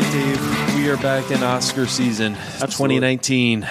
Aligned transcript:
Right, 0.00 0.12
Dave, 0.12 0.74
we 0.76 0.88
are 0.90 0.96
back 0.98 1.30
in 1.30 1.42
Oscar 1.42 1.86
season 1.86 2.34
2019. 2.60 3.62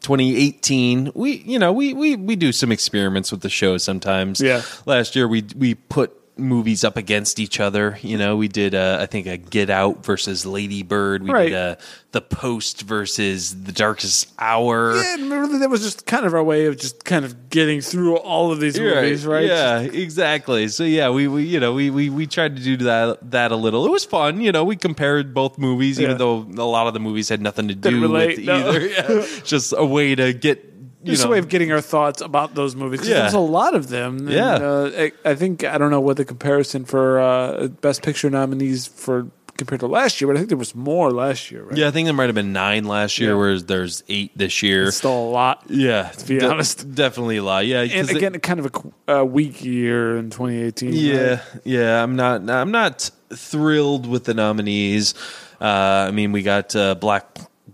2018 0.00 1.12
we 1.14 1.36
you 1.46 1.58
know 1.58 1.72
we 1.72 1.94
we 1.94 2.14
we 2.14 2.36
do 2.36 2.52
some 2.52 2.70
experiments 2.70 3.32
with 3.32 3.40
the 3.40 3.48
show 3.48 3.78
sometimes 3.78 4.38
Yeah. 4.38 4.60
last 4.84 5.16
year 5.16 5.26
we 5.26 5.42
we 5.56 5.76
put 5.76 6.12
movies 6.36 6.82
up 6.82 6.96
against 6.96 7.38
each 7.38 7.60
other 7.60 7.96
you 8.02 8.18
know 8.18 8.36
we 8.36 8.48
did 8.48 8.74
uh, 8.74 8.98
i 9.00 9.06
think 9.06 9.26
a 9.28 9.36
get 9.36 9.70
out 9.70 10.04
versus 10.04 10.44
lady 10.44 10.82
bird 10.82 11.22
we 11.22 11.30
Right. 11.30 11.44
did 11.50 11.54
uh, 11.54 11.76
the 12.10 12.20
post 12.20 12.82
versus 12.82 13.62
the 13.64 13.70
darkest 13.72 14.32
hour 14.38 14.96
Yeah, 14.96 15.14
remember 15.14 15.58
that 15.58 15.70
was 15.70 15.82
just 15.82 16.06
kind 16.06 16.26
of 16.26 16.34
our 16.34 16.42
way 16.42 16.66
of 16.66 16.76
just 16.78 17.04
kind 17.04 17.24
of 17.24 17.50
getting 17.50 17.80
through 17.80 18.16
all 18.16 18.50
of 18.52 18.60
these 18.60 18.78
movies, 18.78 19.26
right? 19.26 19.46
Yeah, 19.46 19.80
exactly. 19.80 20.68
So 20.68 20.84
yeah, 20.84 21.10
we, 21.10 21.26
we 21.28 21.42
you 21.44 21.58
know 21.60 21.72
we, 21.72 21.90
we 21.90 22.10
we 22.10 22.26
tried 22.28 22.56
to 22.56 22.62
do 22.62 22.76
that 22.78 23.30
that 23.32 23.50
a 23.50 23.56
little. 23.56 23.84
It 23.84 23.90
was 23.90 24.04
fun. 24.04 24.40
You 24.40 24.52
know, 24.52 24.62
we 24.64 24.76
compared 24.76 25.34
both 25.34 25.58
movies, 25.58 26.00
even 26.00 26.18
though 26.18 26.38
a 26.42 26.62
lot 26.66 26.86
of 26.86 26.94
the 26.94 27.00
movies 27.00 27.28
had 27.28 27.40
nothing 27.40 27.66
to 27.68 27.74
do 27.74 27.90
Didn't 27.90 28.02
relate, 28.02 28.36
with 28.38 28.46
no. 28.46 28.68
either. 28.70 28.80
Yeah. 28.88 29.26
Just 29.44 29.74
a 29.76 29.84
way 29.84 30.14
to 30.14 30.32
get 30.32 30.73
Just 31.04 31.22
know 31.24 31.28
a 31.28 31.32
way 31.32 31.38
of 31.38 31.48
getting 31.48 31.70
our 31.72 31.80
thoughts 31.80 32.20
about 32.22 32.54
those 32.54 32.74
movies. 32.76 33.00
'cause 33.00 33.08
Yeah. 33.08 33.20
There's 33.20 33.34
a 33.34 33.38
lot 33.38 33.74
of 33.74 33.88
them. 33.88 34.18
and, 34.18 34.30
Yeah. 34.30 34.54
uh, 34.54 34.90
I, 34.96 35.12
I 35.24 35.34
think 35.34 35.64
I 35.64 35.78
don't 35.78 35.90
know 35.90 36.00
what 36.00 36.16
the 36.16 36.24
comparison 36.24 36.84
for 36.84 37.20
uh, 37.20 37.68
best 37.80 38.02
picture 38.02 38.30
nominees 38.30 38.86
for 38.86 39.26
compared 39.56 39.78
to 39.78 39.86
last 39.86 40.20
year, 40.20 40.26
but 40.26 40.34
I 40.34 40.38
think 40.40 40.48
there 40.48 40.58
was 40.58 40.74
more 40.74 41.12
last 41.12 41.52
year. 41.52 41.62
Right? 41.62 41.76
Yeah, 41.78 41.86
I 41.86 41.92
think 41.92 42.06
there 42.06 42.12
might 42.14 42.26
have 42.26 42.34
been 42.34 42.52
nine 42.52 42.86
last 42.86 43.20
year, 43.20 43.30
Yeah. 43.30 43.36
whereas 43.36 43.64
there's 43.66 44.02
eight 44.08 44.36
this 44.36 44.64
year. 44.64 44.88
It's 44.88 44.96
still 44.96 45.16
a 45.16 45.30
lot. 45.30 45.62
yeah, 45.68 46.08
to 46.08 46.26
be 46.26 46.42
honest. 46.44 46.92
definitely 46.92 47.36
a 47.36 47.44
lot. 47.44 47.64
Yeah, 47.64 47.82
And 47.82 47.92
'cause 47.92 48.10
it- 48.10 48.16
again, 48.16 48.40
kind 48.40 48.58
of 48.58 48.66
a 48.66 48.70
qu- 48.70 48.92
a, 49.06 49.24
weak 49.24 49.64
year 49.64 50.16
in 50.16 50.30
2018. 50.30 50.92
Yeah, 50.92 51.30
right? 51.30 51.40
yeah. 51.62 52.02
I'm 52.02 52.16
not. 52.16 52.50
I'm 52.50 52.72
not 52.72 53.08
thrilled 53.32 54.06
with 54.08 54.24
the 54.24 54.34
nominees. 54.34 55.14
Uh, 55.60 56.06
I 56.08 56.10
mean, 56.10 56.32
we 56.32 56.42
got 56.42 56.74
uh, 56.74 56.96
Black 56.96 57.24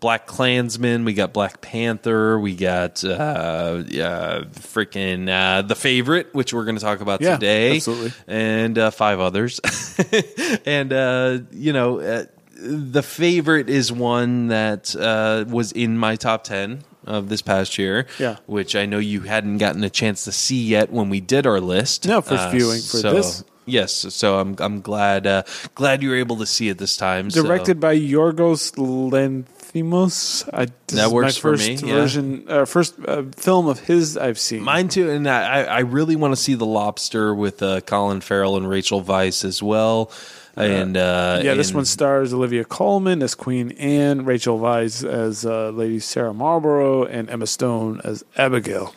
Black 0.00 0.26
Klansman, 0.26 1.04
we 1.04 1.12
got 1.12 1.32
Black 1.32 1.60
Panther, 1.60 2.38
we 2.40 2.54
got 2.56 3.04
uh, 3.04 3.82
yeah, 3.86 4.40
freaking 4.52 5.28
uh, 5.28 5.62
the 5.62 5.74
favorite, 5.74 6.34
which 6.34 6.54
we're 6.54 6.64
going 6.64 6.76
to 6.76 6.82
talk 6.82 7.00
about 7.00 7.20
Yeah, 7.20 7.34
today, 7.34 7.76
absolutely. 7.76 8.12
and 8.26 8.78
uh, 8.78 8.90
five 8.90 9.20
others, 9.20 9.60
and 10.66 10.92
uh, 10.92 11.38
you 11.52 11.72
know. 11.72 12.00
Uh, 12.00 12.24
the 12.62 13.02
favorite 13.02 13.70
is 13.70 13.90
one 13.90 14.48
that 14.48 14.94
uh, 14.94 15.46
was 15.48 15.72
in 15.72 15.96
my 15.96 16.14
top 16.16 16.44
10 16.44 16.84
of 17.06 17.30
this 17.30 17.40
past 17.40 17.78
year, 17.78 18.06
Yeah. 18.18 18.36
which 18.44 18.76
I 18.76 18.84
know 18.84 18.98
you 18.98 19.22
hadn't 19.22 19.56
gotten 19.56 19.82
a 19.82 19.88
chance 19.88 20.24
to 20.24 20.32
see 20.32 20.62
yet 20.66 20.92
when 20.92 21.08
we 21.08 21.20
did 21.22 21.46
our 21.46 21.58
list. 21.58 22.06
No, 22.06 22.20
first 22.20 22.50
viewing 22.50 22.80
for 22.80 22.98
so- 22.98 23.12
this. 23.14 23.44
Yes, 23.64 23.92
so 23.94 24.38
I'm 24.40 24.56
I'm 24.58 24.80
glad 24.82 25.26
uh, 25.26 25.44
glad 25.74 26.02
you 26.02 26.10
were 26.10 26.16
able 26.16 26.36
to 26.38 26.46
see 26.46 26.68
it 26.68 26.76
this 26.76 26.98
time. 26.98 27.30
so- 27.30 27.42
Directed 27.42 27.80
by 27.80 27.96
Yorgos 27.96 28.76
I, 30.52 30.66
this 30.66 30.72
That 30.98 31.10
works 31.10 31.36
my 31.36 31.40
for 31.40 31.56
first 31.56 31.68
me, 31.82 31.88
yeah. 31.88 31.94
version, 31.94 32.44
uh, 32.48 32.64
first 32.64 32.94
uh, 33.06 33.22
film 33.36 33.66
of 33.68 33.80
his 33.80 34.16
I've 34.16 34.38
seen. 34.38 34.62
Mine 34.62 34.88
too, 34.88 35.10
and 35.10 35.28
I, 35.28 35.62
I 35.64 35.78
really 35.80 36.16
want 36.16 36.32
to 36.32 36.36
see 36.36 36.54
the 36.54 36.66
Lobster 36.66 37.34
with 37.34 37.62
uh, 37.62 37.80
Colin 37.82 38.20
Farrell 38.20 38.56
and 38.56 38.68
Rachel 38.68 39.02
Weisz 39.02 39.44
as 39.44 39.62
well. 39.62 40.10
And 40.56 40.96
uh, 40.96 41.40
yeah, 41.42 41.54
this 41.54 41.68
and- 41.68 41.76
one 41.76 41.84
stars 41.84 42.34
Olivia 42.34 42.64
Colman 42.64 43.22
as 43.22 43.34
Queen 43.34 43.70
Anne, 43.72 44.24
Rachel 44.24 44.58
Weisz 44.58 45.08
as 45.08 45.46
uh, 45.46 45.70
Lady 45.70 46.00
Sarah 46.00 46.34
Marlborough, 46.34 47.04
and 47.04 47.30
Emma 47.30 47.46
Stone 47.46 48.00
as 48.04 48.24
Abigail. 48.36 48.92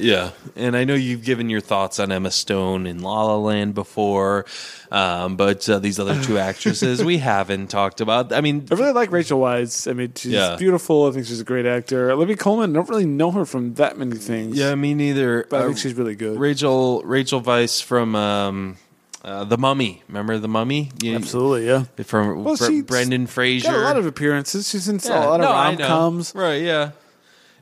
Yeah, 0.00 0.30
and 0.56 0.76
I 0.76 0.84
know 0.84 0.94
you've 0.94 1.22
given 1.24 1.48
your 1.50 1.60
thoughts 1.60 2.00
on 2.00 2.10
Emma 2.10 2.30
Stone 2.30 2.86
in 2.86 3.02
La 3.02 3.24
La 3.24 3.36
Land 3.36 3.74
before, 3.74 4.46
um, 4.90 5.36
but 5.36 5.68
uh, 5.68 5.78
these 5.78 5.98
other 6.00 6.20
two 6.22 6.38
actresses 6.50 7.04
we 7.04 7.18
haven't 7.18 7.68
talked 7.68 8.00
about. 8.00 8.32
I 8.32 8.40
mean, 8.40 8.66
I 8.70 8.74
really 8.74 8.92
like 8.92 9.12
Rachel 9.12 9.40
Weisz. 9.40 9.88
I 9.90 9.92
mean, 9.94 10.12
she's 10.16 10.32
Yeah. 10.32 10.56
beautiful. 10.56 11.06
I 11.06 11.12
think 11.12 11.26
she's 11.26 11.40
a 11.40 11.44
great 11.44 11.66
actor. 11.66 12.10
Olivia 12.10 12.36
Colman, 12.36 12.70
I 12.70 12.74
don't 12.74 12.88
really 12.88 13.06
know 13.06 13.30
her 13.32 13.44
from 13.44 13.74
that 13.74 13.98
many 13.98 14.16
things. 14.16 14.56
yeah, 14.56 14.74
me 14.74 14.94
neither. 14.94 15.46
but 15.50 15.56
I 15.60 15.62
Uh, 15.62 15.66
think 15.66 15.78
she's 15.78 15.94
really 15.94 16.14
good. 16.14 16.38
Rachel 16.38 17.02
Rachel 17.04 17.42
Weisz 17.42 17.82
from 17.82 18.14
um, 18.16 18.76
uh, 19.24 19.44
The 19.44 19.58
Mummy. 19.58 20.02
Remember 20.08 20.38
The 20.38 20.48
Mummy? 20.48 20.90
You- 21.02 21.14
Absolutely, 21.16 21.66
yeah. 21.66 21.84
From 22.04 22.42
Well, 22.44 22.56
she's 22.56 22.82
Brendan 22.84 23.26
Fraser. 23.26 23.68
Got 23.68 23.76
a 23.76 23.80
lot 23.82 23.96
of 23.98 24.06
appearances. 24.06 24.68
She's 24.68 24.88
in 24.88 24.98
Yeah, 25.04 25.26
a 25.26 25.28
lot 25.28 25.40
of 25.40 25.46
no, 25.46 25.52
rom 25.52 25.76
coms. 25.76 26.32
Right, 26.34 26.62
yeah. 26.62 26.92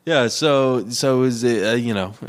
Yeah, 0.09 0.29
so 0.29 0.89
so 0.89 1.23
is 1.25 1.45
it, 1.45 1.67
uh, 1.67 1.75
you 1.77 1.93
know 1.93 2.15
uh, 2.23 2.29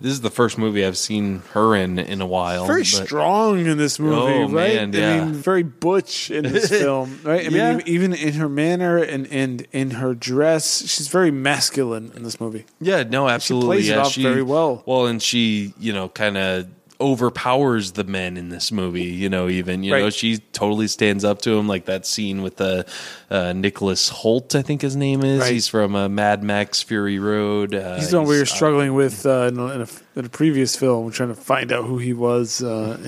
this 0.00 0.12
is 0.12 0.20
the 0.20 0.30
first 0.30 0.58
movie 0.58 0.84
I've 0.84 0.96
seen 0.96 1.42
her 1.54 1.74
in 1.74 1.98
in 1.98 2.20
a 2.20 2.26
while. 2.26 2.66
Very 2.66 2.82
but- 2.82 2.86
strong 3.06 3.66
in 3.66 3.76
this 3.78 3.98
movie, 3.98 4.16
Oh, 4.16 4.42
right? 4.48 4.74
man, 4.74 4.94
I 4.94 4.98
yeah. 4.98 5.24
mean, 5.24 5.34
very 5.34 5.64
butch 5.64 6.30
in 6.30 6.44
this 6.44 6.68
film, 6.84 7.18
right? 7.24 7.40
I 7.46 7.48
mean, 7.48 7.56
Yeah. 7.58 7.72
even- 7.78 7.88
even 7.88 8.14
in 8.14 8.34
her 8.34 8.48
manner 8.48 8.98
and, 8.98 9.26
and 9.32 9.66
in 9.72 9.90
her 10.02 10.14
dress, 10.14 10.86
she's 10.88 11.08
very 11.08 11.32
masculine 11.32 12.12
in 12.14 12.22
this 12.22 12.38
movie. 12.40 12.64
Yeah, 12.80 13.02
no, 13.02 13.28
absolutely. 13.28 13.78
plays 13.78 13.88
it 13.88 13.92
yeah, 13.94 14.02
off 14.02 14.14
very 14.14 14.42
well. 14.42 14.82
Well, 14.86 15.06
and 15.06 15.20
she, 15.20 15.74
you 15.80 15.92
know, 15.92 16.08
kind 16.08 16.36
of 16.36 16.68
overpowers 17.00 17.92
the 17.92 18.04
men 18.04 18.36
in 18.36 18.48
this 18.48 18.72
movie. 18.72 19.04
You 19.04 19.28
know, 19.28 19.48
even 19.48 19.82
you 19.82 19.92
know, 19.92 20.10
she 20.10 20.38
totally 20.38 20.88
stands 20.88 21.24
up 21.24 21.42
to 21.42 21.56
him. 21.56 21.68
Like 21.68 21.86
that 21.86 22.06
scene 22.06 22.42
with 22.42 22.56
the 22.56 22.86
uh, 23.30 23.52
Nicholas 23.52 24.10
Hoult, 24.10 24.54
I 24.54 24.62
think 24.62 24.82
his 24.82 24.96
name 24.96 25.22
is. 25.22 25.40
Right. 25.40 25.52
He's 25.52 25.68
from 25.68 25.94
uh, 25.94 26.08
Mad 26.08 26.42
Max 26.42 26.82
Fury 26.82 27.18
Road. 27.18 27.74
Uh, 27.74 27.96
He's 27.96 28.10
the 28.10 28.18
one 28.18 28.26
we 28.26 28.34
were 28.36 28.44
he's- 28.44 28.54
struggling 28.54 28.94
with 28.94 29.26
uh, 29.26 29.48
in, 29.52 29.58
a, 29.58 29.66
in, 29.66 29.80
a, 29.82 29.88
in 30.16 30.24
a 30.24 30.28
previous 30.28 30.76
film, 30.76 31.10
trying 31.10 31.28
to 31.30 31.34
find 31.34 31.72
out 31.72 31.84
who 31.84 31.98
he 31.98 32.12
was 32.12 32.62
uh, 32.62 32.98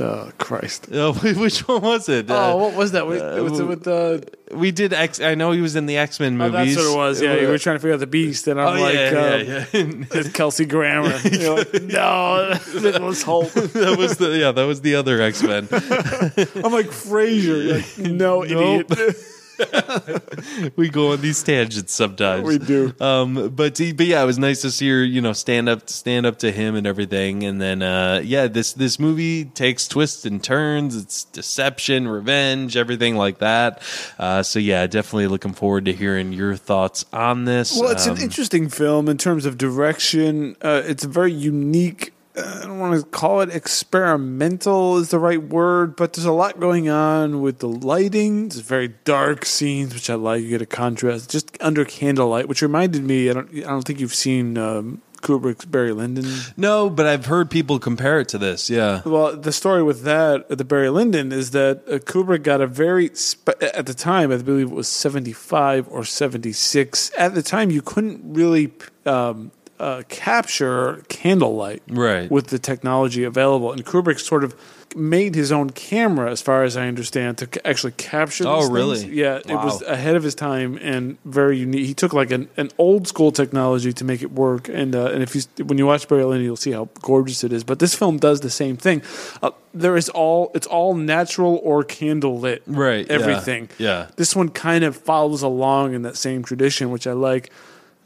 in 0.00 0.06
uh, 0.06 0.30
Christ. 0.38 0.88
Oh, 0.92 1.12
which 1.14 1.66
one 1.68 1.82
was 1.82 2.08
it? 2.08 2.30
Oh, 2.30 2.34
Uh, 2.34 2.56
what 2.56 2.74
was 2.74 2.92
that? 2.92 3.06
Wait, 3.06 3.20
was 3.42 3.58
it 3.60 3.64
with 3.64 3.84
the? 3.84 4.26
we 4.52 4.70
did 4.70 4.92
X. 4.92 5.20
I 5.20 5.34
know 5.34 5.52
he 5.52 5.60
was 5.60 5.76
in 5.76 5.86
the 5.86 5.96
X 5.96 6.20
Men 6.20 6.40
Oh, 6.40 6.50
movies. 6.50 6.74
that's 6.76 6.86
what 6.88 6.94
it 6.94 6.96
was. 6.96 7.22
Yeah, 7.22 7.34
you 7.36 7.48
were 7.48 7.58
trying 7.58 7.76
to 7.76 7.80
figure 7.80 7.94
out 7.94 8.00
the 8.00 8.06
Beast, 8.06 8.46
and 8.48 8.60
I'm 8.60 8.76
Oh, 8.76 8.80
like, 8.80 8.94
yeah, 8.94 9.10
uh, 9.10 9.36
yeah, 9.72 9.94
yeah. 10.22 10.22
Kelsey 10.32 10.64
Grammer. 10.66 11.16
You're 11.24 11.56
like, 11.58 11.72
no, 11.82 12.58
Nicholas 12.80 13.22
Hoult. 13.24 13.52
that 13.72 13.96
was 13.98 14.16
the 14.18 14.30
yeah, 14.38 14.52
that 14.52 14.64
was 14.64 14.80
the 14.82 14.94
other 14.96 15.20
X 15.22 15.42
Men. 15.42 15.68
I'm 15.72 16.72
like 16.72 16.86
Frasier. 16.88 17.76
Like, 17.98 18.12
no, 18.12 18.42
Nope. 18.42 18.90
idiot. 18.92 19.16
we 20.76 20.88
go 20.88 21.12
on 21.12 21.20
these 21.20 21.42
tangents 21.42 21.92
sometimes. 21.92 22.46
We 22.46 22.58
do. 22.58 22.94
Um, 23.00 23.50
but 23.54 23.78
but 23.96 24.06
yeah, 24.06 24.22
it 24.22 24.26
was 24.26 24.38
nice 24.38 24.62
to 24.62 24.70
see 24.70 24.88
her, 24.90 25.04
you 25.04 25.20
know, 25.20 25.32
stand 25.32 25.68
up 25.68 25.88
stand 25.88 26.26
up 26.26 26.38
to 26.38 26.50
him 26.52 26.74
and 26.74 26.86
everything. 26.86 27.42
And 27.44 27.60
then 27.60 27.82
uh, 27.82 28.20
yeah, 28.24 28.46
this 28.46 28.72
this 28.72 28.98
movie 28.98 29.44
takes 29.44 29.86
twists 29.88 30.24
and 30.24 30.42
turns. 30.42 30.96
It's 30.96 31.24
deception, 31.24 32.08
revenge, 32.08 32.76
everything 32.76 33.16
like 33.16 33.38
that. 33.38 33.82
Uh, 34.18 34.42
so 34.42 34.58
yeah, 34.58 34.86
definitely 34.86 35.26
looking 35.28 35.52
forward 35.52 35.84
to 35.86 35.92
hearing 35.92 36.32
your 36.32 36.56
thoughts 36.56 37.04
on 37.12 37.44
this. 37.44 37.78
Well, 37.78 37.90
it's 37.90 38.06
Um, 38.06 38.16
an 38.16 38.22
interesting 38.22 38.68
film 38.68 39.08
in 39.08 39.18
terms 39.18 39.46
of 39.46 39.58
direction. 39.58 40.56
Uh, 40.62 40.82
it's 40.84 41.04
a 41.04 41.08
very 41.08 41.32
unique. 41.32 42.12
I 42.36 42.62
don't 42.62 42.78
want 42.78 42.98
to 42.98 43.06
call 43.06 43.40
it 43.42 43.50
experimental 43.54 44.96
is 44.96 45.10
the 45.10 45.18
right 45.18 45.42
word, 45.42 45.96
but 45.96 46.14
there's 46.14 46.24
a 46.24 46.32
lot 46.32 46.58
going 46.58 46.88
on 46.88 47.42
with 47.42 47.58
the 47.58 47.68
lighting. 47.68 48.48
There's 48.48 48.62
very 48.62 48.88
dark 49.04 49.44
scenes, 49.44 49.92
which 49.92 50.08
I 50.08 50.14
like. 50.14 50.42
You 50.42 50.48
get 50.48 50.62
a 50.62 50.66
contrast 50.66 51.30
just 51.30 51.56
under 51.60 51.84
candlelight, 51.84 52.48
which 52.48 52.62
reminded 52.62 53.02
me. 53.04 53.28
I 53.28 53.34
don't. 53.34 53.54
I 53.54 53.60
don't 53.60 53.82
think 53.82 54.00
you've 54.00 54.14
seen 54.14 54.56
um, 54.56 55.02
Kubrick's 55.22 55.64
Barry 55.64 55.92
Lyndon. 55.92 56.26
no, 56.56 56.90
but 56.90 57.06
I've 57.06 57.26
heard 57.26 57.50
people 57.50 57.78
compare 57.78 58.20
it 58.20 58.28
to 58.28 58.38
this. 58.38 58.68
Yeah. 58.68 59.02
Well, 59.04 59.36
the 59.36 59.52
story 59.52 59.82
with 59.82 60.02
that, 60.02 60.46
uh, 60.50 60.54
the 60.54 60.64
Barry 60.64 60.90
Lyndon, 60.90 61.32
is 61.32 61.52
that 61.52 61.82
uh, 61.86 61.98
Kubrick 61.98 62.42
got 62.42 62.60
a 62.60 62.66
very 62.66 63.06
at 63.60 63.86
the 63.86 63.94
time. 63.94 64.32
I 64.32 64.38
believe 64.38 64.70
it 64.70 64.74
was 64.74 64.88
seventy 64.88 65.32
five 65.32 65.88
or 65.88 66.04
seventy 66.04 66.52
six. 66.52 67.10
At 67.16 67.34
the 67.34 67.42
time, 67.42 67.70
you 67.70 67.82
couldn't 67.82 68.20
really 68.34 68.72
um, 69.06 69.52
uh, 69.82 70.02
capture 70.08 71.02
candlelight 71.08 71.82
Right. 71.90 72.30
with 72.30 72.46
the 72.48 72.58
technology 72.58 73.24
available. 73.24 73.72
And 73.72 73.84
Kubrick 73.84 74.20
sort 74.20 74.44
of 74.44 74.54
made 74.94 75.34
his 75.34 75.50
own 75.50 75.70
camera, 75.70 76.30
as 76.30 76.40
far 76.42 76.64
as 76.64 76.76
I 76.76 76.86
understand, 76.86 77.38
to 77.38 77.66
actually 77.66 77.92
capture. 77.92 78.44
Oh, 78.46 78.68
really? 78.70 78.98
things. 78.98 79.12
Yeah, 79.12 79.38
it 79.38 79.54
was 79.54 79.82
ahead 79.82 80.14
of 80.16 80.22
his 80.22 80.34
time 80.34 80.78
and 80.82 81.16
very 81.24 81.56
unique. 81.58 81.86
He 81.86 81.94
took 81.94 82.12
like 82.12 82.30
an, 82.30 82.48
an 82.56 82.70
old 82.78 83.08
school 83.08 83.32
technology 83.32 83.92
to 83.94 84.04
make 84.04 84.22
it 84.22 84.30
work. 84.32 84.68
And 84.68 84.94
uh, 84.94 85.06
and 85.06 85.22
if 85.22 85.34
you 85.34 85.42
when 85.64 85.78
you 85.78 85.86
watch 85.86 86.06
Barry 86.08 86.24
Lyndon, 86.24 86.44
you'll 86.44 86.56
see 86.56 86.72
how 86.72 86.88
gorgeous 87.00 87.42
it 87.42 87.52
is. 87.52 87.64
But 87.64 87.78
this 87.78 87.94
film 87.94 88.18
does 88.18 88.40
the 88.40 88.50
same 88.50 88.76
thing. 88.76 89.02
Uh, 89.42 89.50
there 89.74 89.96
is 89.96 90.08
all 90.10 90.50
it's 90.54 90.66
all 90.66 90.94
natural 90.94 91.58
or 91.64 91.82
candle 91.84 92.38
lit. 92.38 92.62
Right, 92.66 93.06
yeah, 93.06 93.12
Everything. 93.14 93.70
yeah. 93.78 94.08
This 94.16 94.36
one 94.36 94.50
kind 94.50 94.84
of 94.84 94.94
follows 94.96 95.42
along 95.42 95.94
in 95.94 96.02
that 96.02 96.16
same 96.16 96.44
tradition, 96.44 96.90
which 96.90 97.06
I 97.06 97.12
like. 97.14 97.50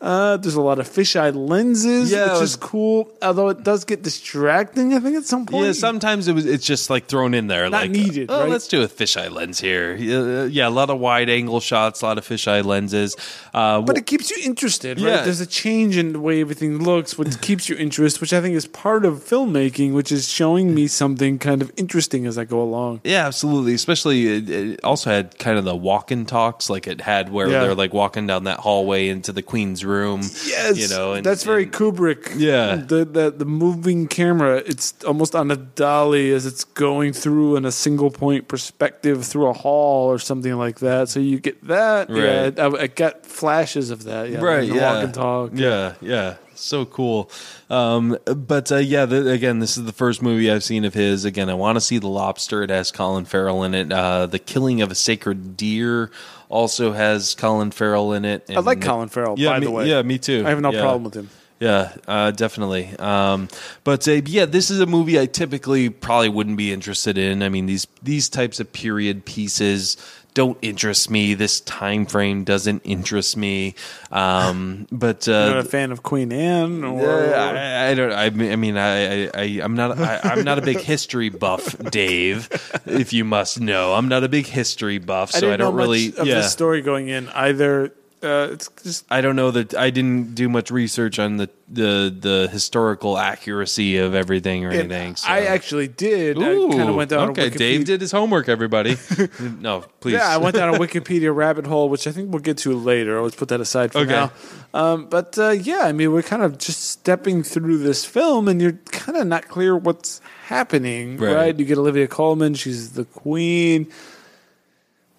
Uh, 0.00 0.36
there's 0.36 0.54
a 0.56 0.60
lot 0.60 0.78
of 0.78 0.86
fisheye 0.88 1.34
lenses, 1.34 2.10
Yeah, 2.12 2.24
which 2.32 2.40
was- 2.40 2.50
is 2.50 2.56
cool. 2.56 3.08
Although 3.22 3.48
it 3.48 3.64
does 3.64 3.84
get 3.84 4.02
distracting, 4.02 4.92
I 4.92 5.00
think 5.00 5.16
at 5.16 5.24
some 5.24 5.46
point. 5.46 5.64
Yeah, 5.66 5.72
sometimes 5.72 6.28
it 6.28 6.34
was. 6.34 6.44
It's 6.44 6.66
just 6.66 6.90
like 6.90 7.06
thrown 7.06 7.32
in 7.32 7.46
there, 7.46 7.64
Not 7.70 7.82
like 7.82 7.90
needed, 7.90 8.26
Oh, 8.30 8.40
right? 8.40 8.50
let's 8.50 8.68
do 8.68 8.82
a 8.82 8.88
fisheye 8.88 9.30
lens 9.30 9.58
here. 9.60 9.96
Yeah, 9.96 10.44
yeah, 10.44 10.68
a 10.68 10.70
lot 10.70 10.90
of 10.90 10.98
wide 11.00 11.30
angle 11.30 11.60
shots, 11.60 12.02
a 12.02 12.04
lot 12.06 12.18
of 12.18 12.26
fisheye 12.28 12.62
lenses. 12.64 13.16
Uh, 13.54 13.80
But 13.80 13.96
it 13.96 14.06
keeps 14.06 14.30
you 14.30 14.36
interested, 14.44 15.00
right? 15.00 15.08
Yeah. 15.08 15.22
There's 15.22 15.40
a 15.40 15.46
change 15.46 15.96
in 15.96 16.12
the 16.12 16.20
way 16.20 16.42
everything 16.42 16.82
looks, 16.82 17.16
which 17.16 17.40
keeps 17.40 17.68
your 17.68 17.78
interest, 17.78 18.20
which 18.20 18.34
I 18.34 18.42
think 18.42 18.54
is 18.54 18.66
part 18.66 19.06
of 19.06 19.24
filmmaking, 19.24 19.94
which 19.94 20.12
is 20.12 20.28
showing 20.28 20.74
me 20.74 20.88
something 20.88 21.38
kind 21.38 21.62
of 21.62 21.72
interesting 21.78 22.26
as 22.26 22.36
I 22.36 22.44
go 22.44 22.60
along. 22.60 23.00
Yeah, 23.02 23.26
absolutely. 23.26 23.72
Especially, 23.72 24.26
it, 24.36 24.50
it 24.50 24.80
also 24.84 25.08
had 25.10 25.38
kind 25.38 25.56
of 25.56 25.64
the 25.64 25.74
walk-in 25.74 26.26
talks, 26.26 26.68
like 26.68 26.86
it 26.86 27.00
had 27.00 27.32
where 27.32 27.48
Yeah. 27.48 27.60
they're 27.62 27.74
like 27.74 27.94
walking 27.94 28.26
down 28.26 28.44
that 28.44 28.58
hallway 28.60 29.08
into 29.08 29.32
the 29.32 29.42
queen's 29.42 29.84
room. 29.86 30.20
Yes, 30.44 30.76
you 30.76 30.88
know, 30.88 31.14
and, 31.14 31.24
that's 31.24 31.44
very 31.44 31.64
and- 31.64 31.72
Kubrick. 31.72 32.34
Yeah. 32.36 32.76
the, 32.76 33.04
the 33.04 33.30
the 33.30 33.44
moving 33.44 34.08
camera. 34.08 34.56
It's 34.58 34.94
almost 35.04 35.34
on 35.34 35.50
a 35.50 35.56
dolly 35.56 36.32
as 36.32 36.46
it's 36.46 36.64
going 36.64 37.12
through 37.12 37.56
in 37.56 37.64
a 37.64 37.72
single 37.72 38.10
point 38.10 38.48
perspective 38.48 39.24
through 39.24 39.46
a 39.46 39.52
hall 39.52 40.10
or 40.10 40.18
something 40.18 40.54
like 40.56 40.80
that. 40.80 41.08
So 41.08 41.20
you 41.20 41.40
get 41.40 41.62
that. 41.66 42.10
Right. 42.10 42.56
Yeah, 42.56 42.64
I, 42.66 42.82
I 42.82 42.86
got 42.88 43.24
flashes 43.24 43.90
of 43.90 44.04
that. 44.04 44.30
Yeah, 44.30 44.40
right. 44.40 44.68
the 44.68 44.76
yeah, 44.76 44.94
walk 44.94 45.04
and 45.04 45.14
talk. 45.14 45.50
Yeah, 45.54 45.94
yeah. 46.00 46.36
So 46.54 46.86
cool. 46.86 47.30
Um, 47.68 48.16
but 48.24 48.72
uh, 48.72 48.76
yeah, 48.76 49.04
the, 49.04 49.30
again, 49.30 49.58
this 49.58 49.76
is 49.76 49.84
the 49.84 49.92
first 49.92 50.22
movie 50.22 50.50
I've 50.50 50.64
seen 50.64 50.84
of 50.86 50.94
his. 50.94 51.24
Again, 51.24 51.50
I 51.50 51.54
want 51.54 51.76
to 51.76 51.80
see 51.80 51.98
The 51.98 52.08
Lobster. 52.08 52.62
It 52.62 52.70
has 52.70 52.90
Colin 52.90 53.26
Farrell 53.26 53.62
in 53.64 53.74
it. 53.74 53.92
Uh, 53.92 54.26
the 54.26 54.38
Killing 54.38 54.80
of 54.80 54.90
a 54.90 54.94
Sacred 54.94 55.56
Deer 55.56 56.10
also 56.48 56.92
has 56.92 57.34
Colin 57.34 57.70
Farrell 57.70 58.12
in 58.12 58.24
it. 58.24 58.44
I 58.50 58.60
like 58.60 58.80
Colin 58.80 59.08
Farrell. 59.08 59.34
Yeah, 59.38 59.50
by 59.50 59.58
me, 59.60 59.66
the 59.66 59.70
way, 59.72 59.88
yeah, 59.88 60.02
me 60.02 60.18
too. 60.18 60.44
I 60.46 60.50
have 60.50 60.60
no 60.60 60.72
Yeah. 60.72 60.80
problem 60.80 61.04
with 61.04 61.14
him. 61.14 61.28
Yeah, 61.58 61.92
uh, 62.06 62.32
definitely. 62.32 62.94
Um, 62.98 63.48
but 63.82 64.06
uh, 64.06 64.20
yeah, 64.26 64.44
this 64.44 64.70
is 64.70 64.78
a 64.80 64.86
movie 64.86 65.18
I 65.18 65.24
typically 65.24 65.88
probably 65.88 66.28
wouldn't 66.28 66.58
be 66.58 66.70
interested 66.70 67.16
in. 67.16 67.42
I 67.42 67.48
mean 67.48 67.64
these 67.66 67.86
these 68.02 68.28
types 68.28 68.60
of 68.60 68.72
period 68.74 69.24
pieces 69.24 69.96
don't 70.36 70.58
interest 70.60 71.10
me. 71.10 71.32
This 71.32 71.60
time 71.60 72.04
frame 72.04 72.44
doesn't 72.44 72.82
interest 72.84 73.38
me. 73.38 73.74
Um, 74.12 74.86
but 74.92 75.26
You're 75.26 75.34
uh, 75.34 75.48
not 75.48 75.58
a 75.58 75.64
fan 75.64 75.90
of 75.92 76.02
Queen 76.02 76.30
Anne, 76.30 76.84
or 76.84 77.00
yeah, 77.00 77.86
I, 77.86 77.90
I 77.90 77.94
don't. 77.94 78.12
I 78.12 78.28
mean, 78.28 78.52
I 78.52 78.56
mean, 78.56 78.76
I, 78.76 79.30
I'm 79.62 79.74
not. 79.74 79.98
I, 79.98 80.20
I'm 80.22 80.44
not 80.44 80.58
a 80.58 80.62
big 80.62 80.78
history 80.78 81.30
buff, 81.30 81.76
Dave. 81.90 82.50
If 82.84 83.14
you 83.14 83.24
must 83.24 83.60
know, 83.60 83.94
I'm 83.94 84.08
not 84.08 84.24
a 84.24 84.28
big 84.28 84.46
history 84.46 84.98
buff, 84.98 85.30
so 85.30 85.50
I 85.50 85.54
I, 85.54 85.56
don't 85.56 85.74
know 85.74 85.82
really. 85.82 86.08
of 86.08 86.26
yeah, 86.26 86.34
the 86.34 86.42
story 86.42 86.82
going 86.82 87.08
in 87.08 87.30
either. 87.30 87.94
Uh, 88.22 88.48
it's 88.50 88.68
just 88.82 89.04
I 89.10 89.20
don't 89.20 89.36
know 89.36 89.50
that 89.50 89.74
I 89.74 89.90
didn't 89.90 90.34
do 90.34 90.48
much 90.48 90.70
research 90.70 91.18
on 91.18 91.36
the 91.36 91.50
the, 91.68 92.14
the 92.18 92.48
historical 92.50 93.18
accuracy 93.18 93.98
of 93.98 94.14
everything 94.14 94.64
or 94.64 94.70
anything. 94.70 95.16
So. 95.16 95.28
I 95.28 95.40
actually 95.46 95.86
did. 95.88 96.38
Ooh, 96.38 96.68
I 96.70 96.76
kind 96.76 96.88
of 96.88 96.94
went 96.94 97.10
down. 97.10 97.30
okay, 97.30 97.48
a 97.48 97.50
Wikipedia. 97.50 97.58
Dave 97.58 97.84
did 97.84 98.00
his 98.00 98.12
homework. 98.12 98.48
Everybody, 98.48 98.96
no, 99.60 99.82
please. 100.00 100.14
Yeah, 100.14 100.28
I 100.28 100.38
went 100.38 100.56
down 100.56 100.74
a 100.74 100.78
Wikipedia 100.86 101.34
rabbit 101.34 101.66
hole, 101.66 101.88
which 101.90 102.06
I 102.06 102.12
think 102.12 102.30
we'll 102.32 102.40
get 102.42 102.56
to 102.58 102.74
later. 102.74 103.20
Let's 103.20 103.36
put 103.36 103.48
that 103.48 103.60
aside 103.60 103.92
for 103.92 103.98
Okay. 103.98 104.12
now. 104.12 104.32
Um, 104.72 105.06
but 105.06 105.38
uh, 105.38 105.50
yeah, 105.50 105.80
I 105.82 105.92
mean, 105.92 106.10
we're 106.12 106.22
kind 106.22 106.42
of 106.42 106.56
just 106.58 106.84
stepping 106.84 107.42
through 107.42 107.78
this 107.78 108.04
film, 108.04 108.48
and 108.48 108.62
you're 108.62 108.78
kind 108.92 109.18
of 109.18 109.26
not 109.26 109.46
clear 109.48 109.76
what's 109.76 110.20
happening, 110.46 111.18
Right. 111.18 111.34
right? 111.34 111.58
You 111.58 111.64
get 111.66 111.76
Olivia 111.78 112.06
Colman; 112.08 112.54
she's 112.54 112.92
the 112.92 113.04
queen. 113.04 113.88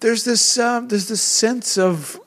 There's 0.00 0.24
this, 0.24 0.58
um, 0.58 0.88
there's 0.88 1.08
this 1.08 1.22
sense 1.22 1.76
of 1.76 2.18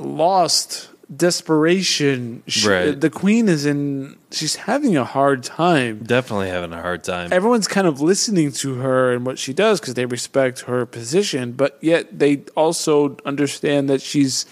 lost 0.00 0.88
desperation. 1.14 2.42
She, 2.46 2.68
Right. 2.68 3.00
The 3.00 3.10
queen 3.10 3.48
is 3.48 3.66
in; 3.66 4.16
she's 4.30 4.56
having 4.56 4.96
a 4.96 5.04
hard 5.04 5.42
time 5.42 6.00
Definitely 6.04 6.48
having 6.48 6.72
a 6.72 6.80
hard 6.80 7.02
time. 7.04 7.32
everyone's 7.32 7.68
kind 7.68 7.86
of 7.86 8.00
listening 8.00 8.52
to 8.52 8.74
her 8.76 9.12
and 9.12 9.26
what 9.26 9.38
she 9.38 9.52
does 9.52 9.80
because 9.80 9.94
they 9.94 10.06
respect 10.06 10.60
her 10.62 10.86
position, 10.86 11.52
but 11.52 11.78
yet 11.80 12.18
they 12.18 12.42
also 12.56 13.16
understand 13.24 13.88
that 13.90 14.00
she's 14.02 14.46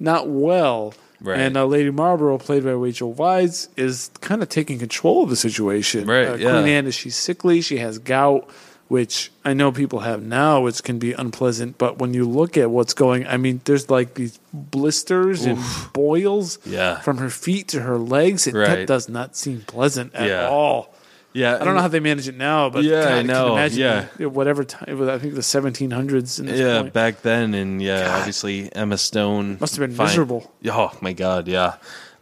not 0.00 0.28
well. 0.28 0.94
Right. 1.20 1.38
And 1.38 1.56
uh, 1.56 1.64
Lady 1.64 1.90
Marlborough, 1.90 2.36
played 2.38 2.64
by 2.64 2.72
Rachel 2.72 3.14
Weisz, 3.14 3.68
is 3.78 4.10
kind 4.20 4.42
of 4.42 4.48
taking 4.50 4.78
control 4.78 5.22
of 5.22 5.30
the 5.30 5.36
situation. 5.36 6.06
Right, 6.06 6.28
Uh, 6.28 6.34
yeah. 6.34 6.50
Queen 6.50 6.68
Anne 6.68 6.86
is 6.86 6.94
she's 6.94 7.16
sickly. 7.16 7.62
She 7.62 7.78
has 7.78 7.98
gout, 7.98 8.50
which 8.94 9.32
I 9.44 9.52
know 9.54 9.72
people 9.72 10.00
have 10.00 10.22
now, 10.22 10.60
which 10.62 10.82
can 10.84 10.98
be 11.00 11.12
unpleasant. 11.12 11.78
But 11.78 11.98
when 11.98 12.14
you 12.14 12.24
look 12.28 12.56
at 12.56 12.70
what's 12.70 12.94
going, 12.94 13.26
I 13.26 13.36
mean, 13.36 13.60
there's 13.64 13.90
like 13.90 14.14
these 14.14 14.38
blisters 14.52 15.44
and 15.44 15.58
boils 15.92 16.58
Yeah. 16.64 17.00
from 17.00 17.18
her 17.18 17.28
feet 17.30 17.66
to 17.74 17.80
her 17.80 17.98
legs. 17.98 18.46
It, 18.46 18.54
That 18.54 18.86
does 18.86 19.08
not 19.08 19.34
seem 19.36 19.62
pleasant 19.66 20.14
at 20.14 20.28
Yeah. 20.28 20.48
all. 20.48 20.94
yeah, 21.32 21.58
I 21.60 21.64
don't 21.64 21.74
know 21.74 21.80
how 21.82 21.88
they 21.88 21.98
manage 21.98 22.28
it 22.28 22.36
now, 22.38 22.70
but 22.70 22.84
Yeah, 22.84 23.02
God, 23.02 23.12
I 23.12 23.16
can 23.18 23.26
know, 23.26 23.52
imagine 23.54 23.80
yeah. 24.20 24.26
whatever 24.26 24.62
time. 24.62 25.08
I 25.10 25.18
think 25.18 25.34
the 25.34 25.42
1700s. 25.42 26.38
In 26.38 26.46
this 26.46 26.60
Yeah, 26.60 26.82
point. 26.82 26.92
back 26.92 27.22
then, 27.22 27.54
and 27.54 27.82
yeah, 27.82 28.04
God. 28.04 28.18
obviously 28.20 28.70
Emma 28.72 28.96
Stone 28.96 29.56
Must 29.60 29.74
have 29.74 29.80
been 29.88 29.96
fine- 29.96 30.06
miserable. 30.06 30.52
Oh 30.70 30.92
my 31.00 31.12
god, 31.12 31.48
yeah. 31.48 31.72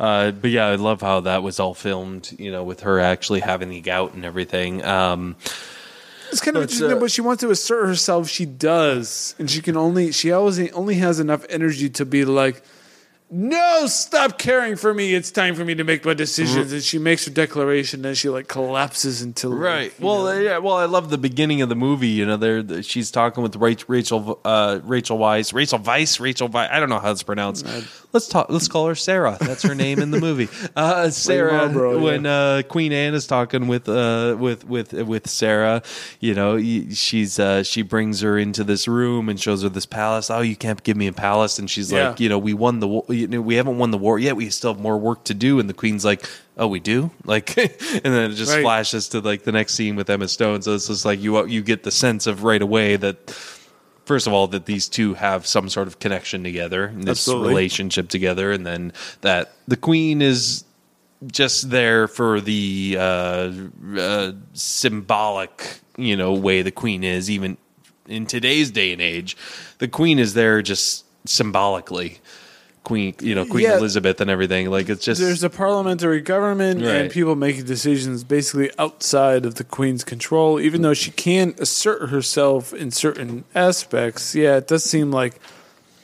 Uh, 0.01 0.31
but 0.33 0.51
yeah, 0.51 0.67
I 0.67 0.77
love 0.77 1.03
how 1.03 1.21
that 1.21 1.43
was 1.43 1.61
all 1.61 1.75
filmed. 1.75 2.35
You 2.39 2.51
know, 2.51 2.65
with 2.65 2.81
her 2.81 2.99
actually 2.99 3.41
having 3.41 3.69
the 3.69 3.81
gout 3.83 4.15
and 4.15 4.25
everything. 4.25 4.83
Um, 4.83 5.37
it's 6.33 6.41
kind 6.41 6.57
of 6.57 6.63
but, 6.63 6.73
interesting. 6.73 6.97
uh, 6.97 7.01
but 7.01 7.11
she 7.11 7.21
wants 7.21 7.43
to 7.43 7.51
assert 7.51 7.87
herself. 7.87 8.29
She 8.29 8.47
does, 8.47 9.35
and 9.39 9.51
she 9.51 9.61
can 9.61 9.77
only. 9.77 10.13
She 10.13 10.33
always 10.33 10.59
only 10.73 10.95
has 10.97 11.21
enough 11.21 11.45
energy 11.49 11.91
to 11.91 12.05
be 12.05 12.25
like, 12.25 12.63
"No, 13.35 13.87
stop 13.87 14.39
caring 14.39 14.77
for 14.77 14.93
me. 14.93 15.15
It's 15.15 15.31
time 15.31 15.55
for 15.55 15.65
me 15.65 15.75
to 15.75 15.85
make 15.85 16.05
my 16.05 16.15
decisions." 16.15 16.73
And 16.73 16.83
she 16.83 16.99
makes 16.99 17.25
her 17.25 17.31
declaration, 17.31 18.05
and 18.05 18.17
she 18.17 18.29
like 18.29 18.47
collapses 18.47 19.23
into 19.23 19.49
right. 19.49 19.93
Well, 19.99 20.29
uh, 20.29 20.35
yeah. 20.39 20.59
Well, 20.59 20.77
I 20.77 20.85
love 20.85 21.09
the 21.11 21.19
beginning 21.19 21.63
of 21.63 21.69
the 21.69 21.75
movie. 21.75 22.09
You 22.09 22.27
know, 22.27 22.37
there 22.37 22.63
the- 22.63 22.83
she's 22.83 23.11
talking 23.11 23.43
with 23.43 23.55
Rach- 23.55 23.85
Rachel, 23.89 24.39
uh, 24.45 24.81
Rachel 24.85 25.19
Weisz, 25.19 25.55
Rachel 25.55 25.79
Weisz, 25.79 26.21
Rachel 26.21 26.49
Weisz. 26.49 26.71
I 26.71 26.79
don't 26.79 26.91
know 26.91 26.99
how 26.99 27.11
it's 27.11 27.23
pronounced. 27.23 27.67
Let's 28.13 28.29
talk. 28.29 28.51
Let's 28.51 28.69
call 28.69 28.87
her 28.89 28.95
Sarah. 28.95 29.39
That's 29.41 29.63
her 29.63 29.75
name 29.75 29.99
in 29.99 30.11
the 30.11 30.21
movie. 30.21 30.49
Uh, 30.77 31.11
Sarah. 31.11 31.53
Marlborough, 31.53 31.97
yeah. 31.99 32.03
when 32.03 32.27
uh, 32.27 32.63
Queen 32.69 32.93
Anne 32.93 33.15
is 33.15 33.27
talking 33.27 33.67
with 33.69 33.89
uh, 33.89 34.37
with 34.39 34.67
with 34.67 34.93
with 34.93 35.29
Sarah, 35.29 35.83
you 36.21 36.35
know, 36.35 36.55
y- 36.57 36.87
she's 36.93 37.39
uh, 37.39 37.63
she 37.63 37.83
brings 37.83 38.21
her 38.21 38.39
into 38.39 38.65
this 38.65 38.87
room 38.89 39.29
and 39.29 39.41
shows 39.41 39.63
her 39.63 39.69
this 39.69 39.87
palace. 39.87 40.31
Oh, 40.31 40.41
you 40.41 40.57
can't 40.57 40.83
give 40.83 40.97
me 40.97 41.07
a 41.07 41.13
palace, 41.13 41.59
and 41.59 41.71
she's 41.71 41.91
Yeah. 41.93 42.11
like, 42.11 42.21
you 42.21 42.29
know, 42.29 42.39
we 42.39 42.53
won 42.55 42.81
the 42.81 42.89
wa- 42.89 43.03
you 43.23 43.29
know, 43.29 43.41
we 43.41 43.55
haven't 43.55 43.79
won 43.79 43.91
the 43.91 43.99
war 43.99 44.19
yet. 44.19 44.37
We 44.37 44.51
still 44.51 44.75
have 44.75 44.83
more 44.83 44.99
work 44.99 45.25
to 45.25 45.35
do. 45.35 45.59
And 45.59 45.69
the 45.69 45.75
Queen's 45.75 46.05
like, 46.05 46.29
oh, 46.59 46.67
we 46.67 46.81
do, 46.81 47.11
like, 47.25 47.57
and 47.57 47.71
then 48.03 48.31
it 48.31 48.35
just 48.35 48.53
Right. 48.53 48.63
flashes 48.63 49.09
to 49.11 49.21
like 49.21 49.45
the 49.45 49.53
next 49.53 49.75
scene 49.75 49.97
with 49.97 50.11
Emma 50.11 50.29
Stone. 50.29 50.63
So 50.63 50.75
it's 50.75 50.89
just 50.89 51.05
like 51.05 51.21
you 51.21 51.45
you 51.47 51.63
get 51.63 51.83
the 51.83 51.91
sense 51.91 52.27
of 52.27 52.45
right 52.45 52.63
away 52.63 52.97
that. 52.97 53.31
First 54.05 54.27
of 54.27 54.33
all, 54.33 54.49
that 54.49 54.67
these 54.67 54.89
two 54.89 55.15
have 55.15 55.47
some 55.47 55.69
sort 55.69 55.87
of 55.87 56.01
connection 56.01 56.43
together, 56.43 56.93
this 56.97 57.11
Absolutely. 57.21 57.49
relationship 57.51 58.09
together, 58.09 58.51
and 58.51 58.67
then 58.67 58.93
that 59.21 59.53
the 59.69 59.77
queen 59.77 60.21
is 60.21 60.65
just 61.25 61.71
there 61.71 62.09
for 62.09 62.41
the 62.41 62.97
uh, 62.99 63.53
uh, 63.97 64.33
symbolic, 64.55 65.79
you 65.97 66.17
know, 66.17 66.33
way 66.35 66.63
the 66.63 66.73
queen 66.73 67.05
is. 67.05 67.31
Even 67.31 67.57
in 68.09 68.27
today's 68.27 68.73
day 68.73 68.93
and 68.93 69.01
age, 69.01 69.37
the 69.79 69.87
queen 69.87 70.19
is 70.19 70.35
there 70.35 70.63
just 70.63 71.05
symbolically. 71.25 72.19
Queen, 72.85 73.15
you 73.21 73.35
know, 73.35 73.45
Queen 73.45 73.65
Yeah. 73.65 73.79
Elizabeth 73.79 74.21
and 74.21 74.29
everything. 74.29 74.69
Like 74.71 74.89
it's 74.89 75.05
just 75.05 75.21
there's 75.21 75.45
a 75.45 75.51
parliamentary 75.51 76.21
government 76.21 76.83
Right. 76.83 76.97
and 76.97 77.11
people 77.11 77.37
making 77.37 77.65
decisions 77.65 78.25
basically 78.25 78.71
outside 78.79 79.47
of 79.47 79.55
the 79.55 79.65
queen's 79.65 80.03
control 80.05 80.59
even 80.61 80.83
though 80.83 80.95
she 80.95 81.11
can 81.13 81.55
assert 81.59 82.09
herself 82.11 82.73
in 82.75 82.91
certain 82.91 83.45
aspects 83.55 84.35
yeah 84.35 84.57
it 84.57 84.67
does 84.67 84.83
seem 84.83 85.13
like 85.13 85.35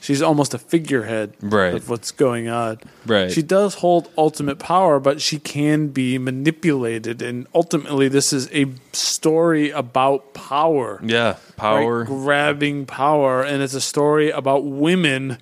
she's 0.00 0.22
almost 0.22 0.54
a 0.54 0.58
figurehead 0.58 1.32
Right. 1.42 1.74
of 1.74 1.90
what's 1.90 2.12
going 2.12 2.48
on 2.48 2.78
Right. 3.04 3.32
she 3.32 3.42
does 3.42 3.74
hold 3.74 4.08
ultimate 4.16 4.60
power 4.60 5.00
but 5.00 5.20
she 5.20 5.40
can 5.40 5.88
be 5.88 6.16
manipulated 6.16 7.20
and 7.22 7.48
ultimately 7.54 8.06
this 8.08 8.32
is 8.32 8.48
a 8.52 8.66
story 8.92 9.70
about 9.70 10.32
power 10.32 11.00
yeah, 11.04 11.26
right? 11.30 11.56
power. 11.56 12.04
grabbing 12.04 12.86
power, 12.86 13.42
and 13.42 13.62
it's 13.64 13.74
a 13.74 13.80
story 13.80 14.30
about 14.30 14.64
women 14.64 15.38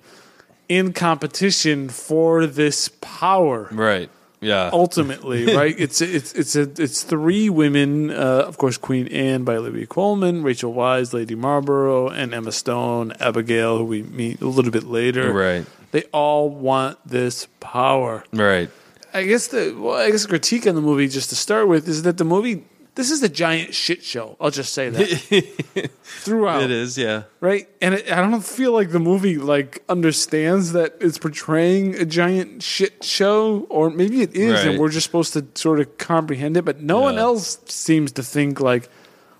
in 0.69 0.93
competition 0.93 1.89
for 1.89 2.45
this 2.45 2.89
power. 3.01 3.69
Right. 3.71 4.09
Yeah. 4.39 4.69
ultimately, 4.71 5.55
right? 5.55 5.73
It's 5.77 5.99
it's 5.99 6.33
it's 6.33 6.55
a, 6.55 6.61
it's 6.61 7.01
three 7.01 7.49
women, 7.49 8.11
uh, 8.11 8.43
of 8.47 8.57
course, 8.57 8.77
Queen 8.77 9.07
Anne 9.07 9.43
by 9.43 9.55
Olivia 9.55 9.87
Colman, 9.87 10.43
Rachel 10.43 10.73
Weisz, 10.73 11.11
Lady 11.11 11.33
Marlborough, 11.33 12.09
and 12.09 12.35
Emma 12.35 12.51
Stone, 12.51 13.13
Abigail, 13.19 13.79
who 13.79 13.85
we 13.85 14.03
meet 14.03 14.39
a 14.41 14.47
little 14.47 14.71
bit 14.71 14.83
later. 14.83 15.33
Right. 15.33 15.65
They 15.91 16.03
all 16.13 16.49
want 16.49 16.99
this 17.03 17.47
power. 17.59 18.23
Right. 18.31 18.69
I 19.13 19.23
guess 19.23 19.47
the 19.47 19.75
well, 19.75 19.95
I 19.95 20.11
guess 20.11 20.21
the 20.21 20.29
critique 20.29 20.67
on 20.67 20.75
the 20.75 20.81
movie, 20.81 21.07
just 21.07 21.29
to 21.29 21.35
start 21.35 21.67
with, 21.67 21.87
is 21.87 22.03
that 22.03 22.17
the 22.17 22.25
movie 22.25 22.63
this 22.97 23.09
is 23.11 23.23
a 23.23 23.29
giant 23.29 23.73
shit 23.73 24.03
show. 24.03 24.35
I'll 24.41 24.51
just 24.51 24.73
say 24.73 24.89
that 24.89 25.89
throughout 26.03 26.63
It 26.63 26.71
is, 26.71 26.97
yeah. 26.97 27.23
right? 27.39 27.67
And 27.81 27.95
it, 27.95 28.11
I 28.11 28.17
don't 28.17 28.43
feel 28.43 28.73
like 28.73 28.91
the 28.91 28.99
movie 28.99 29.37
like 29.37 29.83
understands 29.87 30.73
that 30.73 30.95
it's 30.99 31.17
portraying 31.17 31.95
a 31.95 32.05
giant 32.05 32.61
shit 32.63 33.03
show, 33.03 33.65
or 33.69 33.89
maybe 33.89 34.21
it 34.21 34.35
is, 34.35 34.53
Right. 34.53 34.67
and 34.71 34.79
we're 34.79 34.89
just 34.89 35.05
supposed 35.05 35.33
to 35.33 35.45
sort 35.55 35.79
of 35.79 35.97
comprehend 35.97 36.57
it. 36.57 36.65
But 36.65 36.81
no 36.81 36.99
one 36.99 37.17
else 37.17 37.59
seems 37.65 38.11
to 38.13 38.23
think 38.23 38.59
like, 38.59 38.89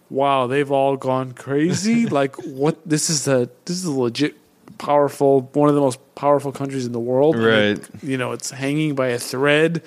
"Wow, 0.09 0.47
they've 0.47 0.71
all 0.71 0.95
gone 0.95 1.33
crazy." 1.33 2.05
like, 2.19 2.35
what? 2.45 2.77
This 2.87 3.09
is 3.09 3.27
a 3.27 3.49
this 3.65 3.77
is 3.77 3.85
a 3.85 3.91
legit 3.91 4.35
powerful 4.77 5.41
one 5.53 5.69
of 5.69 5.75
the 5.75 5.81
most 5.81 5.99
powerful 6.15 6.51
countries 6.51 6.85
in 6.85 6.91
the 6.91 6.99
world. 6.99 7.35
it- 7.35 7.39
Right. 7.39 8.03
you 8.03 8.17
know, 8.17 8.31
it's 8.33 8.51
hanging 8.51 8.93
by 8.95 9.07
a 9.07 9.19
thread 9.19 9.81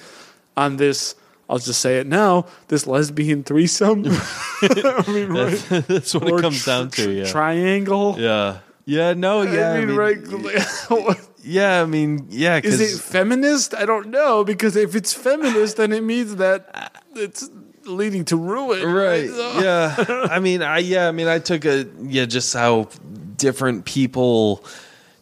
on 0.57 0.77
this. 0.77 1.15
I'll 1.51 1.59
just 1.59 1.81
say 1.81 1.99
it 1.99 2.07
now. 2.07 2.47
This 2.69 2.87
lesbian 2.87 3.43
threesome. 3.43 4.05
I 4.63 5.05
mean, 5.09 5.29
right? 5.31 5.59
That's 5.89 6.15
what 6.15 6.29
it 6.29 6.41
comes 6.41 6.63
tr- 6.63 6.71
down 6.71 6.91
to, 6.91 7.11
yeah. 7.11 7.25
Triangle. 7.25 8.15
yeah. 8.19 8.59
Yeah, 8.87 9.13
no, 9.15 9.43
yeah. 9.43 9.73
I 9.73 9.85
mean, 9.85 9.97
right? 9.97 10.19
mean, 10.23 11.17
Yeah, 11.43 11.83
I 11.83 11.87
mean, 11.87 12.27
yeah, 12.31 12.61
Is 12.63 12.81
it 12.81 13.01
feminist? 13.01 13.75
I 13.75 13.85
don't 13.85 14.09
know 14.09 14.43
because 14.45 14.75
if 14.77 14.95
it's 14.95 15.13
feminist, 15.13 15.77
then 15.77 15.93
it 15.93 16.03
means 16.03 16.37
that 16.37 16.93
it's 17.15 17.49
leading 17.85 18.25
to 18.27 18.37
ruin. 18.37 18.87
right 18.87 19.29
So- 19.29 19.61
yeah 19.61 20.29
i 20.31 20.39
mean 20.39 20.63
i 20.63 20.79
yeah 20.79 21.09
i 21.09 21.13
mean 21.13 21.27
i 21.29 21.39
took 21.39 21.65
a 21.65 21.87
yeah 22.03 22.27
just 22.27 22.53
how 22.55 22.89
different 23.37 23.85
people 23.87 24.63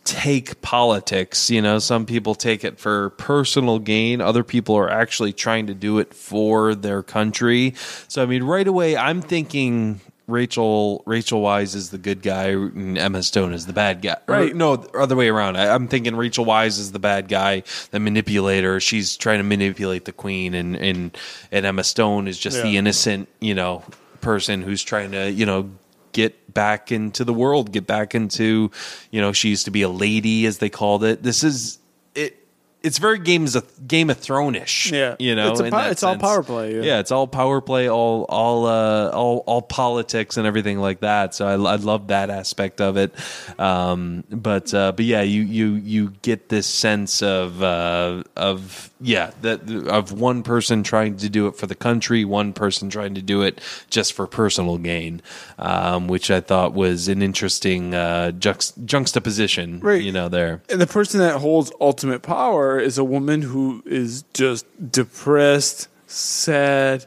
take 0.09 0.61
politics 0.63 1.51
you 1.51 1.61
know 1.61 1.79
some 1.79 2.07
people 2.07 2.35
take 2.35 2.65
it 2.65 2.79
for 2.79 3.11
personal 3.11 3.79
gain 3.79 4.23
other 4.23 4.43
people 4.43 4.75
are 4.75 4.89
actually 4.89 5.35
trying 5.35 5.67
to 5.67 5.75
do 5.75 5.99
it 5.99 6.15
for 6.15 6.75
their 6.75 7.03
country 7.03 7.75
so 8.09 8.23
i 8.23 8.27
mean 8.27 8.43
right 8.43 8.67
away 8.67 8.97
i'm 8.97 9.21
thinking 9.21 10.01
Rachel 10.27 11.03
Rachel 11.07 11.41
Weisz 11.41 11.75
is 11.75 11.89
the 11.89 11.97
good 11.97 12.21
guy 12.23 12.49
and 12.49 12.99
Emma 12.99 13.23
Stone 13.23 13.55
is 13.55 13.65
the 13.65 13.73
bad 13.73 14.03
guy. 14.03 14.17
Or, 14.29 14.35
Right. 14.35 14.55
no, 14.55 14.75
other 14.95 15.17
way 15.17 15.29
around. 15.29 15.57
I, 15.57 15.75
I'm 15.75 15.89
thinking 15.89 16.15
Rachel 16.17 16.45
Weisz 16.45 16.79
is 16.79 16.93
the 16.93 16.99
bad 16.99 17.29
guy, 17.29 17.63
the 17.93 17.99
manipulator. 17.99 18.79
She's 18.79 19.17
trying 19.17 19.39
to 19.39 19.43
manipulate 19.43 20.05
the 20.05 20.13
queen, 20.13 20.53
and 20.53 20.77
and 20.77 21.17
and 21.51 21.65
Emma 21.65 21.83
Stone 21.83 22.29
is 22.29 22.39
just 22.39 22.63
the 22.63 22.77
innocent, 22.77 23.27
you 23.41 23.55
know, 23.55 23.83
person 24.21 24.61
who's 24.61 24.83
trying 24.83 25.13
to, 25.13 25.31
you 25.31 25.47
know, 25.47 25.71
get 26.19 26.53
back 26.53 26.91
into 26.91 27.23
the 27.25 27.33
world, 27.33 27.71
get 27.71 27.87
back 27.87 28.13
into, 28.13 28.73
you 29.13 29.21
know, 29.21 29.33
she 29.33 29.51
used 29.51 29.67
to 29.67 29.71
be 29.71 29.83
a 29.83 29.89
lady, 29.89 30.47
as 30.47 30.59
they 30.59 30.69
called 30.69 31.05
it. 31.05 31.23
This 31.23 31.45
is 31.45 31.79
it. 32.17 32.48
It's 32.81 32.99
very 32.99 33.19
games 33.19 33.57
of 33.57 33.89
Game 33.89 34.09
of 34.09 34.19
Throne-ish. 34.19 34.93
Yeah. 34.93 35.17
you 35.19 35.35
know, 35.35 35.51
It's 35.51 35.61
a 35.61 35.65
in 35.65 35.71
that 35.71 35.91
it's 35.91 36.03
all 36.03 36.17
power 36.17 36.43
play, 36.43 36.77
yeah. 36.77 36.83
Yeah, 36.83 36.99
it's 37.01 37.11
all 37.11 37.27
power 37.27 37.61
play, 37.61 37.89
all 37.89 38.25
all 38.29 38.67
uh, 38.67 39.11
all 39.11 39.39
all 39.47 39.63
politics 39.63 40.37
and 40.37 40.47
everything 40.47 40.79
like 40.79 41.01
that. 41.01 41.35
So 41.35 41.47
I, 41.47 41.53
I 41.53 41.77
love 41.77 42.09
that 42.09 42.31
aspect 42.31 42.81
of 42.81 42.97
it. 42.97 43.13
Um, 43.59 44.23
but 44.31 44.73
uh, 44.73 44.93
but 44.93 45.05
yeah, 45.05 45.23
you 45.23 45.43
you 45.43 45.75
you 45.75 46.11
get 46.23 46.49
this 46.51 46.67
sense 46.69 47.21
of 47.23 47.63
uh, 47.63 48.23
of 48.37 48.91
yeah 49.01 49.33
that 49.43 49.69
of 49.89 50.13
one 50.13 50.43
person 50.45 50.83
trying 50.85 51.17
to 51.17 51.29
do 51.29 51.49
it 51.49 51.57
for 51.57 51.67
the 51.67 51.75
country, 51.75 52.25
one 52.25 52.53
person 52.53 52.91
trying 52.91 53.15
to 53.15 53.23
do 53.23 53.43
it 53.43 53.61
just 53.91 54.13
for 54.13 54.27
personal 54.27 54.79
gain, 54.79 55.21
um, 55.59 56.07
which 56.07 56.31
I 56.31 56.41
thought 56.41 56.75
was 56.75 57.09
an 57.09 57.23
interesting 57.23 57.95
uh, 57.95 58.31
juxt- 58.39 58.85
juxtaposition. 58.85 59.81
Right. 59.81 60.03
You 60.03 60.13
know, 60.13 60.29
there. 60.29 60.63
And 60.69 60.81
the 60.81 60.87
person 60.87 61.19
that 61.21 61.39
holds 61.39 61.73
ultimate 61.81 62.23
power 62.23 62.68
is 62.79 62.99
a 62.99 63.05
woman 63.05 63.43
who 63.43 63.83
is 63.87 64.25
just 64.35 64.67
depressed, 64.91 65.89
sad, 66.09 67.07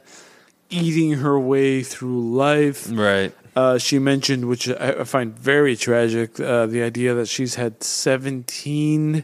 eating 0.70 1.13
her 1.20 1.38
way 1.38 1.84
through 1.84 2.22
life. 2.34 2.88
Right. 2.89 3.34
Uh, 3.53 3.77
she 3.77 4.00
mentioned, 4.00 4.46
which 4.48 4.70
I 4.70 5.01
I 5.01 5.03
find 5.03 5.38
very 5.38 5.75
tragic, 5.75 6.39
uh, 6.39 6.65
the 6.68 6.82
idea 6.82 7.13
that 7.13 7.27
she's 7.27 7.56
had 7.56 7.84
17 7.84 9.24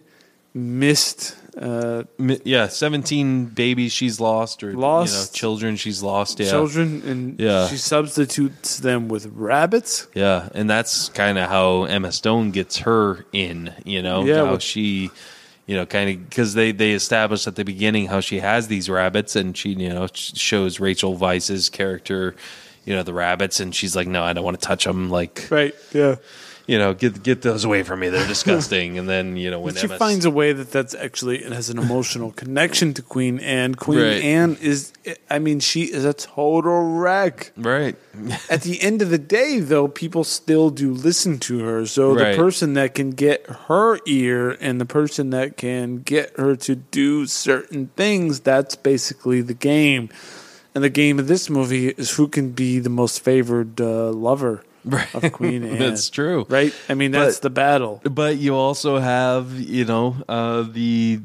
missed. 0.53 1.35
Uh, 1.57 2.03
Mi- 2.19 2.39
Yeah, 2.43 2.67
seventeen 2.67 3.45
babies 3.45 3.91
she's 3.91 4.19
lost, 4.19 4.63
or 4.63 4.67
you 4.69 4.73
know, 4.75 4.81
Lost. 4.81 5.33
children 5.33 5.75
she's 5.75 6.03
lost. 6.03 6.39
Yeah, 6.39 6.51
children 6.51 7.01
and 7.03 7.39
Yeah. 7.39 7.67
she 7.67 7.77
substitutes 7.77 8.77
them 8.77 9.07
with 9.07 9.25
rabbits 9.33 10.05
Yeah, 10.13 10.49
and 10.53 10.69
that's 10.69 11.09
kind 11.09 11.37
of 11.39 11.49
how 11.49 11.85
Emma 11.85 12.11
Stone 12.11 12.51
gets 12.51 12.79
her 12.79 13.25
in. 13.33 13.73
You 13.85 14.03
know, 14.03 14.23
Yeah, 14.23 14.45
how 14.45 14.59
she, 14.59 15.09
you 15.67 15.75
know, 15.75 15.85
kind 15.85 16.09
of 16.09 16.29
because 16.29 16.55
they 16.55 16.71
they 16.71 16.93
established 16.93 17.45
at 17.45 17.55
the 17.55 17.63
beginning 17.63 18.07
how 18.07 18.21
she 18.21 18.39
has 18.39 18.67
these 18.67 18.89
rabbits, 18.89 19.35
and 19.35 19.55
she 19.55 19.69
you 19.69 19.89
know 19.89 20.07
shows 20.13 20.79
Rachel 20.79 21.15
Weisz's 21.15 21.69
character, 21.69 22.35
you 22.85 22.95
know, 22.95 23.03
the 23.03 23.13
rabbits, 23.13 23.59
and 23.59 23.75
she's 23.75 23.95
like, 23.95 24.07
no, 24.07 24.23
I 24.23 24.33
don't 24.33 24.45
want 24.45 24.59
to 24.59 24.65
touch 24.65 24.85
them. 24.85 25.09
Like, 25.09 25.45
right 25.51 25.75
yeah 25.93 26.15
you 26.67 26.77
know, 26.77 26.93
get 26.93 27.23
get 27.23 27.41
those 27.41 27.63
away 27.63 27.81
from 27.83 28.01
me. 28.01 28.09
They're 28.09 28.27
disgusting. 28.35 28.97
and 28.99 29.07
then 29.07 29.37
you 29.37 29.49
know 29.49 29.59
when 29.59 29.73
she 29.75 29.85
Emma 29.87 29.97
finds 29.97 30.25
a 30.25 30.29
way 30.31 30.51
that 30.53 30.69
that's 30.71 30.93
actually 30.93 31.43
it 31.43 31.51
has 31.53 31.69
an 31.69 31.79
emotional 31.79 32.31
connection 32.31 32.93
to 32.95 33.01
queen 33.01 33.39
anne 33.39 33.73
queen 33.75 33.99
Right. 33.99 34.21
anne 34.21 34.57
is 34.61 34.91
i 35.29 35.39
mean 35.39 35.59
she 35.61 35.83
is 35.83 36.03
a 36.05 36.13
total 36.13 36.81
wreck 36.99 37.51
right, 37.57 37.95
at 38.49 38.61
the 38.63 38.81
end 38.81 39.01
of 39.01 39.09
the 39.09 39.17
day 39.17 39.59
though 39.59 39.87
people 39.87 40.23
still 40.25 40.69
do 40.69 40.93
listen 40.93 41.39
to 41.39 41.59
her 41.63 41.85
so 41.85 42.13
Right. 42.13 42.31
the 42.31 42.37
person 42.43 42.73
that 42.73 42.93
can 42.95 43.11
get 43.11 43.45
her 43.67 43.99
ear 44.05 44.51
and 44.59 44.81
the 44.81 44.85
person 44.85 45.29
that 45.31 45.55
can 45.57 45.99
get 46.03 46.37
her 46.37 46.55
to 46.57 46.75
do 46.75 47.25
certain 47.27 47.87
things 47.95 48.41
that's 48.41 48.75
basically 48.75 49.41
the 49.41 49.53
game 49.53 50.09
and 50.75 50.83
the 50.83 50.89
game 50.89 51.17
of 51.17 51.27
this 51.27 51.49
movie 51.49 51.87
is 51.89 52.11
who 52.17 52.27
can 52.27 52.51
be 52.51 52.79
the 52.79 52.89
most 52.89 53.23
favored 53.23 53.79
uh, 53.79 54.11
lover 54.11 54.63
of 55.13 55.31
queen 55.31 55.63
anne 55.65 55.79
That's 55.79 56.09
true. 56.09 56.45
right 56.49 56.73
i 56.89 56.93
mean 56.93 57.11
that's 57.11 57.37
But- 57.37 57.41
the 57.43 57.49
battle 57.49 58.01
but 58.03 58.37
you 58.37 58.55
also 58.55 58.99
have 58.99 59.53
you 59.53 59.85
know 59.85 60.15
uh, 60.29 60.63
the 60.63 61.19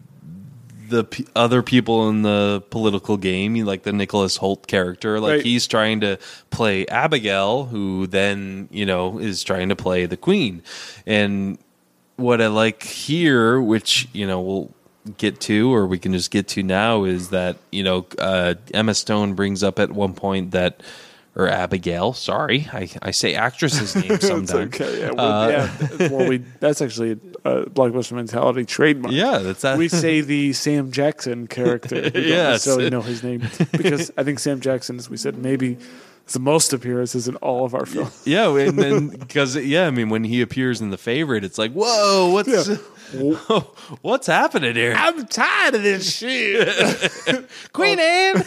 the 0.89 1.05
p- 1.05 1.27
other 1.35 1.63
people 1.63 2.11
in 2.11 2.21
the 2.21 2.63
political 2.69 3.17
game, 3.17 3.57
you 3.57 3.65
like 3.65 3.83
the 3.83 3.95
Nicholas 3.95 4.37
Hoult 4.37 4.67
character, 4.67 5.19
like 5.21 5.31
Right. 5.37 5.43
he's 5.43 5.67
trying 5.67 6.01
to 6.01 6.19
play 6.51 6.87
Abigail, 6.87 7.65
who 7.65 8.07
then 8.07 8.69
you 8.71 8.85
know 8.85 9.17
is 9.19 9.43
trying 9.43 9.71
to 9.71 9.77
play 9.77 10.05
the 10.05 10.19
Queen, 10.19 10.63
and 11.07 11.57
what 12.17 12.43
I 12.43 12.49
like 12.49 12.83
here, 12.83 13.59
which 13.59 14.07
you 14.13 14.27
know 14.27 14.43
we'll 14.43 14.71
get 15.17 15.41
to, 15.43 15.73
or 15.75 15.87
we 15.87 15.99
can 15.99 16.13
just 16.13 16.31
get 16.31 16.49
to 16.49 16.63
now, 16.63 17.05
is 17.05 17.31
that 17.31 17.57
you 17.71 17.85
know 17.85 18.05
uh, 18.19 18.57
Emma 18.75 18.93
Stone 18.93 19.33
brings 19.33 19.63
up 19.63 19.79
at 19.79 19.93
one 19.93 20.13
point 20.13 20.51
that. 20.51 20.83
Or 21.35 21.49
Abigail, 21.49 22.13
sorry, 22.13 22.69
I, 22.75 22.91
I 23.01 23.11
say 23.11 23.35
actress's 23.35 23.97
name 24.03 24.21
sometimes. 24.21 24.53
okay. 24.75 25.01
Yeah, 25.01 25.13
well, 25.13 25.33
uh, 25.33 25.49
yeah. 25.49 26.09
Well, 26.11 26.29
we 26.29 26.39
that's 26.61 26.83
actually 26.83 27.13
a 27.13 27.65
blockbuster 27.65 28.13
mentality 28.13 28.67
trademark. 28.67 29.15
Yeah, 29.15 29.39
that's 29.39 29.63
that. 29.63 29.79
we 29.79 29.89
say 29.89 30.21
the 30.21 30.53
Sam 30.53 30.91
Jackson 30.93 31.47
character. 31.47 31.95
We 32.03 32.11
don't 32.11 32.25
necessarily 32.25 32.91
know 32.91 33.01
his 33.01 33.23
name 33.23 33.49
because 33.73 34.11
I 34.19 34.25
think 34.25 34.41
Sam 34.41 34.61
Jackson, 34.61 34.99
as 34.99 35.09
we 35.09 35.17
said, 35.17 35.39
maybe 35.39 35.79
the 36.33 36.39
most 36.39 36.73
appearances 36.73 37.29
in 37.29 37.37
all 37.37 37.65
of 37.65 37.75
our 37.75 37.87
films. 37.87 38.23
Yeah, 38.27 38.55
and 38.57 38.79
then 38.79 39.09
because 39.19 39.57
yeah, 39.57 39.87
I 39.87 39.91
mean, 39.91 40.09
when 40.09 40.25
he 40.25 40.41
appears 40.43 40.81
in 40.81 40.91
the 40.91 40.99
favorite, 40.99 41.45
it's 41.45 41.59
like, 41.59 41.73
whoa, 41.73 42.31
what's 42.31 42.69
what's 44.03 44.27
happening 44.27 44.75
here? 44.75 44.95
I'm 44.97 45.27
tired 45.27 45.75
of 45.75 45.83
this 45.83 46.17
shit. 46.17 46.69
Queen 47.73 47.99
Anne. 47.99 48.37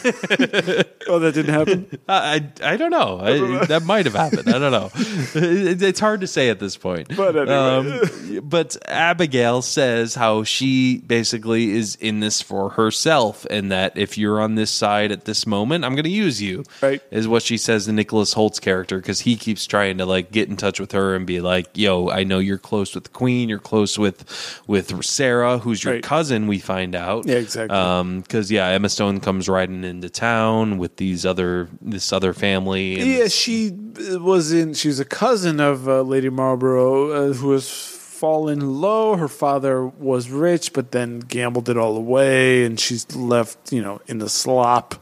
oh, 1.08 1.18
that 1.20 1.32
didn't 1.34 1.54
happen. 1.54 1.98
I, 2.08 2.50
I 2.62 2.72
I 2.72 2.76
don't 2.76 2.90
know. 2.90 3.20
I, 3.20 3.66
that 3.66 3.84
might 3.84 4.06
have 4.06 4.14
happened. 4.14 4.48
I 4.48 4.58
don't 4.58 4.72
know. 4.72 4.90
It, 5.34 5.82
it's 5.82 6.00
hard 6.00 6.20
to 6.22 6.26
say 6.26 6.48
at 6.48 6.58
this 6.58 6.76
point. 6.76 7.16
But 7.16 7.36
anyway. 7.36 8.38
um, 8.38 8.48
but 8.48 8.76
Abigail 8.86 9.62
says 9.62 10.14
how 10.14 10.42
she 10.44 10.98
basically 10.98 11.70
is 11.70 11.96
in 11.96 12.20
this 12.20 12.42
for 12.42 12.70
herself, 12.70 13.46
and 13.50 13.70
that 13.70 13.96
if 13.96 14.18
you're 14.18 14.40
on 14.40 14.56
this 14.56 14.70
side 14.70 15.12
at 15.12 15.24
this 15.24 15.46
moment, 15.46 15.84
I'm 15.84 15.94
going 15.94 16.04
to 16.04 16.10
use 16.10 16.42
you. 16.42 16.64
Right. 16.82 17.00
is 17.10 17.28
what 17.28 17.42
she 17.42 17.56
says 17.56 17.86
to 17.86 17.92
Nicholas 17.92 18.34
Hoult's 18.34 18.60
character 18.60 18.98
because 18.98 19.20
he 19.20 19.36
keeps 19.36 19.66
trying 19.66 19.98
to 19.98 20.06
like 20.06 20.32
get 20.32 20.48
in 20.48 20.56
touch 20.56 20.80
with 20.80 20.92
her 20.92 21.14
and 21.14 21.26
be 21.26 21.40
like, 21.40 21.68
"Yo, 21.74 22.10
I 22.10 22.24
know 22.24 22.38
you're 22.38 22.58
close 22.58 22.94
with 22.94 23.04
the 23.04 23.10
Queen. 23.10 23.48
You're 23.48 23.58
close 23.58 23.98
with 23.98 24.24
with 24.66 25.04
Sarah, 25.04 25.58
who's 25.58 25.84
your 25.84 25.94
Right. 25.94 26.02
cousin." 26.02 26.46
We 26.46 26.58
find 26.58 26.94
out, 26.94 27.26
Yeah, 27.26 27.36
exactly. 27.36 27.76
Um, 27.76 28.20
because 28.20 28.50
yeah, 28.50 28.68
Emma 28.68 28.88
Stone 28.88 29.20
comes 29.20 29.48
riding 29.48 29.84
into 29.84 30.08
town 30.08 30.78
with 30.78 30.96
these 30.96 31.24
other 31.26 31.68
this 31.80 32.12
other 32.12 32.32
family. 32.32 32.98
And 33.00 33.10
Yeah, 33.10 33.28
she 33.28 33.72
uh, 34.12 34.18
was 34.20 34.52
in. 34.52 34.74
She's 34.74 35.00
a 35.00 35.04
cousin 35.04 35.60
of 35.60 35.88
uh, 35.88 36.02
Lady 36.02 36.28
Marlborough, 36.30 37.10
uh, 37.30 37.32
who 37.34 37.48
was 37.48 37.68
fallen 37.68 38.80
low. 38.80 39.16
Her 39.16 39.28
father 39.28 39.86
was 39.86 40.30
rich, 40.30 40.72
but 40.72 40.92
then 40.92 41.20
gambled 41.20 41.68
it 41.68 41.76
all 41.76 41.96
away, 41.96 42.64
and 42.64 42.80
she's 42.80 43.14
left, 43.14 43.72
you 43.72 43.82
know, 43.82 44.00
in 44.06 44.18
the 44.18 44.28
slop. 44.28 44.94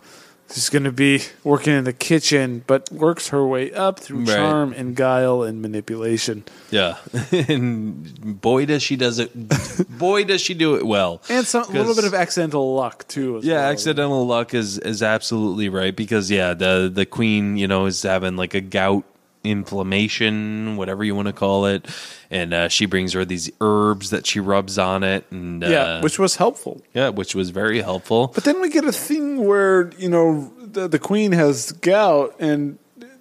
She's 0.52 0.68
going 0.68 0.84
to 0.84 0.92
be 0.92 1.20
working 1.42 1.72
in 1.72 1.84
the 1.84 1.92
kitchen, 1.92 2.62
but 2.66 2.90
works 2.92 3.28
her 3.28 3.44
way 3.46 3.72
up 3.72 3.98
through 3.98 4.20
Right. 4.20 4.36
charm 4.36 4.72
and 4.74 4.94
guile 4.94 5.42
and 5.42 5.60
manipulation. 5.62 6.44
Yeah, 6.70 6.96
and 7.48 8.40
boy 8.40 8.66
does 8.66 8.82
she 8.82 8.94
does 8.96 9.18
it. 9.18 9.30
boy 9.98 10.24
does 10.24 10.40
she 10.42 10.54
do 10.54 10.76
it 10.76 10.86
well. 10.86 11.22
And 11.28 11.46
some, 11.46 11.64
a 11.64 11.72
little 11.72 11.94
bit 11.94 12.04
of 12.04 12.14
accidental 12.14 12.74
luck, 12.74 13.08
too. 13.08 13.38
As 13.38 13.44
Yeah, 13.44 13.54
well. 13.62 13.70
accidental 13.72 14.26
luck 14.26 14.54
is 14.54 14.78
is 14.78 15.02
absolutely 15.02 15.68
right 15.70 15.96
because 15.96 16.30
yeah, 16.30 16.54
the 16.54 16.90
the 16.92 17.06
queen 17.06 17.56
you 17.56 17.66
know 17.66 17.86
is 17.86 18.02
having 18.02 18.36
like 18.36 18.54
a 18.54 18.60
gout 18.60 19.04
inflammation, 19.42 20.76
whatever 20.76 21.04
you 21.04 21.14
want 21.14 21.26
to 21.28 21.32
call 21.32 21.66
it, 21.66 21.86
and 22.34 22.52
uh, 22.52 22.68
she 22.68 22.84
brings 22.86 23.12
her 23.14 23.24
these 23.24 23.48
herbs 23.60 24.10
that 24.10 24.26
she 24.26 24.40
rubs 24.40 24.76
on 24.78 25.02
it, 25.04 25.24
and 25.30 25.62
uh, 25.62 25.68
Yeah, 25.68 26.00
which 26.02 26.18
was 26.18 26.36
helpful. 26.36 26.82
yeah, 26.92 27.08
which 27.10 27.34
was 27.34 27.50
very 27.50 27.80
helpful. 27.80 28.32
But 28.34 28.44
then 28.44 28.60
we 28.60 28.68
get 28.68 28.84
a 28.84 28.92
thing 28.92 29.44
where 29.46 29.90
you 29.96 30.08
know 30.10 30.52
the, 30.60 30.88
the 30.88 30.98
queen 30.98 31.32
has 31.32 31.72
gout, 31.72 32.34
and 32.38 32.78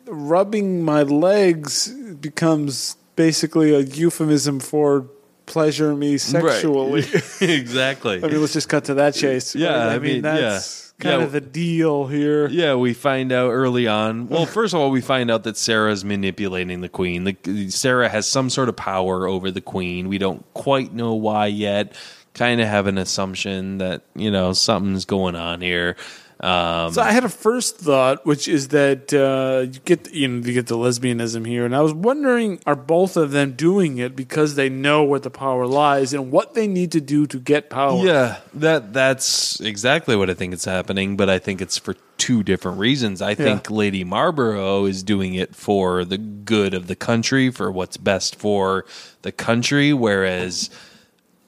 rubbing 0.08 0.84
my 0.84 1.04
legs 1.04 1.90
becomes 2.20 2.98
basically 3.16 3.74
a 3.74 3.80
euphemism 3.80 4.60
for 4.60 5.08
pleasure 5.46 5.94
me 5.96 6.18
sexually. 6.18 7.06
exactly. 7.42 8.18
I 8.24 8.28
mean, 8.28 8.42
let's 8.42 8.54
just 8.54 8.70
cut 8.70 8.86
to 8.86 8.96
that 8.96 9.14
chase. 9.14 9.56
Yeah, 9.56 9.88
Right? 9.88 9.96
I 9.96 10.00
mean, 10.00 10.22
that's 10.24 10.42
yeah. 10.42 10.83
Kind 11.00 11.20
Yeah. 11.20 11.26
of 11.26 11.32
the 11.32 11.42
deal 11.42 12.08
here. 12.08 12.48
Yeah, 12.48 12.76
we 12.76 12.94
find 12.94 13.32
out 13.32 13.50
early 13.52 13.88
on. 13.88 14.28
Well, 14.28 14.46
first 14.48 14.74
of 14.74 14.80
all, 14.80 14.90
we 14.92 15.02
find 15.02 15.30
out 15.32 15.44
that 15.44 15.58
Sarah's 15.58 16.04
manipulating 16.06 16.82
the 16.82 16.90
queen. 16.90 17.24
The, 17.24 17.70
Sarah 17.70 18.10
has 18.10 18.28
some 18.28 18.50
sort 18.50 18.70
of 18.70 18.76
power 18.76 19.28
over 19.28 19.52
the 19.52 19.62
queen. 19.62 20.08
We 20.10 20.18
don't 20.18 20.44
quite 20.54 20.94
know 20.94 21.14
why 21.14 21.48
yet. 21.48 21.94
Kind 22.34 22.62
of 22.62 22.68
have 22.68 22.88
an 22.88 22.98
assumption 22.98 23.78
that 23.78 24.02
you 24.16 24.32
know 24.32 24.54
something's 24.54 25.06
going 25.06 25.36
on 25.36 25.62
here. 25.62 25.96
Um, 26.44 26.92
So 26.92 27.02
I 27.02 27.14
had 27.14 27.24
a 27.24 27.30
first 27.30 27.78
thought, 27.78 28.26
which 28.26 28.50
is 28.50 28.68
that 28.70 29.14
uh, 29.14 29.72
you 29.72 29.80
get 29.86 30.14
you 30.14 30.28
know 30.28 30.46
you 30.46 30.54
get 30.54 30.68
the 30.68 30.76
lesbianism 30.76 31.48
here, 31.48 31.66
and 31.66 31.74
I 31.74 31.80
was 31.80 31.94
wondering, 31.94 32.60
are 32.66 32.76
both 32.76 33.16
of 33.16 33.32
them 33.32 33.54
doing 33.54 33.98
it 33.98 34.14
because 34.14 34.56
they 34.56 34.68
know 34.68 35.06
where 35.06 35.22
the 35.22 35.30
power 35.30 35.66
lies 35.66 36.14
and 36.14 36.32
what 36.32 36.54
they 36.54 36.68
need 36.68 36.92
to 36.92 37.00
do 37.02 37.26
to 37.28 37.40
get 37.40 37.70
power? 37.70 38.06
yeah, 38.06 38.42
that 38.56 38.92
that's 38.92 39.62
exactly 39.62 40.18
what 40.18 40.30
I 40.30 40.34
think 40.34 40.54
is 40.54 40.66
happening. 40.66 41.16
But 41.16 41.30
I 41.30 41.40
think 41.40 41.62
it's 41.62 41.78
for 41.78 41.96
two 42.18 42.44
different 42.44 42.78
reasons. 42.78 43.22
I 43.22 43.36
think 43.36 43.72
Lady 43.72 44.04
Marlborough 44.04 44.86
is 44.86 45.02
doing 45.02 45.36
it 45.36 45.56
for 45.56 46.04
the 46.04 46.18
good 46.18 46.74
of 46.74 46.88
the 46.88 46.96
country, 46.96 47.52
for 47.52 47.72
what's 47.72 47.96
best 47.96 48.36
for 48.36 48.86
the 49.22 49.32
country, 49.32 49.94
whereas 49.94 50.70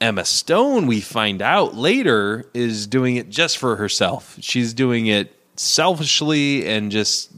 Emma 0.00 0.24
Stone, 0.24 0.86
we 0.86 1.00
find 1.00 1.40
out 1.42 1.74
later, 1.74 2.48
is 2.52 2.86
doing 2.86 3.16
it 3.16 3.28
just 3.30 3.58
for 3.58 3.76
herself. 3.76 4.36
She's 4.40 4.74
doing 4.74 5.06
it 5.06 5.32
selfishly 5.56 6.66
and 6.68 6.90
just 6.92 7.30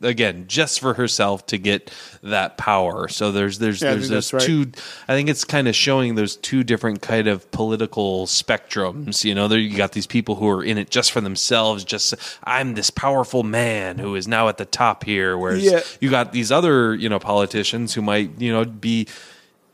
again 0.00 0.44
just 0.46 0.78
for 0.78 0.94
herself 0.94 1.44
to 1.46 1.58
get 1.58 1.92
that 2.22 2.56
power. 2.56 3.08
So 3.08 3.32
there's 3.32 3.58
there's 3.58 3.82
Yeah, 3.82 3.94
there's 3.94 4.08
those 4.08 4.32
right. 4.32 4.40
two. 4.40 4.70
I 5.08 5.14
think 5.14 5.28
it's 5.28 5.44
kind 5.44 5.66
of 5.66 5.74
showing 5.74 6.14
those 6.14 6.36
two 6.36 6.62
different 6.62 7.02
kind 7.02 7.26
of 7.26 7.50
political 7.50 8.26
spectrums. 8.26 9.24
You 9.24 9.34
know, 9.34 9.48
there 9.48 9.58
you 9.58 9.76
got 9.76 9.90
these 9.92 10.06
people 10.06 10.36
who 10.36 10.48
are 10.50 10.62
in 10.62 10.78
it 10.78 10.90
just 10.90 11.10
for 11.10 11.20
themselves. 11.20 11.82
Just 11.82 12.14
I'm 12.44 12.74
this 12.74 12.90
powerful 12.90 13.42
man 13.42 13.98
who 13.98 14.14
is 14.14 14.28
now 14.28 14.46
at 14.48 14.56
the 14.58 14.64
top 14.66 15.02
here, 15.02 15.36
whereas 15.36 15.64
Yeah. 15.64 15.80
you 16.00 16.10
got 16.10 16.30
these 16.32 16.52
other 16.52 16.94
you 16.94 17.08
know 17.08 17.18
politicians 17.18 17.94
who 17.94 18.02
might 18.02 18.40
you 18.40 18.52
know 18.52 18.64
be 18.64 19.08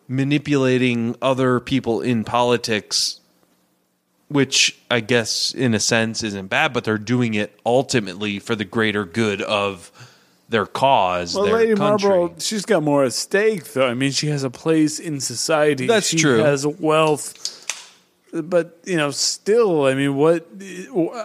manipulating 0.08 1.16
other 1.22 1.60
people 1.60 2.00
in 2.00 2.24
politics 2.24 3.20
which 4.28 4.76
I 4.90 5.00
guess 5.00 5.52
in 5.54 5.74
a 5.74 5.80
sense 5.80 6.22
isn't 6.22 6.48
bad, 6.48 6.72
but 6.72 6.84
they're 6.84 6.98
doing 6.98 7.34
it 7.34 7.58
ultimately 7.64 8.38
for 8.38 8.56
the 8.56 8.64
greater 8.64 9.04
good 9.04 9.42
of 9.42 9.92
their 10.48 10.66
cause, 10.66 11.34
Well, 11.34 11.44
their 11.44 11.54
Lady 11.54 11.74
country. 11.74 12.08
Marlborough, 12.08 12.34
she's 12.38 12.64
got 12.64 12.82
more 12.82 13.04
at 13.04 13.12
stake, 13.12 13.72
though. 13.72 13.86
I 13.86 13.94
mean, 13.94 14.10
she 14.12 14.28
has 14.28 14.42
a 14.42 14.50
place 14.50 14.98
in 14.98 15.20
society. 15.20 15.86
That's 15.86 16.08
she 16.08 16.16
true. 16.16 16.38
Has 16.38 16.66
wealth, 16.66 17.63
but 18.42 18.78
you 18.84 18.96
know, 18.96 19.10
still, 19.12 19.84
I 19.86 19.94
mean, 19.94 20.16
what? 20.16 20.46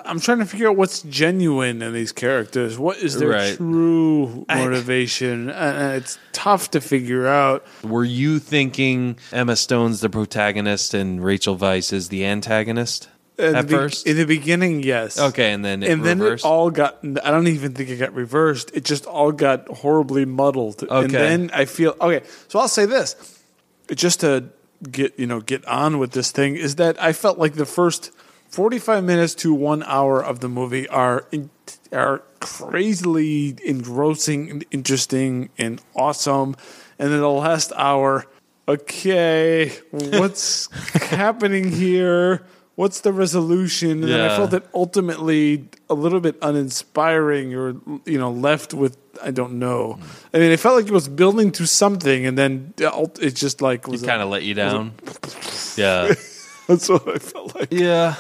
I'm 0.06 0.20
trying 0.20 0.39
to 0.39 0.46
figure 0.46 0.70
out 0.70 0.75
what's 0.78 1.01
genuine 1.01 1.82
in 1.82 1.94
these 1.94 2.12
characters. 2.12 2.77
What 2.77 2.98
is 2.98 3.18
their 3.18 3.29
Right. 3.29 3.57
true 3.57 4.46
motivation? 4.48 5.50
and, 5.50 5.77
and 5.77 5.96
it's 5.96 6.18
tough 6.33 6.72
to 6.72 6.81
figure 6.81 7.27
out. 7.27 7.66
Were 7.83 8.03
you 8.05 8.40
thinking 8.40 9.18
Emma 9.31 9.55
Stone's 9.55 10.01
the 10.01 10.10
protagonist 10.10 10.94
and 10.94 11.24
Rachel 11.24 11.57
Weisz 11.57 11.92
is 11.94 12.10
the 12.10 12.25
antagonist 12.25 13.10
At 13.38 13.55
at 13.55 13.68
be- 13.68 13.74
first? 13.74 14.05
in 14.07 14.18
the 14.18 14.25
beginning, 14.25 14.83
yes. 14.83 15.20
okay, 15.20 15.51
and 15.51 15.64
then 15.66 15.81
it 15.83 15.90
and 15.92 16.03
then 16.05 16.20
reversed. 16.20 16.46
it 16.46 16.48
all 16.48 16.70
got. 16.70 17.00
I 17.24 17.31
don't 17.31 17.48
even 17.48 17.74
think 17.74 17.90
it 17.90 17.98
got 17.98 18.14
reversed. 18.14 18.72
It 18.74 18.86
just 18.86 19.05
all 19.05 19.31
got 19.31 19.68
horribly 19.68 20.25
muddled. 20.25 20.83
Okay, 20.83 21.03
And 21.03 21.12
then 21.12 21.51
I 21.53 21.66
feel 21.66 21.96
okay. 22.00 22.25
So 22.50 22.60
I'll 22.60 22.68
say 22.68 22.86
this, 22.86 23.16
It 23.90 23.96
just 23.96 24.20
to 24.22 24.50
get 24.92 25.18
you 25.20 25.27
know 25.27 25.42
get 25.42 25.65
on 25.65 26.00
with 26.00 26.11
this 26.11 26.31
thing 26.31 26.55
is 26.55 26.75
that 26.75 27.01
I 27.01 27.13
felt 27.13 27.37
like 27.37 27.53
the 27.53 27.65
first 27.65 28.11
forty 28.50 28.79
five 28.79 29.03
minutes 29.03 29.35
to 29.35 29.53
one 29.53 29.83
hour 29.83 30.24
of 30.24 30.39
the 30.39 30.50
movie 30.50 30.87
are 30.87 31.25
in, 31.31 31.50
are 31.92 32.24
crazily 32.39 33.57
engrossing 33.65 34.50
and 34.50 34.65
interesting 34.72 35.50
and 35.57 35.81
awesome, 35.96 36.55
and 36.98 37.11
then 37.11 37.20
the 37.20 37.29
last 37.29 37.72
hour. 37.75 38.25
Okay, 38.68 39.70
what's 39.89 40.72
happening 40.94 41.72
here? 41.72 42.46
What's 42.79 43.01
the 43.01 43.11
resolution? 43.11 43.92
And 43.92 44.03
then 44.03 44.22
I 44.31 44.37
felt 44.37 44.53
it 44.53 44.63
ultimately 44.74 45.68
a 45.89 45.94
little 45.94 46.22
bit 46.22 46.37
uninspiring 46.42 47.53
or 47.53 47.75
you 48.05 48.18
know 48.18 48.31
left 48.31 48.74
with 48.74 48.96
I 49.22 49.31
don't 49.31 49.59
know. 49.59 50.00
I 50.33 50.37
mean, 50.39 50.51
it 50.51 50.61
felt 50.61 50.75
like 50.77 50.87
it 50.87 50.94
was 50.94 51.09
building 51.09 51.51
to 51.59 51.68
something, 51.68 52.25
and 52.25 52.37
then 52.37 52.74
uh, 52.81 53.05
it 53.20 53.35
just 53.35 53.61
like 53.61 53.85
was 53.85 54.01
it 54.03 54.05
kind 54.07 54.22
of 54.22 54.29
let 54.29 54.44
you 54.44 54.53
down. 54.53 54.94
Yeah, 55.75 56.13
That's 56.68 56.89
what 56.89 57.07
I 57.07 57.20
felt 57.20 57.55
like. 57.55 57.72
yeah. 57.72 58.15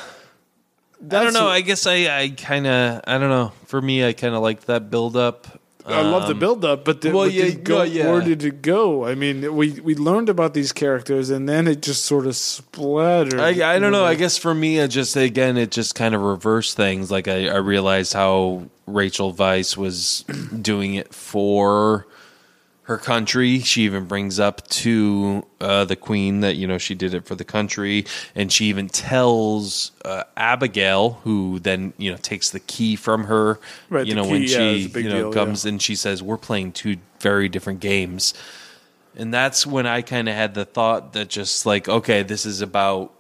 I 1.01 1.05
don't 1.07 1.33
know. 1.33 1.45
what- 1.45 1.53
I 1.53 1.61
guess 1.61 1.85
I, 1.87 2.07
I 2.21 2.29
kind 2.29 2.67
of, 2.67 3.01
I 3.05 3.17
don't 3.17 3.29
know. 3.29 3.51
For 3.65 3.81
me, 3.81 4.05
I 4.05 4.13
kind 4.13 4.33
of 4.35 4.41
liked 4.41 4.67
that 4.67 4.89
build 4.89 5.15
up. 5.17 5.58
I 5.85 6.01
love 6.01 6.27
the 6.27 6.33
um, 6.33 6.39
build 6.39 6.65
up, 6.65 6.83
but 6.83 7.01
the, 7.01 7.11
well, 7.11 7.25
but 7.25 7.31
did 7.31 7.53
yeah, 7.53 7.59
go, 7.61 7.83
yeah. 7.83 8.11
where 8.11 8.21
did 8.21 8.43
it 8.43 8.61
go? 8.61 9.05
I 9.05 9.15
mean, 9.15 9.55
we 9.55 9.79
we 9.79 9.95
learned 9.95 10.29
about 10.29 10.53
these 10.53 10.71
characters, 10.71 11.29
and 11.29 11.47
then 11.47 11.67
it 11.67 11.81
just 11.81 12.05
sort 12.05 12.27
of 12.27 12.35
splattered. 12.35 13.39
I, 13.39 13.75
I 13.75 13.79
don't 13.79 13.91
know. 13.91 14.05
I 14.05 14.15
guess 14.15 14.37
for 14.37 14.53
me, 14.53 14.79
it 14.79 14.89
just 14.89 15.15
again, 15.15 15.57
it 15.57 15.71
just 15.71 15.95
kind 15.95 16.13
of 16.13 16.21
reversed 16.21 16.75
things. 16.75 17.09
Like 17.09 17.27
I, 17.27 17.47
I 17.47 17.57
realized 17.57 18.13
how 18.13 18.67
Rachel 18.87 19.33
Weisz 19.33 19.77
was 19.77 20.25
doing 20.61 20.95
it 20.95 21.13
for 21.13 22.05
her 22.89 22.97
country. 22.97 23.59
She 23.59 23.83
even 23.83 24.05
brings 24.05 24.39
up 24.39 24.67
to 24.69 25.45
uh, 25.61 25.85
the 25.85 25.95
queen 25.95 26.39
that 26.39 26.55
you 26.55 26.65
know 26.65 26.79
she 26.79 26.95
did 26.95 27.13
it 27.13 27.23
for 27.23 27.35
the 27.35 27.43
country, 27.43 28.07
and 28.33 28.51
she 28.51 28.65
even 28.65 28.89
tells 28.89 29.91
uh, 30.03 30.23
Abigail, 30.35 31.11
who 31.23 31.59
then 31.59 31.93
you 31.97 32.09
know 32.11 32.17
takes 32.17 32.49
the 32.49 32.59
key 32.59 32.95
from 32.95 33.25
her. 33.25 33.59
Right, 33.91 34.07
you 34.07 34.15
know 34.15 34.23
when 34.23 34.41
key, 34.41 34.51
yeah, 34.51 34.57
she 34.57 35.01
you 35.01 35.09
know 35.09 35.31
deal, 35.31 35.33
comes 35.33 35.65
and 35.65 35.79
she 35.79 35.93
says, 35.93 36.23
"We're 36.23 36.37
playing 36.37 36.71
two 36.71 36.97
very 37.19 37.47
different 37.47 37.79
games." 37.79 38.33
And 39.15 39.31
that's 39.31 39.67
when 39.67 39.85
I 39.85 40.01
kind 40.01 40.27
of 40.27 40.33
had 40.33 40.55
the 40.55 40.65
thought 40.65 41.13
that 41.13 41.29
just 41.29 41.65
like, 41.65 41.87
okay, 41.87 42.23
this 42.23 42.45
is 42.45 42.61
about 42.61 43.13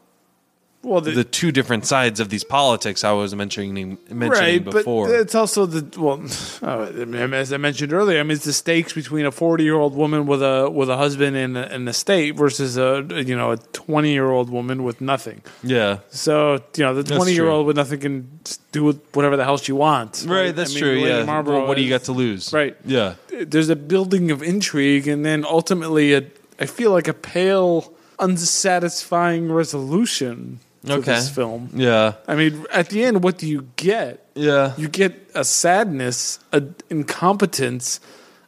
well, 0.81 1.01
the, 1.01 1.11
the 1.11 1.23
two 1.25 1.51
different 1.51 1.85
sides 1.85 2.21
of 2.21 2.29
these 2.29 2.45
politics 2.45 3.03
I 3.03 3.11
was 3.11 3.35
mentioning 3.35 3.97
mentioning 4.09 4.29
right, 4.29 4.63
before. 4.63 5.07
but 5.07 5.19
it's 5.19 5.35
also 5.35 5.65
the 5.65 5.99
well, 5.99 6.21
uh, 6.61 7.35
as 7.35 7.51
I 7.51 7.57
mentioned 7.57 7.91
earlier. 7.91 8.19
I 8.19 8.23
mean, 8.23 8.31
it's 8.31 8.45
the 8.45 8.53
stakes 8.53 8.93
between 8.93 9.25
a 9.25 9.31
forty-year-old 9.31 9.93
woman 9.93 10.25
with 10.25 10.41
a 10.41 10.69
with 10.69 10.89
a 10.89 10.95
husband 10.95 11.35
and 11.35 11.57
a, 11.57 11.69
and 11.73 11.89
a 11.89 11.93
state 11.93 12.35
versus 12.37 12.77
a 12.77 13.05
you 13.25 13.35
know 13.35 13.51
a 13.51 13.57
twenty-year-old 13.57 14.49
woman 14.49 14.83
with 14.83 15.01
nothing. 15.01 15.41
yeah, 15.63 15.99
So 16.11 16.63
you 16.77 16.83
know, 16.85 16.93
the 16.93 17.03
twenty-year-old 17.03 17.67
with 17.67 17.75
nothing 17.75 17.99
can 17.99 18.39
do 18.71 18.93
whatever 19.13 19.35
the 19.35 19.43
hell 19.43 19.57
she 19.57 19.73
wants. 19.73 20.25
right. 20.25 20.55
That's 20.55 20.71
I 20.71 20.73
mean, 20.75 20.83
true. 20.83 20.95
Lady 21.01 21.09
Yeah. 21.09 21.23
Marlborough 21.25 21.57
Well, 21.59 21.67
what 21.67 21.75
do 21.75 21.83
you 21.83 21.89
got 21.89 22.03
to 22.03 22.13
lose? 22.13 22.53
Right. 22.53 22.77
Yeah. 22.85 23.15
there's 23.29 23.69
a 23.69 23.75
building 23.75 24.31
of 24.31 24.41
intrigue 24.43 25.07
and 25.09 25.25
then 25.25 25.43
ultimately 25.43 26.13
a, 26.13 26.23
I 26.59 26.65
feel 26.67 26.91
like 26.91 27.07
a 27.09 27.13
pale 27.13 27.91
unsatisfying 28.19 29.51
resolution 29.51 30.59
to 30.85 30.93
Okay. 30.93 31.13
this 31.15 31.29
film. 31.29 31.69
Yeah. 31.73 32.13
I 32.27 32.35
mean, 32.35 32.65
at 32.71 32.89
the 32.89 33.03
end, 33.03 33.23
what 33.23 33.37
do 33.37 33.47
you 33.47 33.67
get? 33.75 34.25
Yeah. 34.35 34.73
You 34.77 34.87
get 34.87 35.29
a 35.35 35.43
sadness, 35.43 36.39
a 36.53 36.63
incompetence, 36.89 37.99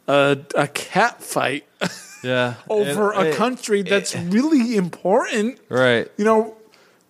a, 0.07 0.37
a 0.55 0.67
cat 0.67 1.21
fight 1.21 1.65
Yeah. 2.23 2.55
over 2.69 3.11
And- 3.13 3.27
a 3.29 3.35
country 3.35 3.81
that's 3.81 4.15
really 4.15 4.75
important. 4.77 5.59
Right. 5.69 6.09
You 6.17 6.25
know, 6.25 6.55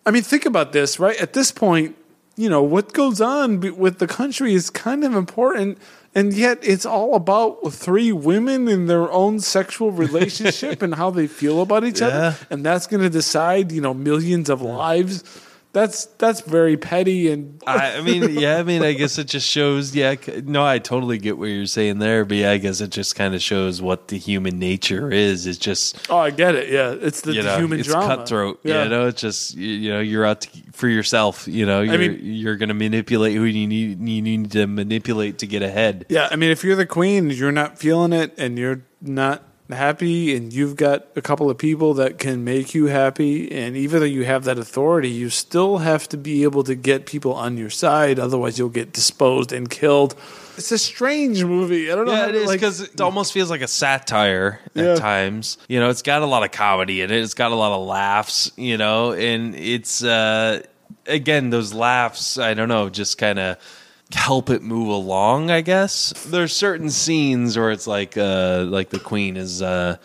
I 0.05 0.11
mean, 0.11 0.23
think 0.23 0.45
about 0.45 0.71
this, 0.71 0.99
right? 0.99 1.19
At 1.21 1.33
this 1.33 1.51
point, 1.51 1.95
you 2.37 2.49
know 2.49 2.63
what 2.63 2.93
goes 2.93 3.21
on 3.21 3.59
with 3.77 3.99
the 3.99 4.07
country 4.07 4.53
is 4.55 4.69
kind 4.71 5.03
of 5.03 5.13
important 5.13 5.77
and 6.13 6.33
yet 6.33 6.59
it's 6.61 6.85
all 6.85 7.15
about 7.15 7.71
three 7.71 8.11
women 8.11 8.67
in 8.67 8.87
their 8.87 9.09
own 9.11 9.39
sexual 9.39 9.91
relationship 10.05 10.81
and 10.81 10.95
how 10.95 11.09
they 11.09 11.27
feel 11.27 11.61
about 11.61 11.83
each 11.83 12.01
Yeah. 12.01 12.07
other 12.07 12.37
and 12.49 12.65
that's 12.65 12.87
going 12.87 13.01
to 13.03 13.09
decide 13.09 13.71
you 13.71 13.81
know 13.81 13.93
millions 13.93 14.49
of 14.49 14.61
lives 14.61 15.23
that's 15.73 16.05
that's 16.17 16.41
very 16.41 16.75
petty 16.75 17.31
and 17.31 17.61
I, 17.65 17.97
I 17.97 18.01
mean, 18.01 18.31
yeah, 18.39 18.57
I 18.57 18.63
mean, 18.63 18.83
I 18.83 18.93
guess 18.93 19.17
it 19.17 19.27
just 19.27 19.47
shows. 19.49 19.95
Yeah, 19.95 20.15
no, 20.43 20.65
I 20.65 20.79
totally 20.79 21.17
get 21.17 21.37
what 21.37 21.45
you're 21.45 21.65
saying 21.65 21.99
there, 21.99 22.25
but 22.25 22.37
yeah, 22.37 22.51
I 22.51 22.57
guess 22.57 22.81
it 22.81 22.89
just 22.89 23.15
kind 23.15 23.33
of 23.33 23.41
shows 23.41 23.81
what 23.81 24.09
the 24.09 24.17
human 24.17 24.59
nature 24.59 25.11
is. 25.11 25.47
It's 25.47 25.57
just 25.57 26.09
oh 26.09 26.17
i 26.17 26.29
get 26.29 26.55
it 26.55 26.69
yeah 26.69 26.93
it's 26.99 27.21
the, 27.21 27.33
you 27.33 27.41
the 27.41 27.47
know, 27.49 27.57
human 27.57 27.79
it's 27.79 27.87
drama 27.87 28.17
cutthroat. 28.17 28.59
yeah 28.63 28.83
You 28.83 28.89
know, 28.89 29.07
it's 29.07 29.21
just 29.21 29.55
you, 29.55 29.67
you 29.67 29.89
know, 29.91 29.99
you're 30.01 30.25
out 30.25 30.41
to, 30.41 30.49
for 30.73 30.87
yourself. 30.89 31.47
You 31.47 31.65
know, 31.65 31.81
you're 31.81 31.97
mean- 31.97 32.19
you're 32.21 32.57
going 32.57 32.69
to 32.69 32.75
manipulate 32.75 33.35
who 33.35 33.45
you 33.45 33.67
need 33.67 33.99
you 34.07 34.21
need 34.21 34.51
to 34.51 34.67
manipulate 34.67 35.37
to 35.39 35.47
get 35.47 35.61
ahead. 35.61 36.05
Yeah, 36.09 36.27
I 36.31 36.35
mean, 36.35 36.51
if 36.51 36.63
you're 36.63 36.75
the 36.75 36.85
queen, 36.85 37.29
you're 37.29 37.51
not 37.51 37.79
feeling 37.79 38.11
it, 38.13 38.33
and 38.37 38.57
you're 38.57 38.83
not 39.01 39.43
happy, 39.71 40.35
and 40.35 40.51
you've 40.53 40.75
got 40.75 41.07
a 41.15 41.21
couple 41.21 41.49
of 41.49 41.57
people 41.57 41.93
that 41.95 42.17
can 42.19 42.43
make 42.43 42.73
you 42.73 42.85
happy, 42.87 43.51
and 43.51 43.75
even 43.75 43.99
though 43.99 44.05
you 44.05 44.25
have 44.25 44.43
that 44.45 44.57
authority, 44.59 45.09
you 45.09 45.29
still 45.29 45.79
have 45.79 46.07
to 46.09 46.17
be 46.17 46.43
able 46.43 46.63
to 46.65 46.75
get 46.75 47.05
people 47.05 47.33
on 47.33 47.57
your 47.57 47.69
side. 47.69 48.19
Otherwise, 48.19 48.57
you'll 48.59 48.69
get 48.69 48.93
disposed 48.93 49.51
and 49.51 49.69
killed. 49.69 50.15
It's 50.57 50.71
a 50.71 50.77
strange 50.77 51.43
movie. 51.43 51.91
I 51.91 51.95
don't 51.95 52.05
know. 52.05 52.11
Yeah, 52.11 52.23
how 52.23 52.29
it 52.29 52.35
is 52.35 52.47
like- 52.47 52.59
because 52.59 52.81
it 52.81 53.01
almost 53.01 53.33
feels 53.33 53.49
like 53.49 53.61
a 53.61 53.67
satire 53.67 54.59
Yeah. 54.73 54.91
at 54.93 54.97
times. 54.97 55.57
You 55.67 55.79
know, 55.79 55.89
it's 55.89 56.01
got 56.01 56.21
a 56.21 56.25
lot 56.25 56.43
of 56.43 56.51
comedy 56.51 57.01
in 57.01 57.09
it. 57.09 57.21
It's 57.23 57.33
got 57.33 57.51
a 57.51 57.55
lot 57.55 57.71
of 57.71 57.85
laughs. 57.87 58.51
You 58.57 58.77
know, 58.77 59.13
and 59.13 59.55
it's 59.55 60.03
uh, 60.03 60.61
again 61.07 61.49
those 61.49 61.73
laughs. 61.73 62.37
I 62.37 62.53
don't 62.53 62.67
know, 62.69 62.89
just 62.89 63.17
kind 63.17 63.39
of 63.39 63.57
help 64.13 64.49
it 64.49 64.61
move 64.61 64.87
along. 64.89 65.51
I 65.51 65.61
guess 65.61 66.13
there's 66.27 66.55
certain 66.55 66.89
scenes 66.89 67.57
where 67.57 67.71
it's 67.71 67.87
like 67.87 68.17
uh, 68.17 68.65
like 68.67 68.89
the 68.89 68.99
queen 68.99 69.37
is. 69.37 69.61
Uh, 69.61 69.97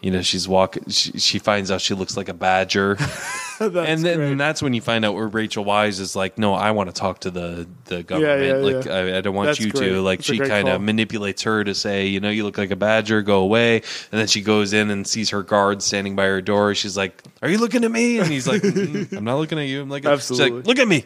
you 0.00 0.12
know, 0.12 0.22
she's 0.22 0.46
walking. 0.46 0.88
She, 0.88 1.18
she 1.18 1.38
finds 1.40 1.72
out 1.72 1.80
she 1.80 1.92
looks 1.92 2.16
like 2.16 2.28
a 2.28 2.34
badger, 2.34 2.96
and 3.60 4.04
then 4.04 4.16
great. 4.18 4.38
that's 4.38 4.62
when 4.62 4.72
you 4.72 4.80
find 4.80 5.04
out 5.04 5.14
where 5.14 5.26
Rachel 5.26 5.64
Weisz 5.64 5.98
is 5.98 6.14
like, 6.14 6.38
"No, 6.38 6.54
I 6.54 6.70
want 6.70 6.88
to 6.88 6.92
talk 6.92 7.18
to 7.20 7.32
the 7.32 7.66
the 7.86 8.04
government. 8.04 8.44
yeah, 8.44 8.52
like, 8.76 8.84
yeah. 8.84 8.92
I, 8.92 9.18
I 9.18 9.20
don't 9.22 9.34
want 9.34 9.48
That's 9.48 9.58
you 9.58 9.72
great. 9.72 9.88
to." 9.88 10.00
Like, 10.00 10.20
That's 10.20 10.28
she 10.28 10.38
kind 10.38 10.68
of 10.68 10.80
manipulates 10.80 11.42
her 11.42 11.64
to 11.64 11.74
say, 11.74 12.06
you 12.06 12.20
know, 12.20 12.30
you 12.30 12.44
look 12.44 12.58
like 12.58 12.70
a 12.70 12.76
badger, 12.76 13.22
go 13.22 13.40
away. 13.40 13.78
And 14.12 14.20
then 14.20 14.28
she 14.28 14.40
goes 14.40 14.72
in 14.72 14.90
and 14.90 15.04
sees 15.04 15.30
her 15.30 15.42
guard 15.42 15.82
standing 15.82 16.14
by 16.14 16.26
her 16.26 16.40
door. 16.40 16.76
She's 16.76 16.96
like, 16.96 17.20
Are 17.42 17.48
you 17.48 17.58
looking 17.58 17.82
at 17.82 17.90
me? 17.90 18.20
And 18.20 18.28
he's 18.28 18.46
like, 18.46 18.62
"Mm, 18.62 19.12
I'm 19.16 19.24
not 19.24 19.38
looking 19.38 19.58
at 19.58 19.66
you. 19.66 19.82
I'm 19.82 19.88
like, 19.88 20.04
Absolutely. 20.04 20.58
Like, 20.58 20.66
Look 20.68 20.78
at 20.78 20.86
me. 20.86 21.04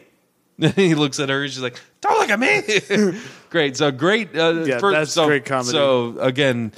He 0.77 0.95
looks 0.95 1.19
at 1.21 1.29
her. 1.29 1.47
She's 1.49 1.61
like, 1.61 1.81
Don't 2.01 2.19
look 2.19 2.31
at 2.31 2.39
me. 2.39 3.19
great. 3.51 3.77
So 3.77 3.91
great. 3.91 4.37
Uh, 4.37 4.65
Yeah, 4.65 4.79
first- 4.79 4.95
that's 4.95 5.13
so, 5.13 5.27
great 5.27 5.45
comedy. 5.45 5.71
So 5.71 6.19
again, 6.21 6.73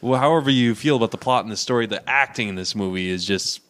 well, 0.00 0.18
however 0.20 0.50
you 0.50 0.74
feel 0.74 0.96
about 0.96 1.10
the 1.12 1.18
plot 1.18 1.44
and 1.44 1.52
the 1.52 1.56
story, 1.56 1.86
the 1.86 2.06
acting 2.08 2.48
in 2.48 2.54
this 2.56 2.74
movie 2.74 3.08
is 3.08 3.24
just 3.24 3.60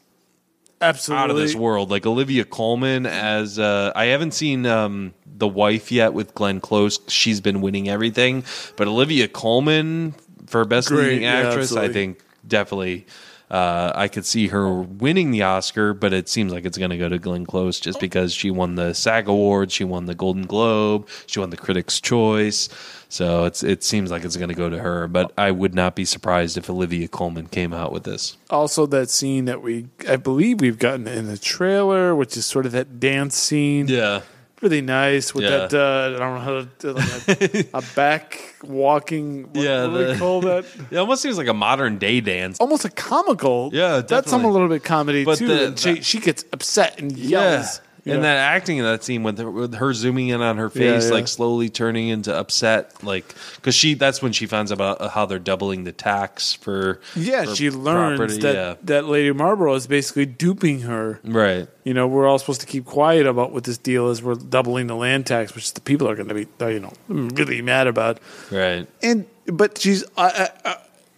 absolutely 0.80 1.22
out 1.24 1.30
of 1.30 1.36
this 1.36 1.54
world. 1.54 1.90
Like 1.90 2.06
Olivia 2.06 2.44
Colman 2.44 3.06
as 3.06 3.58
uh, 3.58 3.92
I 3.94 4.06
haven't 4.06 4.32
seen 4.32 4.66
um, 4.66 5.14
the 5.26 5.46
wife 5.48 5.92
yet 5.92 6.14
with 6.14 6.34
Glenn 6.34 6.60
Close. 6.60 6.98
She's 7.08 7.40
been 7.40 7.60
winning 7.60 7.88
everything, 7.88 8.44
but 8.76 8.88
Olivia 8.88 9.28
Colman 9.28 10.14
for 10.46 10.64
best 10.64 10.88
Great, 10.88 11.04
leading 11.04 11.22
yeah, 11.22 11.48
actress, 11.48 11.74
I 11.76 11.88
think 11.88 12.20
definitely. 12.46 13.06
Uh, 13.52 13.92
I 13.94 14.08
could 14.08 14.24
see 14.24 14.48
her 14.48 14.80
winning 14.80 15.30
the 15.30 15.42
Oscar, 15.42 15.92
but 15.92 16.14
it 16.14 16.26
seems 16.26 16.54
like 16.54 16.64
it's 16.64 16.78
going 16.78 16.90
to 16.90 16.96
go 16.96 17.10
to 17.10 17.18
Glenn 17.18 17.44
Close 17.44 17.78
just 17.78 18.00
because 18.00 18.32
she 18.32 18.50
won 18.50 18.76
the 18.76 18.94
SAG 18.94 19.28
Award, 19.28 19.70
she 19.70 19.84
won 19.84 20.06
the 20.06 20.14
Golden 20.14 20.46
Globe, 20.46 21.06
she 21.26 21.38
won 21.38 21.50
the 21.50 21.58
Critics' 21.58 22.00
Choice. 22.00 22.70
So 23.10 23.44
it's 23.44 23.62
it 23.62 23.84
seems 23.84 24.10
like 24.10 24.24
it's 24.24 24.38
going 24.38 24.48
to 24.48 24.54
go 24.54 24.70
to 24.70 24.78
her. 24.78 25.06
But 25.06 25.32
I 25.36 25.50
would 25.50 25.74
not 25.74 25.94
be 25.94 26.06
surprised 26.06 26.56
if 26.56 26.70
Olivia 26.70 27.08
Colman 27.08 27.46
came 27.48 27.74
out 27.74 27.92
with 27.92 28.04
this. 28.04 28.38
also 28.48 28.86
that 28.86 29.10
scene 29.10 29.44
that 29.44 29.60
we 29.60 29.88
I 30.08 30.16
believe 30.16 30.62
we've 30.62 30.78
gotten 30.78 31.06
in 31.06 31.26
the 31.26 31.36
trailer, 31.36 32.16
which 32.16 32.38
is 32.38 32.46
sort 32.46 32.64
of 32.64 32.72
that 32.72 32.98
dance 33.00 33.36
scene. 33.36 33.86
Yeah. 33.86 34.22
Really 34.62 34.80
nice 34.80 35.34
with 35.34 35.44
Yeah. 35.44 35.66
that. 35.66 35.74
Uh, 35.74 36.14
I 36.16 36.18
don't 36.18 36.34
know 36.34 36.40
how 36.40 36.54
to 36.60 36.68
do 36.78 36.92
like 36.92 37.64
a, 37.74 37.78
a 37.78 37.82
back 37.96 38.38
walking. 38.62 39.44
What, 39.52 39.56
Yeah, 39.56 39.86
what 39.86 39.98
do 39.98 40.06
the- 40.06 40.18
call 40.18 40.40
that? 40.42 40.64
It 40.90 40.96
almost 40.96 41.22
seems 41.22 41.36
like 41.38 41.48
a 41.48 41.54
modern 41.54 41.98
day 41.98 42.20
dance. 42.20 42.58
Almost 42.60 42.84
a 42.84 42.90
comical. 42.90 43.70
Yeah, 43.72 44.00
that's 44.00 44.30
some 44.30 44.44
a 44.44 44.50
little 44.50 44.68
bit 44.68 44.84
comedy 44.84 45.24
But 45.24 45.38
too. 45.38 45.48
the- 45.48 45.66
and 45.66 45.78
she 45.78 45.94
the- 45.94 46.02
she 46.02 46.20
gets 46.20 46.44
upset 46.52 47.00
and 47.00 47.12
yells. 47.16 47.80
You 48.04 48.14
And 48.14 48.24
that 48.24 48.36
acting 48.36 48.78
in 48.78 48.84
that 48.84 49.04
scene 49.04 49.22
with 49.22 49.38
her, 49.38 49.48
with 49.48 49.74
her 49.74 49.94
zooming 49.94 50.28
in 50.28 50.40
on 50.40 50.56
her 50.56 50.68
face, 50.68 51.06
yeah. 51.06 51.12
like 51.12 51.28
slowly 51.28 51.68
turning 51.68 52.08
into 52.08 52.34
upset, 52.34 53.04
like 53.04 53.34
because 53.56 53.76
she 53.76 53.94
that's 53.94 54.20
when 54.20 54.32
she 54.32 54.46
finds 54.46 54.72
out 54.72 54.74
about 54.74 55.12
how 55.12 55.24
they're 55.24 55.38
doubling 55.38 55.84
the 55.84 55.92
tax 55.92 56.52
for 56.52 57.00
yeah, 57.14 57.44
for 57.44 57.54
she 57.54 57.70
learns 57.70 58.18
property, 58.18 58.40
that 58.40 58.54
yeah. 58.54 58.74
that 58.82 59.04
Lady 59.04 59.32
Marlborough 59.32 59.74
is 59.74 59.86
basically 59.86 60.26
duping 60.26 60.80
her. 60.80 61.20
right 61.22 61.68
You 61.84 61.94
know, 61.94 62.08
we're 62.08 62.26
all 62.26 62.38
supposed 62.40 62.60
to 62.62 62.66
keep 62.66 62.86
quiet 62.86 63.26
about 63.26 63.52
what 63.52 63.64
this 63.64 63.78
deal 63.78 64.08
is. 64.10 64.20
We're 64.20 64.34
doubling 64.34 64.88
the 64.88 64.96
land 64.96 65.26
tax, 65.26 65.54
which 65.54 65.72
the 65.74 65.80
people 65.80 66.08
are 66.08 66.16
going 66.16 66.28
to 66.28 66.34
be, 66.34 66.48
uh, 66.60 66.66
you 66.66 66.80
know, 66.80 66.92
really 67.08 67.62
mad 67.62 67.86
about. 67.86 68.18
right 68.50 68.88
And 69.00 69.26
but 69.46 69.78
she's 69.78 70.02
uh, 70.16 70.30
uh, 70.34 70.46
uh, 70.64 70.74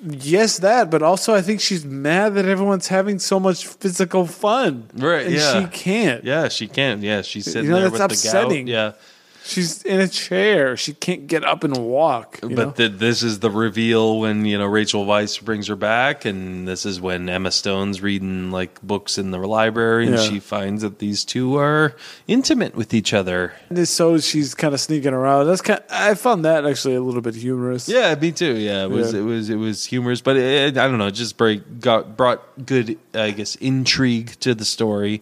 yes 0.07 0.59
that, 0.59 0.91
but 0.91 1.03
also 1.03 1.35
I 1.35 1.41
think 1.43 1.61
she's 1.61 1.85
mad 1.85 2.35
that 2.35 2.45
everyone's 2.47 2.89
having 2.89 3.19
so 3.19 3.41
much 3.41 3.67
physical 3.67 4.27
fun, 4.27 4.89
Right, 4.95 5.27
And 5.27 5.35
yeah. 5.35 5.61
she 5.63 5.67
can't. 5.69 6.25
yeah 6.25 6.49
she 6.49 6.69
can't. 6.69 7.03
yeah 7.03 7.23
she's 7.23 7.47
sitting 7.47 7.71
know, 7.71 7.77
there 7.77 7.91
that's 7.91 7.93
with 7.93 8.03
upsetting. 8.13 8.67
the 8.67 8.73
gout 8.73 8.95
yeah 8.97 9.01
She's 9.47 9.83
in 9.83 10.01
a 10.01 10.09
chair. 10.09 10.75
She 10.75 10.95
can't 10.95 11.27
get 11.27 11.45
up 11.45 11.65
and 11.65 11.77
walk. 11.77 12.39
but 12.41 12.77
the, 12.77 12.89
this 12.89 13.23
is 13.23 13.41
the 13.41 13.51
reveal 13.51 14.19
when 14.19 14.47
you 14.47 14.57
know 14.57 14.65
Rachel 14.65 15.05
Weisz 15.05 15.41
brings 15.43 15.67
her 15.69 15.77
back, 15.77 16.25
and 16.25 16.67
this 16.67 16.87
is 16.87 16.99
when 16.99 17.29
Emma 17.29 17.51
Stone's 17.51 18.01
reading 18.01 18.51
like 18.51 18.81
books 18.83 19.19
in 19.19 19.33
the 19.33 19.39
library, 19.39 20.07
and 20.07 20.17
Yeah. 20.17 20.23
she 20.23 20.41
finds 20.41 20.81
that 20.83 20.99
these 20.99 21.27
two 21.27 21.57
are 21.59 21.95
intimate 22.27 22.75
with 22.75 22.95
each 22.95 23.13
other. 23.13 23.53
And 23.69 23.87
so 23.87 24.17
she's 24.19 24.55
kind 24.55 24.73
of 24.73 24.81
sneaking 24.81 25.13
around. 25.13 25.47
That's 25.47 25.61
kind. 25.61 25.83
I 25.91 26.15
found 26.15 26.45
that 26.47 26.65
actually 26.65 26.95
a 26.95 27.03
little 27.03 27.21
bit 27.21 27.35
humorous. 27.35 27.87
Yeah, 27.87 28.15
me 28.15 28.33
too. 28.33 28.55
Yeah, 28.57 28.85
it 28.85 28.91
was 28.91 29.13
Yeah. 29.13 29.21
it 29.21 29.23
was 29.25 29.51
it 29.51 29.57
was 29.57 29.85
humorous, 29.85 30.23
but 30.23 30.37
it, 30.39 30.79
I 30.79 30.89
don't 30.89 30.97
know, 30.97 31.09
it 31.09 31.13
just 31.15 31.37
break, 31.37 31.81
got 31.81 32.17
brought 32.17 32.65
good, 32.65 32.99
I 33.13 33.31
guess, 33.33 33.57
intrigue 33.57 34.41
to 34.41 34.55
the 34.55 34.65
story, 34.65 35.21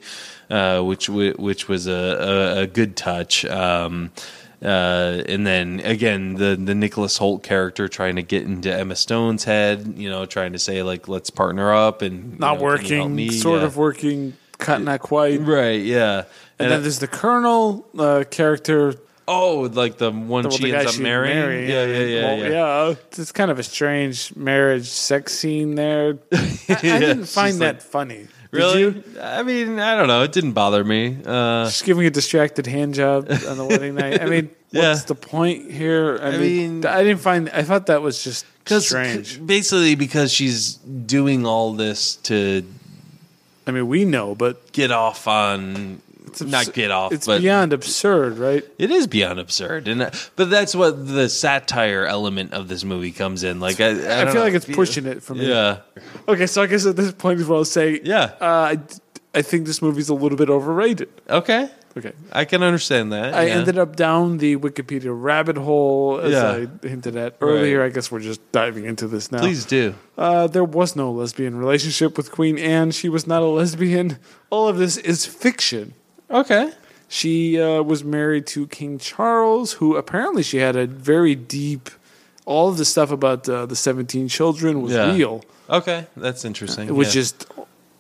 uh, 0.53 0.83
which 0.83 1.09
which 1.09 1.69
was 1.69 1.87
a, 1.87 1.93
a, 1.93 2.59
a 2.63 2.67
good 2.67 2.97
touch. 2.97 3.45
Um, 3.47 4.11
uh, 4.63 5.23
and 5.29 5.45
then 5.47 5.81
again, 5.81 6.35
the 6.35 6.55
the 6.57 6.75
Nicholas 6.75 7.19
Hoult 7.19 7.43
character 7.43 7.89
trying 7.89 8.17
to 8.17 8.23
get 8.23 8.45
into 8.45 8.73
Emma 8.73 8.95
Stone's 8.95 9.45
head, 9.45 9.95
you 9.97 10.09
know, 10.09 10.25
trying 10.27 10.53
to 10.53 10.59
say 10.59 10.83
like, 10.85 11.09
let's 11.09 11.31
partner 11.31 11.73
up, 11.73 12.03
and 12.03 12.39
not 12.39 12.53
you 12.55 12.59
help 12.59 12.61
working. 12.63 13.31
Sort 13.33 13.61
Yeah. 13.61 13.67
of 13.67 13.77
working. 13.77 14.35
Cut 14.59 14.81
not 14.83 15.01
quite. 15.01 15.41
right, 15.41 15.83
yeah. 15.83 16.19
And, 16.19 16.27
And, 16.61 16.71
then 16.71 16.83
there's 16.83 17.01
the 17.01 17.09
Colonel 17.09 17.85
uh, 17.99 18.23
character. 18.31 18.95
oh, 19.27 19.69
like 19.73 19.99
the 19.99 20.13
one 20.13 20.45
well, 20.45 20.51
she 20.53 20.71
the 20.71 20.79
ends 20.79 20.95
up 20.95 21.03
marrying. 21.03 21.37
marry, 21.37 21.69
yeah, 21.69 21.85
yeah, 21.85 21.99
yeah, 22.05 22.23
Well, 22.53 22.89
yeah. 22.91 22.95
It's 23.19 23.33
kind 23.33 23.51
of 23.51 23.59
a 23.59 23.65
strange 23.65 24.37
marriage 24.37 24.87
sex 24.87 25.33
scene 25.35 25.75
there. 25.75 26.19
I, 26.33 26.59
I 26.69 26.99
didn't 27.01 27.25
find 27.25 27.59
like- 27.59 27.79
that 27.79 27.83
funny. 27.83 28.29
Did 28.53 28.59
Really? 28.59 28.81
you? 28.83 29.05
I 29.21 29.43
mean, 29.43 29.79
I 29.81 29.97
don't 29.97 30.09
know. 30.09 30.23
It 30.23 30.33
didn't 30.33 30.53
bother 30.53 30.85
me. 30.85 31.17
Uh, 31.25 31.65
Just 31.65 31.85
giving 31.85 32.05
a 32.07 32.11
distracted 32.11 32.67
hand 32.67 32.93
job 32.95 33.31
on 33.49 33.57
the 33.57 33.65
wedding 33.65 33.95
night. 33.95 34.21
I 34.21 34.27
mean, 34.27 34.51
Yeah. 34.71 34.91
what's 34.91 35.05
the 35.05 35.15
point 35.15 35.71
here? 35.71 36.19
I, 36.23 36.29
I 36.29 36.31
mean, 36.33 36.81
mean- 36.81 36.87
I 36.87 37.03
didn't 37.03 37.21
find. 37.23 37.49
I 37.51 37.63
thought 37.63 37.87
that 37.87 38.03
was 38.03 38.23
just 38.23 38.45
Cause, 38.67 38.87
strange. 38.87 39.45
basically, 39.45 39.95
because 39.95 40.31
she's 40.33 40.75
doing 40.75 41.47
all 41.47 41.73
this 41.73 42.17
to 42.17 42.63
I 43.67 43.71
mean, 43.71 43.89
we 43.89 44.05
know, 44.05 44.35
but 44.35 44.71
get 44.73 44.91
off 44.91 45.27
on 45.29 46.03
not 46.41 46.73
get 46.73 46.91
off, 46.91 47.13
it's 47.13 47.27
but 47.27 47.41
beyond 47.41 47.73
absurd, 47.73 48.39
right? 48.39 48.65
it 48.79 48.91
is 48.91 49.07
beyond 49.07 49.39
absurd, 49.39 49.89
and 49.89 50.11
but 50.37 50.51
that's 50.51 50.75
what 50.75 51.07
the 51.07 51.29
satire 51.29 52.07
element 52.07 52.53
of 52.53 52.69
this 52.69 52.85
movie 52.85 53.13
comes 53.13 53.43
in. 53.45 53.61
Like 53.61 53.81
I, 53.81 53.89
I, 53.89 54.23
I, 54.23 54.25
feel 54.27 54.35
know. 54.35 54.41
like 54.45 54.55
it's 54.55 54.67
pushing 54.67 55.07
it 55.07 55.23
for 55.23 55.35
me. 55.35 55.49
Yeah, 55.49 55.81
Okay, 56.29 56.47
so 56.47 56.63
I 56.63 56.67
guess 56.67 56.87
at 56.87 56.97
this 56.97 57.13
point, 57.13 57.41
as 57.41 57.47
well, 57.47 57.65
say, 57.65 58.01
Yeah. 58.03 58.33
uh, 58.41 58.45
I, 58.45 58.79
I 59.35 59.43
think 59.43 59.67
this 59.67 59.83
movie's 59.83 60.09
a 60.09 60.15
little 60.15 60.39
bit 60.39 60.49
overrated. 60.51 61.09
okay, 61.29 61.71
Okay. 61.95 62.13
I 62.33 62.47
can 62.47 62.63
understand 62.63 63.13
that. 63.13 63.35
I 63.35 63.47
yeah. 63.47 63.55
ended 63.55 63.77
up 63.77 63.97
down 63.97 64.39
the 64.39 64.57
Wikipedia 64.57 65.11
rabbit 65.13 65.59
hole, 65.59 66.19
as 66.23 66.33
Yeah. 66.33 66.67
I 66.83 66.89
hinted 66.89 67.17
at 67.17 67.37
earlier. 67.43 67.83
I 67.83 67.91
guess 67.91 68.11
we're 68.11 68.21
just 68.21 68.41
diving 68.51 68.87
into 68.87 69.07
this 69.07 69.31
now. 69.31 69.41
Please 69.41 69.67
do. 69.67 69.95
Uh, 70.17 70.47
there 70.47 70.65
was 70.65 70.97
no 70.97 71.13
lesbian 71.13 71.55
relationship 71.57 72.17
with 72.17 72.33
Queen 72.33 72.59
Anne. 72.59 72.93
She 72.93 73.11
was 73.11 73.27
not 73.27 73.43
a 73.43 73.47
lesbian. 73.47 74.19
All 74.49 74.69
of 74.69 74.79
this 74.79 74.97
is 74.97 75.27
fiction. 75.27 75.93
Okay. 76.33 76.73
She 77.09 77.61
uh, 77.61 77.83
was 77.83 78.03
married 78.03 78.47
to 78.49 78.67
King 78.69 78.99
Charles, 78.99 79.75
who 79.75 79.97
apparently 79.97 80.43
she 80.43 80.59
had 80.59 80.77
a 80.77 80.87
very 80.87 81.35
deep. 81.35 81.91
All 82.47 82.69
of 82.71 82.79
the 82.79 82.85
stuff 82.87 83.11
about 83.11 83.49
uh, 83.49 83.67
the 83.67 83.77
seventeen 83.77 84.29
children 84.29 84.81
was 84.83 84.93
Yeah. 84.95 85.13
real. 85.15 85.45
Okay, 85.71 86.07
that's 86.17 86.45
interesting. 86.45 86.89
It 86.89 86.95
was 86.95 87.09
yeah. 87.09 87.21
just 87.21 87.47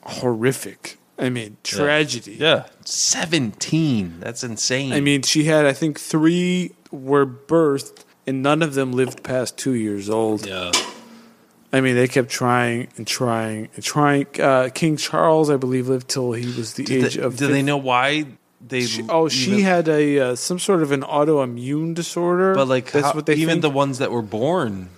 horrific. 0.04 0.98
I 1.18 1.28
mean, 1.28 1.58
tragedy. 1.62 2.36
Yeah, 2.40 2.64
seventeen. 2.84 4.18
That's 4.20 4.42
insane. 4.42 4.92
I 4.92 5.00
mean, 5.00 5.22
she 5.22 5.44
had, 5.44 5.66
I 5.66 5.72
think, 5.72 6.00
three 6.00 6.72
were 6.90 7.26
birthed, 7.26 8.04
and 8.26 8.42
none 8.42 8.62
of 8.62 8.74
them 8.74 8.92
lived 8.92 9.22
past 9.22 9.56
two 9.58 9.74
years 9.74 10.08
old. 10.10 10.46
yeah, 10.46 10.72
I 11.72 11.80
mean, 11.80 11.94
they 11.94 12.06
kept 12.08 12.28
trying 12.30 12.88
and 12.98 13.06
trying 13.06 13.68
and 13.74 13.82
trying. 13.84 14.26
Uh, 14.38 14.68
King 14.74 14.96
Charles, 14.96 15.48
I 15.50 15.56
believe, 15.56 15.88
lived 15.88 16.08
till 16.08 16.32
he 16.32 16.46
was 16.46 16.74
the 16.74 16.84
Did 16.84 17.04
age 17.04 17.14
they- 17.16 17.22
of. 17.22 17.36
do 17.36 17.46
they 17.46 17.62
know 17.62 17.78
why 17.78 18.26
they? 18.66 18.82
She, 18.82 19.02
oh, 19.08 19.28
she 19.28 19.52
even- 19.52 19.64
had 19.64 19.88
a 19.88 20.18
uh, 20.18 20.34
some 20.36 20.58
sort 20.58 20.82
of 20.82 20.92
an 20.92 21.00
autoimmune 21.02 21.94
disorder. 21.94 22.54
But 22.54 22.68
like, 22.68 22.90
that's 22.92 23.06
how- 23.06 23.12
what 23.14 23.26
they 23.26 23.34
even 23.34 23.54
think. 23.54 23.62
the 23.62 23.70
ones 23.70 23.98
that 23.98 24.10
were 24.12 24.22
born. 24.22 24.90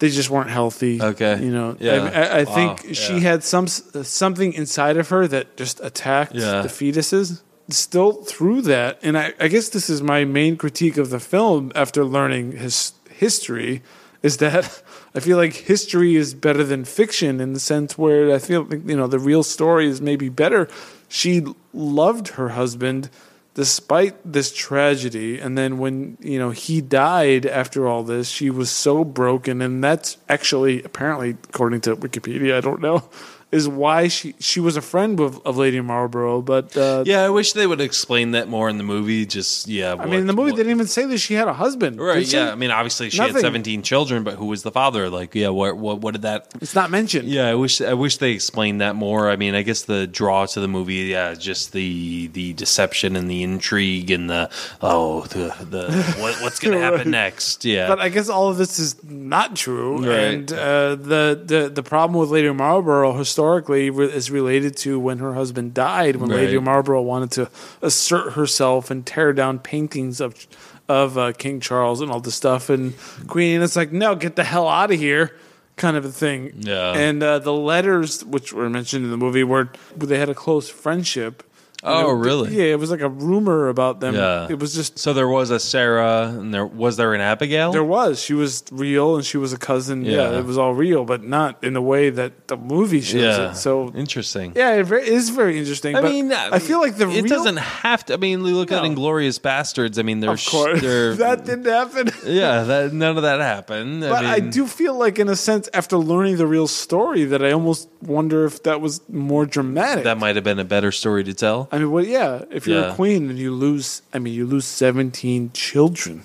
they 0.00 0.08
just 0.10 0.30
weren't 0.30 0.50
healthy. 0.50 1.00
Okay. 1.00 1.40
you 1.44 1.52
know. 1.52 1.76
Yeah. 1.78 1.92
I, 1.92 2.08
I, 2.08 2.40
I 2.40 2.44
Wow. 2.44 2.54
think 2.76 2.96
she 2.96 3.14
Yeah. 3.14 3.18
had 3.20 3.44
some 3.44 3.68
something 3.68 4.52
inside 4.54 4.96
of 4.96 5.10
her 5.10 5.28
that 5.28 5.56
just 5.56 5.78
attacked 5.82 6.34
Yeah. 6.34 6.62
the 6.62 6.68
fetuses. 6.68 7.40
Still 7.70 8.12
through 8.24 8.62
that, 8.62 8.98
and 9.02 9.16
I, 9.16 9.32
I 9.38 9.46
guess 9.46 9.68
this 9.68 9.88
is 9.88 10.02
my 10.02 10.24
main 10.24 10.56
critique 10.56 10.96
of 10.96 11.10
the 11.10 11.20
film 11.20 11.70
after 11.76 12.04
learning 12.04 12.52
his 12.58 12.92
history, 13.08 13.82
is 14.24 14.38
that 14.38 14.82
I 15.14 15.20
feel 15.20 15.36
like 15.36 15.52
history 15.52 16.16
is 16.16 16.32
better 16.34 16.64
than 16.64 16.84
fiction 16.84 17.40
in 17.40 17.52
the 17.52 17.60
sense 17.60 17.98
where 17.98 18.34
I 18.34 18.38
feel 18.38 18.66
you 18.72 18.96
know 18.96 19.06
the 19.06 19.18
real 19.18 19.42
story 19.42 19.86
is 19.86 20.00
maybe 20.00 20.28
better. 20.28 20.68
She 21.08 21.44
loved 21.72 22.28
her 22.28 22.50
husband 22.50 23.10
despite 23.54 24.14
this 24.24 24.52
tragedy 24.52 25.38
and 25.38 25.58
then 25.58 25.76
when 25.78 26.16
you 26.20 26.38
know 26.38 26.50
he 26.50 26.80
died 26.80 27.44
after 27.44 27.86
all 27.86 28.02
this 28.02 28.28
she 28.28 28.48
was 28.48 28.70
so 28.70 29.04
broken 29.04 29.60
and 29.60 29.84
that's 29.84 30.16
actually 30.28 30.82
apparently 30.84 31.36
according 31.50 31.78
to 31.78 31.94
wikipedia 31.96 32.56
i 32.56 32.60
don't 32.60 32.80
know 32.80 33.04
is 33.52 33.68
why 33.68 34.08
she 34.08 34.34
she 34.40 34.58
was 34.60 34.76
a 34.76 34.80
friend 34.82 35.20
of, 35.20 35.38
of 35.46 35.56
lady 35.58 35.80
marlborough 35.80 36.40
but 36.40 36.74
uh, 36.76 37.04
Yeah, 37.06 37.22
I 37.24 37.28
wish 37.28 37.52
they 37.52 37.66
would 37.66 37.80
explain 37.80 38.30
that 38.32 38.48
more 38.48 38.68
in 38.70 38.78
the 38.78 38.84
movie. 38.84 39.26
Just 39.26 39.68
yeah, 39.68 39.94
i 39.98 40.06
mean 40.06 40.20
in 40.20 40.26
the 40.26 40.32
movie 40.32 40.50
they 40.52 40.56
didn't 40.58 40.72
even 40.72 40.86
say 40.86 41.04
that 41.06 41.18
she 41.18 41.34
had 41.34 41.48
a 41.48 41.52
husband 41.52 42.00
Right. 42.00 42.26
Yeah. 42.32 42.50
I 42.50 42.54
mean, 42.56 42.70
obviously 42.70 43.10
she 43.10 43.18
had 43.18 43.36
seventeen 43.36 43.82
children, 43.82 44.24
but 44.24 44.34
who 44.34 44.46
was 44.46 44.62
the 44.62 44.72
father? 44.72 45.08
Like, 45.10 45.34
yeah, 45.34 45.50
what 45.50 45.76
what 45.76 46.00
what 46.00 46.12
did 46.12 46.22
that? 46.22 46.48
it's 46.60 46.74
not 46.74 46.90
mentioned 46.90 47.28
Yeah, 47.28 47.46
I 47.48 47.54
wish 47.54 47.80
I 47.80 47.94
wish 47.94 48.16
they 48.16 48.32
explained 48.32 48.80
that 48.80 48.96
more. 48.96 49.28
I 49.30 49.36
mean, 49.36 49.54
I 49.54 49.62
guess 49.62 49.82
the 49.82 50.06
draw 50.06 50.46
to 50.46 50.60
the 50.60 50.68
movie, 50.68 50.94
yeah, 51.12 51.34
just 51.34 51.72
the 51.72 52.28
the 52.28 52.54
deception 52.54 53.16
and 53.16 53.30
the 53.30 53.42
intrigue 53.42 54.10
and 54.10 54.30
the 54.30 54.50
oh 54.80 55.22
the 55.26 55.54
the 55.68 55.92
what, 56.18 56.40
what's 56.42 56.58
going 56.58 56.74
to 56.78 56.80
happen 56.82 57.10
next? 57.10 57.64
Yeah, 57.64 57.88
But 57.88 58.00
I 58.00 58.08
guess 58.08 58.28
all 58.30 58.48
of 58.48 58.56
this 58.56 58.78
is 58.78 58.96
not 59.04 59.54
true, 59.56 59.98
Right. 59.98 60.34
and 60.34 60.52
uh, 60.52 60.94
the, 60.96 61.40
the 61.44 61.70
the 61.74 61.82
problem 61.82 62.18
with 62.18 62.30
Lady 62.30 62.50
Marlborough 62.50 63.12
historically 63.42 63.88
is 63.88 64.30
related 64.30 64.76
to 64.76 64.98
when 64.98 65.18
her 65.18 65.34
husband 65.34 65.74
died. 65.74 66.16
When 66.16 66.30
Lady 66.30 66.58
Marlborough 66.58 67.02
wanted 67.02 67.30
to 67.32 67.50
assert 67.80 68.34
herself 68.34 68.90
and 68.90 69.04
tear 69.04 69.32
down 69.32 69.58
paintings 69.58 70.20
of 70.20 70.46
of 70.88 71.16
uh, 71.16 71.32
King 71.32 71.60
Charles 71.60 72.00
and 72.00 72.10
all 72.10 72.20
this 72.20 72.34
stuff, 72.34 72.70
and 72.70 72.94
Queen 73.26 73.60
Anne's 73.60 73.76
like, 73.76 73.92
"No, 73.92 74.14
get 74.14 74.36
the 74.36 74.44
hell 74.44 74.68
out 74.68 74.92
of 74.92 74.98
here." 74.98 75.36
Kind 75.74 75.96
of 75.96 76.04
a 76.04 76.12
thing, 76.12 76.52
Yeah. 76.58 76.92
And 76.92 77.22
uh, 77.22 77.38
the 77.38 77.52
letters, 77.52 78.22
which 78.24 78.52
were 78.52 78.68
mentioned 78.68 79.04
in 79.06 79.10
the 79.10 79.16
movie, 79.16 79.42
were 79.42 79.70
they 79.96 80.18
had 80.18 80.28
a 80.28 80.34
close 80.34 80.68
friendship. 80.68 81.42
You 81.82 81.88
Oh, 81.88 82.02
know, 82.02 82.10
really? 82.12 82.54
Yeah, 82.56 82.72
it 82.74 82.78
was 82.78 82.90
like 82.92 83.00
a 83.00 83.08
rumor 83.08 83.68
about 83.68 83.98
them. 84.00 84.14
Yeah. 84.14 84.46
It 84.48 84.60
was 84.60 84.72
just 84.72 84.98
so 85.00 85.12
there 85.12 85.26
was 85.28 85.50
a 85.50 85.58
Sarah, 85.58 86.28
and 86.28 86.54
there 86.54 86.64
was 86.64 86.96
there 86.96 87.12
an 87.12 87.20
Abigail. 87.20 87.72
there 87.72 87.82
was. 87.82 88.22
She 88.22 88.34
was 88.34 88.62
real, 88.70 89.16
and 89.16 89.24
she 89.24 89.36
was 89.36 89.52
a 89.52 89.58
cousin. 89.58 90.04
Yeah. 90.04 90.30
Yeah. 90.30 90.38
it 90.38 90.44
was 90.44 90.56
all 90.58 90.74
real, 90.74 91.04
but 91.04 91.24
not 91.24 91.62
in 91.64 91.72
the 91.72 91.82
way 91.82 92.10
that 92.10 92.46
the 92.46 92.56
movie 92.56 93.00
shows 93.00 93.22
yeah, 93.22 93.50
it. 93.50 93.54
So 93.56 93.92
interesting. 93.96 94.52
yeah, 94.54 94.74
it 94.76 94.90
is 94.92 95.30
very 95.30 95.58
interesting. 95.58 95.96
I 95.96 96.02
but 96.02 96.10
mean, 96.12 96.32
I 96.32 96.60
feel 96.60 96.80
like 96.80 96.96
the 96.96 97.08
it 97.08 97.22
real, 97.22 97.26
doesn't 97.26 97.56
have 97.56 98.04
to. 98.06 98.14
I 98.14 98.16
mean, 98.16 98.44
look 98.44 98.70
at 98.70 98.82
No. 98.82 98.88
Inglourious 98.88 99.40
Basterds. 99.40 99.98
I 99.98 100.02
mean, 100.02 100.20
they're 100.20 100.30
Of 100.32 100.44
course, 100.46 100.80
they're 100.80 101.14
that 101.26 101.44
didn't 101.44 101.66
happen. 101.66 102.10
yeah, 102.26 102.62
that, 102.62 102.92
none 102.92 103.16
of 103.16 103.22
that 103.24 103.40
happened. 103.40 104.02
But 104.02 104.24
I, 104.24 104.38
mean, 104.40 104.50
do 104.50 104.66
feel 104.68 104.96
like, 104.96 105.18
in 105.18 105.28
a 105.28 105.34
sense, 105.36 105.68
after 105.74 105.96
learning 105.96 106.36
the 106.36 106.46
real 106.46 106.68
story, 106.68 107.24
that 107.24 107.44
I 107.44 107.50
almost 107.50 107.88
wonder 108.02 108.44
if 108.44 108.62
that 108.62 108.80
was 108.80 109.00
more 109.08 109.46
dramatic. 109.46 110.04
that 110.04 110.18
might 110.18 110.36
have 110.36 110.44
been 110.44 110.60
a 110.60 110.64
better 110.64 110.92
story 110.92 111.24
to 111.24 111.34
tell. 111.34 111.68
I 111.72 111.78
mean, 111.78 111.90
well, 111.90 112.04
yeah. 112.04 112.44
If 112.50 112.66
you're 112.66 112.80
Yeah. 112.82 112.92
a 112.92 112.94
queen 112.94 113.30
and 113.30 113.38
you 113.38 113.50
lose, 113.52 114.02
I 114.12 114.18
mean, 114.18 114.34
you 114.34 114.46
lose 114.46 114.66
17 114.66 115.50
children, 115.54 116.24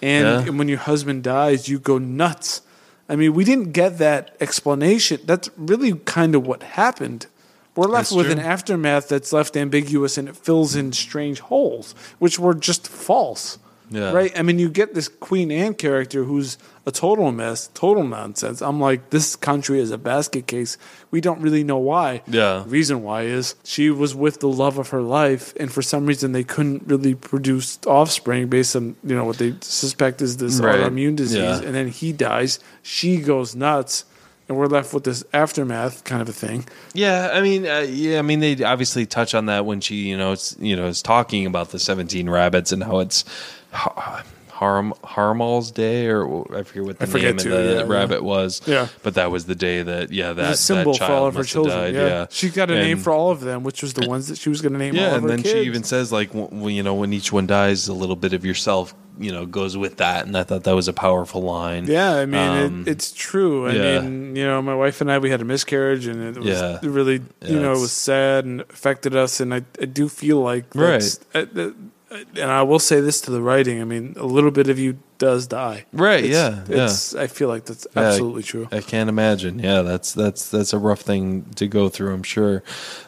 and 0.00 0.46
Yeah. 0.46 0.52
when 0.52 0.68
your 0.68 0.78
husband 0.78 1.24
dies, 1.24 1.68
you 1.68 1.78
go 1.80 1.98
nuts. 1.98 2.62
I 3.08 3.16
mean, 3.16 3.34
we 3.34 3.42
didn't 3.44 3.72
get 3.72 3.98
that 3.98 4.36
explanation. 4.40 5.18
That's 5.26 5.50
really 5.56 5.94
kind 6.04 6.36
of 6.36 6.46
what 6.46 6.62
happened. 6.62 7.26
We're 7.74 7.86
left 7.86 8.10
That's 8.10 8.12
with 8.16 8.26
true. 8.26 8.34
an 8.34 8.38
aftermath 8.38 9.08
that's 9.08 9.32
left 9.32 9.56
ambiguous 9.56 10.16
and 10.16 10.28
it 10.28 10.36
fills 10.36 10.76
in 10.76 10.92
strange 10.92 11.40
holes, 11.40 11.94
which 12.20 12.38
were 12.38 12.54
just 12.54 12.86
false. 12.86 13.58
Yeah. 13.90 14.12
Right? 14.12 14.32
I 14.38 14.42
mean, 14.42 14.58
you 14.60 14.68
get 14.70 14.94
this 14.94 15.08
Queen 15.08 15.50
Anne 15.50 15.74
character 15.74 16.22
who's 16.24 16.58
a 16.86 16.92
total 16.92 17.32
mess, 17.32 17.68
total 17.74 18.04
nonsense. 18.04 18.62
I'm 18.62 18.80
like, 18.80 19.10
this 19.10 19.34
country 19.34 19.80
is 19.80 19.90
a 19.90 19.98
basket 19.98 20.46
case. 20.46 20.78
We 21.10 21.20
don't 21.20 21.40
really 21.40 21.64
know 21.64 21.78
why. 21.78 22.22
Yeah. 22.28 22.62
The 22.64 22.70
reason 22.70 23.02
why 23.02 23.22
is 23.22 23.56
she 23.64 23.90
was 23.90 24.14
with 24.14 24.40
the 24.40 24.48
love 24.48 24.78
of 24.78 24.90
her 24.90 25.02
life, 25.02 25.52
and 25.58 25.72
for 25.72 25.82
some 25.82 26.06
reason 26.06 26.32
they 26.32 26.44
couldn't 26.44 26.84
really 26.86 27.14
produce 27.16 27.78
offspring 27.86 28.46
based 28.48 28.76
on 28.76 28.94
you 29.02 29.14
know 29.16 29.24
what 29.24 29.38
they 29.38 29.54
suspect 29.60 30.22
is 30.22 30.36
this 30.36 30.60
Right. 30.60 30.78
autoimmune 30.78 31.16
disease. 31.16 31.38
Yeah. 31.40 31.60
And 31.60 31.74
then 31.74 31.88
he 31.88 32.12
dies. 32.12 32.60
She 32.82 33.18
goes 33.18 33.56
nuts, 33.56 34.04
and 34.48 34.56
we're 34.56 34.66
left 34.66 34.94
with 34.94 35.04
this 35.04 35.24
aftermath 35.32 36.04
kind 36.04 36.22
of 36.22 36.28
a 36.28 36.32
thing. 36.32 36.64
Yeah, 36.94 37.30
I 37.32 37.40
mean, 37.40 37.66
uh, 37.66 37.80
yeah, 37.88 38.18
I 38.18 38.22
mean, 38.22 38.40
they 38.40 38.62
obviously 38.64 39.04
touch 39.06 39.34
on 39.34 39.46
that 39.46 39.66
when 39.66 39.80
she, 39.80 39.96
you 40.08 40.16
know, 40.16 40.32
it's, 40.32 40.56
you 40.60 40.76
know, 40.76 40.86
is 40.86 41.02
talking 41.02 41.46
about 41.46 41.70
the 41.70 41.78
seventeen 41.78 42.28
rabbits 42.30 42.72
and 42.72 42.82
how 42.82 43.00
it's 43.00 43.24
Har- 43.72 44.24
Harm 44.50 44.92
Harmal's 45.02 45.70
day, 45.70 46.06
or 46.08 46.54
I 46.54 46.64
forget 46.64 46.84
what 46.84 46.98
the 46.98 47.06
forget 47.06 47.36
name 47.36 47.38
too, 47.38 47.54
of 47.56 47.64
the 47.64 47.74
yeah, 47.76 47.82
rabbit 47.86 48.22
was. 48.22 48.60
Yeah. 48.66 48.88
but 49.02 49.14
that 49.14 49.30
was 49.30 49.46
the 49.46 49.54
day 49.54 49.82
that, 49.82 50.12
yeah, 50.12 50.34
that 50.34 50.52
a 50.52 50.56
symbol 50.56 50.92
that 50.92 50.98
for 50.98 51.12
all 51.12 51.26
of 51.26 51.34
her 51.34 51.44
children. 51.44 51.74
died, 51.78 51.94
yeah. 51.94 52.06
yeah, 52.06 52.26
she 52.28 52.50
got 52.50 52.70
a 52.70 52.74
name 52.74 52.98
for 52.98 53.10
all 53.10 53.30
of 53.30 53.40
them, 53.40 53.62
which 53.62 53.80
was 53.80 53.94
the 53.94 54.06
ones 54.06 54.28
that 54.28 54.36
she 54.36 54.50
was 54.50 54.60
going 54.60 54.74
to 54.74 54.78
name. 54.78 54.94
all 54.96 55.00
Yeah, 55.00 55.14
and 55.16 55.30
then 55.30 55.42
she 55.42 55.60
even 55.62 55.82
says 55.82 56.12
like, 56.12 56.28
w- 56.28 56.48
w- 56.50 56.76
you 56.76 56.82
know, 56.82 56.92
when 56.94 57.14
each 57.14 57.32
one 57.32 57.46
dies, 57.46 57.88
a 57.88 57.94
little 57.94 58.16
bit 58.16 58.34
of 58.34 58.44
yourself, 58.44 58.94
you 59.18 59.32
know, 59.32 59.46
goes 59.46 59.78
with 59.78 59.96
that, 59.96 60.26
and 60.26 60.36
I 60.36 60.42
thought 60.42 60.64
that 60.64 60.74
was 60.74 60.88
a 60.88 60.92
powerful 60.92 61.40
line. 61.40 61.86
Yeah, 61.86 62.12
I 62.16 62.26
mean 62.26 62.40
Um, 62.40 62.82
it, 62.82 62.88
it's 62.90 63.12
true. 63.12 63.66
I 63.66 63.72
yeah. 63.72 64.00
mean, 64.00 64.36
you 64.36 64.44
know, 64.44 64.60
my 64.60 64.74
wife 64.74 65.00
and 65.00 65.10
I 65.10 65.16
we 65.16 65.30
had 65.30 65.40
a 65.40 65.44
miscarriage, 65.46 66.06
and 66.06 66.36
it 66.36 66.38
was 66.38 66.46
Yeah. 66.60 66.78
really, 66.82 67.14
you 67.14 67.24
Yeah, 67.40 67.60
know, 67.60 67.72
it 67.72 67.80
was 67.80 67.92
sad 67.92 68.44
and 68.44 68.60
affected 68.62 69.16
us. 69.16 69.40
And 69.40 69.54
I, 69.54 69.62
I 69.80 69.86
do 69.86 70.10
feel 70.10 70.40
like, 70.40 70.66
Right. 70.74 71.02
uh, 71.34 71.46
uh, 71.56 71.70
and 72.10 72.50
I 72.50 72.62
will 72.62 72.78
say 72.78 73.00
this 73.00 73.20
to 73.22 73.30
the 73.30 73.40
writing. 73.40 73.80
I 73.80 73.84
mean, 73.84 74.14
a 74.16 74.26
little 74.26 74.50
bit 74.50 74.68
of 74.68 74.78
you 74.78 74.98
does 75.18 75.46
die. 75.46 75.84
Right, 75.92 76.24
It's- 76.24 76.64
yeah, 76.68 77.16
yeah. 77.16 77.22
I 77.22 77.26
feel 77.26 77.48
like 77.48 77.64
that's 77.66 77.86
Yeah, 77.94 78.02
absolutely 78.02 78.42
true. 78.42 78.68
I 78.72 78.80
can't 78.80 79.08
imagine. 79.08 79.58
Yeah, 79.58 79.82
that's 79.82 80.12
that's 80.12 80.50
that's 80.50 80.72
a 80.72 80.78
rough 80.78 81.00
thing 81.00 81.44
to 81.56 81.68
go 81.68 81.88
through. 81.88 82.12
I'm 82.14 82.22
sure. 82.22 82.62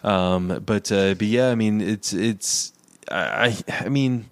Um, 0.04 0.62
but 0.64 0.92
uh, 0.92 1.14
but 1.14 1.26
yeah, 1.26 1.50
I 1.50 1.54
mean, 1.54 1.80
it's 1.80 2.12
it's 2.12 2.72
I 3.10 3.56
I 3.68 3.84
I 3.86 3.88
mean, 3.88 4.26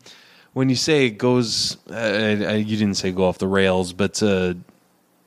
when 0.53 0.69
you 0.69 0.77
say 0.77 1.07
it 1.07 1.19
goes, 1.19 1.77
I, 1.91 2.45
I, 2.45 2.55
you 2.57 2.77
didn't 2.77 2.97
say 2.97 3.13
go 3.13 3.25
off 3.25 3.39
the 3.39 3.49
rails, 3.49 3.93
but. 3.93 4.23
Uh, 4.23 4.55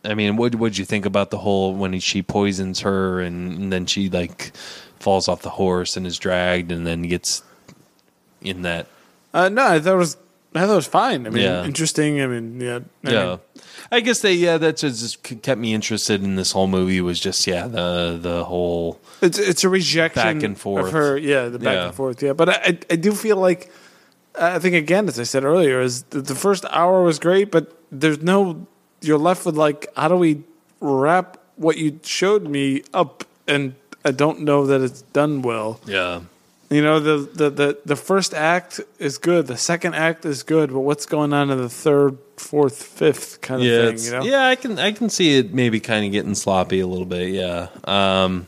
I 0.06 0.16
mean, 0.16 0.36
what 0.36 0.54
would 0.56 0.78
you 0.78 0.84
think 0.84 1.06
about 1.06 1.32
the 1.32 1.38
whole 1.38 1.74
when 1.74 1.98
she 2.02 2.22
poisons 2.22 2.82
her 2.82 3.22
and, 3.22 3.54
and 3.54 3.72
then 3.72 3.86
she 3.86 4.10
like 4.10 4.52
falls 5.00 5.30
off 5.30 5.44
the 5.44 5.50
horse 5.50 5.96
and 5.96 6.06
is 6.06 6.20
dragged 6.20 6.74
and 6.74 6.86
then 6.86 7.04
gets 7.04 7.42
in 8.42 8.64
that 8.64 8.88
Uh, 9.34 9.50
no, 9.50 9.66
I 9.68 9.80
thought 9.80 9.94
it 9.94 9.98
was. 9.98 10.18
I 10.56 10.60
thought 10.68 10.74
it 10.74 10.76
was 10.76 10.86
fine. 10.88 11.26
I 11.26 11.32
mean, 11.32 11.44
Yeah. 11.44 11.66
interesting. 11.66 12.22
I 12.22 12.28
mean, 12.28 12.62
yeah, 12.62 12.80
I 13.04 13.12
yeah. 13.12 13.26
mean, 13.26 13.40
I 13.92 14.00
guess 14.02 14.20
they 14.22 14.34
yeah 14.34 14.58
that's 14.60 14.82
just 14.82 15.24
kept 15.24 15.60
me 15.60 15.74
interested 15.74 16.24
in 16.24 16.36
this 16.36 16.52
whole 16.52 16.68
movie 16.68 17.02
was 17.02 17.20
just 17.20 17.48
yeah 17.48 17.66
the 17.68 18.20
the 18.22 18.44
whole 18.46 19.00
It's 19.22 19.40
it's 19.40 19.64
a 19.64 19.70
rejection 19.70 20.38
Back 20.38 20.44
and 20.44 20.56
forth. 20.58 20.86
of 20.88 20.92
her. 20.94 21.18
Yeah, 21.18 21.50
the 21.50 21.58
back 21.58 21.74
Yeah. 21.74 21.86
and 21.88 21.96
forth. 21.96 22.22
Yeah, 22.22 22.34
but 22.34 22.50
I 22.50 22.54
I, 22.54 22.78
I 22.92 22.96
do 22.98 23.14
feel 23.14 23.38
like 23.38 23.72
I 24.40 24.60
think 24.60 24.76
again, 24.76 25.08
as 25.08 25.20
I 25.20 25.24
said 25.24 25.44
earlier, 25.44 25.82
is 25.82 26.04
the, 26.10 26.22
the 26.22 26.36
first 26.36 26.66
hour 26.70 27.02
was 27.04 27.18
great, 27.20 27.50
but 27.52 27.72
there's 27.92 28.22
no. 28.22 28.68
You're 29.02 29.20
left 29.20 29.46
with 29.46 29.58
like, 29.58 29.88
how 29.98 30.08
do 30.08 30.16
we 30.16 30.44
wrap 30.80 31.38
what 31.56 31.78
you 31.78 32.00
showed 32.04 32.48
me 32.48 32.84
up? 32.94 33.26
And 33.48 33.74
I 34.06 34.12
don't 34.12 34.42
know 34.42 34.66
that 34.68 34.82
it's 34.82 35.02
done 35.14 35.42
well. 35.42 35.80
yeah 35.86 36.22
You 36.74 36.82
know, 36.82 37.00
the 37.00 37.18
the 37.18 37.50
the, 37.50 37.78
the 37.86 37.96
first 37.96 38.34
act 38.34 38.82
is 38.98 39.18
good, 39.18 39.48
the 39.48 39.58
second 39.58 39.94
act 39.94 40.26
is 40.26 40.42
good, 40.44 40.72
but 40.72 40.80
what's 40.80 41.06
going 41.06 41.32
on 41.32 41.50
in 41.52 41.58
the 41.58 41.70
third, 41.70 42.18
fourth, 42.38 42.82
fifth 42.82 43.42
kind 43.42 43.62
of 43.62 43.68
yeah, 43.68 43.92
thing? 43.92 44.00
You 44.00 44.12
know, 44.12 44.24
yeah. 44.24 44.48
I 44.48 44.56
can 44.56 44.80
I 44.80 44.92
can 44.92 45.10
see 45.10 45.38
it 45.38 45.54
maybe 45.54 45.80
kind 45.80 46.06
of 46.06 46.12
getting 46.12 46.36
sloppy 46.36 46.80
a 46.80 46.88
little 46.88 47.06
bit. 47.06 47.30
Yeah. 47.30 47.68
Um, 47.84 48.48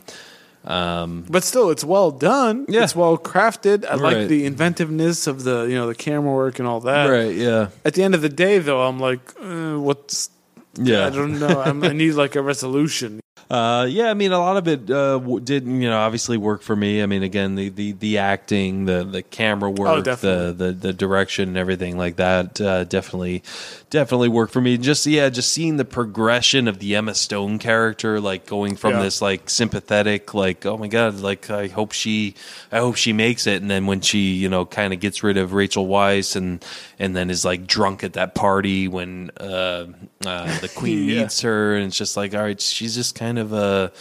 um, 0.64 1.24
but 1.30 1.44
still, 1.44 1.70
it's 1.70 1.84
well 1.84 2.10
done. 2.10 2.66
Yeah. 2.68 2.82
It's 2.82 2.96
well 2.96 3.16
crafted. 3.16 3.86
I 3.86 3.94
like 3.94 4.26
the 4.26 4.44
inventiveness 4.46 5.28
of 5.28 5.44
the 5.44 5.62
you 5.62 5.76
know 5.76 5.86
the 5.86 5.94
camera 5.94 6.32
work 6.34 6.58
and 6.58 6.66
all 6.66 6.80
that. 6.80 7.06
right. 7.06 7.34
Yeah. 7.34 7.68
At 7.84 7.94
the 7.94 8.02
end 8.02 8.16
of 8.16 8.22
the 8.22 8.28
day, 8.28 8.58
though, 8.58 8.82
I'm 8.82 8.98
like, 8.98 9.20
uh, 9.40 9.76
what's 9.78 10.30
Yeah. 10.74 11.06
I 11.06 11.10
don't 11.10 11.38
know. 11.38 11.62
I'm, 11.62 11.84
I 11.84 11.92
need 11.92 12.12
like 12.12 12.34
a 12.34 12.42
resolution. 12.42 13.20
Uh, 13.48 13.86
yeah, 13.88 14.10
I 14.10 14.14
mean, 14.14 14.32
a 14.32 14.40
lot 14.40 14.56
of 14.56 14.66
it 14.66 14.90
uh, 14.90 15.18
w- 15.20 15.38
did, 15.38 15.64
you 15.66 15.88
know, 15.88 15.98
obviously 16.00 16.36
work 16.36 16.62
for 16.62 16.74
me. 16.74 17.00
I 17.00 17.06
mean, 17.06 17.22
again, 17.22 17.54
the 17.54 17.68
the, 17.68 17.92
the 17.92 18.18
acting, 18.18 18.86
the 18.86 19.04
the 19.04 19.22
camera 19.22 19.70
work, 19.70 20.04
the, 20.04 20.52
the 20.56 20.72
the 20.72 20.92
direction, 20.92 21.50
and 21.50 21.56
everything 21.56 21.96
like 21.96 22.16
that, 22.16 22.60
uh, 22.60 22.82
definitely, 22.82 23.44
definitely 23.88 24.30
worked 24.30 24.52
for 24.52 24.60
me. 24.60 24.76
Just 24.78 25.06
yeah, 25.06 25.28
just 25.28 25.52
seeing 25.52 25.76
the 25.76 25.84
progression 25.84 26.66
of 26.66 26.80
the 26.80 26.96
Emma 26.96 27.14
Stone 27.14 27.60
character, 27.60 28.20
like 28.20 28.46
going 28.46 28.74
from 28.74 28.94
Yeah. 28.94 29.02
this 29.02 29.22
like 29.22 29.48
sympathetic, 29.48 30.34
like 30.34 30.66
oh 30.66 30.76
my 30.76 30.88
god, 30.88 31.20
like 31.20 31.48
I 31.48 31.68
hope 31.68 31.92
she, 31.92 32.34
I 32.72 32.78
hope 32.78 32.96
she 32.96 33.12
makes 33.12 33.46
it, 33.46 33.62
and 33.62 33.70
then 33.70 33.86
when 33.86 34.00
she, 34.00 34.32
you 34.34 34.48
know, 34.48 34.64
kind 34.66 34.92
of 34.92 34.98
gets 34.98 35.22
rid 35.22 35.36
of 35.36 35.52
Rachel 35.52 35.86
Weisz, 35.86 36.34
and 36.34 36.64
and 36.98 37.14
then 37.14 37.30
is 37.30 37.44
like 37.44 37.68
drunk 37.68 38.02
at 38.02 38.14
that 38.14 38.34
party 38.34 38.88
when 38.88 39.30
uh, 39.38 39.86
uh, 40.24 40.58
the 40.58 40.68
Queen 40.74 41.08
Yeah. 41.08 41.22
meets 41.22 41.42
her, 41.42 41.76
and 41.76 41.86
it's 41.86 41.96
just 41.96 42.16
like 42.16 42.34
all 42.34 42.42
right, 42.42 42.60
she's 42.60 42.96
just 42.96 43.14
kind 43.14 43.25
of 43.34 43.52
a 43.52 43.92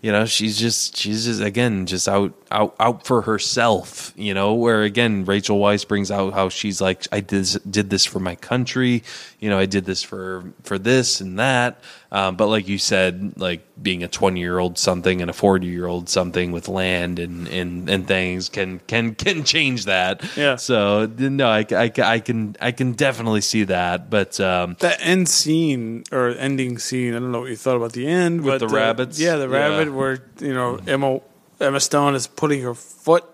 you 0.00 0.12
know 0.12 0.26
she's 0.26 0.58
just 0.58 0.96
she's 0.96 1.24
just 1.24 1.40
again 1.40 1.86
just 1.86 2.08
out 2.08 2.32
out 2.50 2.74
out 2.78 3.04
for 3.04 3.22
herself 3.22 4.12
you 4.16 4.32
know 4.32 4.54
where 4.54 4.82
again 4.82 5.24
rachel 5.24 5.58
weisz 5.58 5.86
brings 5.86 6.10
out 6.10 6.32
how 6.34 6.48
she's 6.48 6.80
like 6.80 7.06
i 7.10 7.20
did 7.20 7.48
did 7.68 7.90
this 7.90 8.04
for 8.04 8.20
my 8.20 8.34
country. 8.36 9.02
You 9.40 9.50
know 9.50 9.58
i 9.58 9.66
did 9.66 9.84
this 9.84 10.02
for 10.02 10.44
for 10.62 10.78
this 10.78 11.20
and 11.20 11.38
that 11.38 11.80
um, 12.10 12.36
but 12.36 12.46
like 12.48 12.66
you 12.68 12.78
said 12.78 13.34
like 13.36 13.60
being 13.82 14.02
a 14.02 14.08
20 14.08 14.40
year 14.40 14.58
old 14.58 14.78
something 14.78 15.20
and 15.20 15.30
a 15.30 15.34
40 15.34 15.66
year 15.66 15.86
old 15.86 16.08
something 16.08 16.52
with 16.52 16.68
land 16.68 17.18
and 17.18 17.46
and 17.48 17.88
and 17.90 18.06
things 18.08 18.48
can 18.48 18.80
can 18.86 19.14
can 19.14 19.44
change 19.44 19.84
that 19.84 20.24
Yeah. 20.36 20.56
so 20.56 21.06
no 21.18 21.48
i, 21.48 21.66
I, 21.70 21.92
I 22.02 22.18
can 22.20 22.56
i 22.60 22.72
can 22.72 22.92
definitely 22.92 23.40
see 23.42 23.64
that 23.64 24.08
but 24.10 24.40
um 24.40 24.76
that 24.80 24.98
end 25.02 25.28
scene 25.28 26.04
or 26.10 26.30
ending 26.30 26.78
scene. 26.78 27.14
I 27.14 27.18
don't 27.18 27.30
know 27.32 27.40
what 27.40 27.50
you 27.50 27.56
thought 27.56 27.76
about 27.76 27.92
the 27.92 28.06
end 28.06 28.42
With 28.42 28.60
the 28.60 28.66
uh, 28.66 28.70
rabbits? 28.70 29.20
Yeah, 29.20 29.36
the 29.36 29.48
Yeah. 29.48 29.56
rabbit 29.58 29.92
where 29.92 30.18
you 30.40 30.54
know 30.54 30.78
Emma 30.86 31.20
Emma 31.60 31.80
Stone 31.80 32.14
is 32.14 32.26
putting 32.26 32.62
her 32.62 32.74
foot 32.74 33.24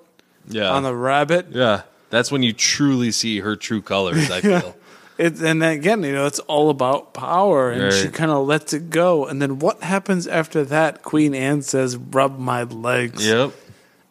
yeah 0.48 0.70
on 0.70 0.82
the 0.82 0.94
rabbit. 0.94 1.46
yeah 1.50 1.82
that's 2.10 2.30
when 2.32 2.42
you 2.42 2.52
truly 2.52 3.10
see 3.10 3.40
her 3.40 3.56
true 3.56 3.80
colors 3.82 4.30
i 4.30 4.40
feel 4.52 4.74
It, 5.16 5.40
and 5.40 5.62
then 5.62 5.78
again, 5.78 6.02
you 6.02 6.12
know, 6.12 6.26
it's 6.26 6.40
all 6.40 6.70
about 6.70 7.14
power, 7.14 7.70
and 7.70 7.92
she 7.92 8.08
kind 8.08 8.30
of 8.32 8.46
lets 8.46 8.72
it 8.72 8.90
go. 8.90 9.26
And 9.26 9.40
then 9.40 9.58
what 9.60 9.82
happens 9.82 10.26
after 10.26 10.64
that? 10.64 11.02
Queen 11.02 11.34
Anne 11.34 11.62
says, 11.62 11.96
"Rub 11.96 12.38
my 12.38 12.64
legs." 12.64 13.24
yep 13.26 13.52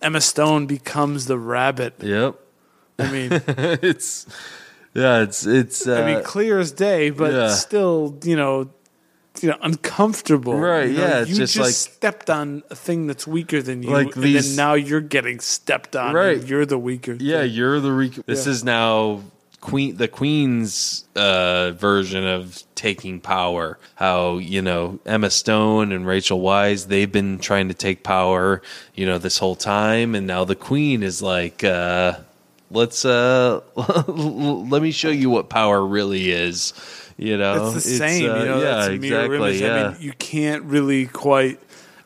Emma 0.01 0.21
Stone 0.21 0.65
becomes 0.67 1.25
the 1.27 1.37
rabbit. 1.37 1.95
Yep. 2.01 2.35
I 2.99 3.11
mean, 3.11 3.29
it's 3.47 4.27
yeah, 4.93 5.21
it's 5.23 5.45
it's 5.45 5.87
uh, 5.87 5.95
I 6.01 6.05
mean, 6.13 6.23
clear 6.23 6.59
as 6.59 6.71
day, 6.71 7.09
but 7.09 7.33
yeah. 7.33 7.49
still, 7.49 8.17
you 8.23 8.35
know, 8.35 8.69
you 9.41 9.49
know, 9.49 9.57
uncomfortable. 9.61 10.55
Right, 10.57 10.89
You 10.89 10.97
know, 10.97 11.07
yeah, 11.07 11.19
you 11.25 11.35
just 11.35 11.57
like- 11.57 11.73
stepped 11.73 12.29
on 12.29 12.63
a 12.69 12.75
thing 12.75 13.07
that's 13.07 13.25
weaker 13.27 13.61
than 13.61 13.81
you, 13.83 13.89
Like 13.91 14.15
and 14.15 14.23
these- 14.23 14.55
then 14.55 14.65
now 14.65 14.73
you're 14.75 15.01
getting 15.01 15.39
stepped 15.39 15.95
on. 15.95 16.13
Right. 16.13 16.37
and 16.37 16.47
you're 16.49 16.65
the 16.65 16.77
weaker. 16.77 17.17
yeah, 17.19 17.41
thing. 17.41 17.51
you're 17.51 17.79
the 17.79 17.91
re- 17.91 18.23
this 18.25 18.45
Yeah. 18.45 18.51
is 18.51 18.63
now 18.63 19.21
queen 19.63 19.95
the 19.95 20.09
queen's 20.09 21.05
uh 21.15 21.71
version 21.71 22.27
of 22.27 22.61
taking 22.75 23.21
power 23.21 23.79
how 23.95 24.37
you 24.37 24.61
know 24.61 24.99
Emma 25.05 25.29
Stone 25.29 25.93
and 25.93 26.05
Rachel 26.05 26.41
Weisz 26.41 26.87
they've 26.87 27.11
been 27.11 27.39
trying 27.39 27.69
to 27.69 27.73
take 27.73 28.03
power 28.03 28.61
you 28.93 29.05
know 29.05 29.17
this 29.17 29.37
whole 29.37 29.55
time 29.55 30.15
and 30.15 30.27
now 30.27 30.43
the 30.43 30.55
queen 30.55 31.01
is 31.01 31.21
like 31.21 31.63
uh 31.63 32.19
let's 32.71 33.05
uh 33.05 33.61
let 34.07 34.81
me 34.81 34.91
show 34.91 35.09
you 35.09 35.29
what 35.29 35.47
power 35.47 35.85
really 35.85 36.29
is 36.29 36.73
you 37.17 37.37
know 37.37 37.67
it's 37.67 37.75
the 37.75 37.79
same. 37.81 38.29
uh, 38.29 38.39
you 38.39 38.45
know, 38.45 38.61
yeah 38.61 38.89
exactly 38.89 39.37
image. 39.37 39.61
yeah 39.61 39.85
I 39.85 39.91
mean, 39.93 40.01
you 40.01 40.11
can't 40.13 40.63
really 40.63 41.05
quite. 41.05 41.59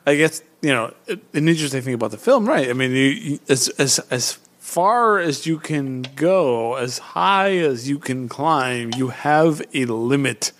I 0.06 0.14
guess 0.14 0.42
you 0.62 0.70
know 0.70 0.92
an 1.08 1.48
interesting 1.48 1.82
thing 1.82 1.94
about 1.94 2.12
the 2.12 2.18
film, 2.18 2.48
right? 2.48 2.68
I 2.68 2.72
mean, 2.72 2.92
you, 2.92 2.96
you, 2.96 3.38
as 3.48 3.68
as 3.70 3.98
as 4.10 4.38
far 4.68 5.18
as 5.18 5.46
you 5.46 5.58
can 5.58 6.02
go, 6.14 6.74
as 6.76 6.98
high 7.16 7.56
as 7.56 7.88
you 7.88 7.98
can 7.98 8.28
climb, 8.28 8.90
you 8.96 9.08
have 9.08 9.62
a 9.74 9.84
limit, 9.86 10.52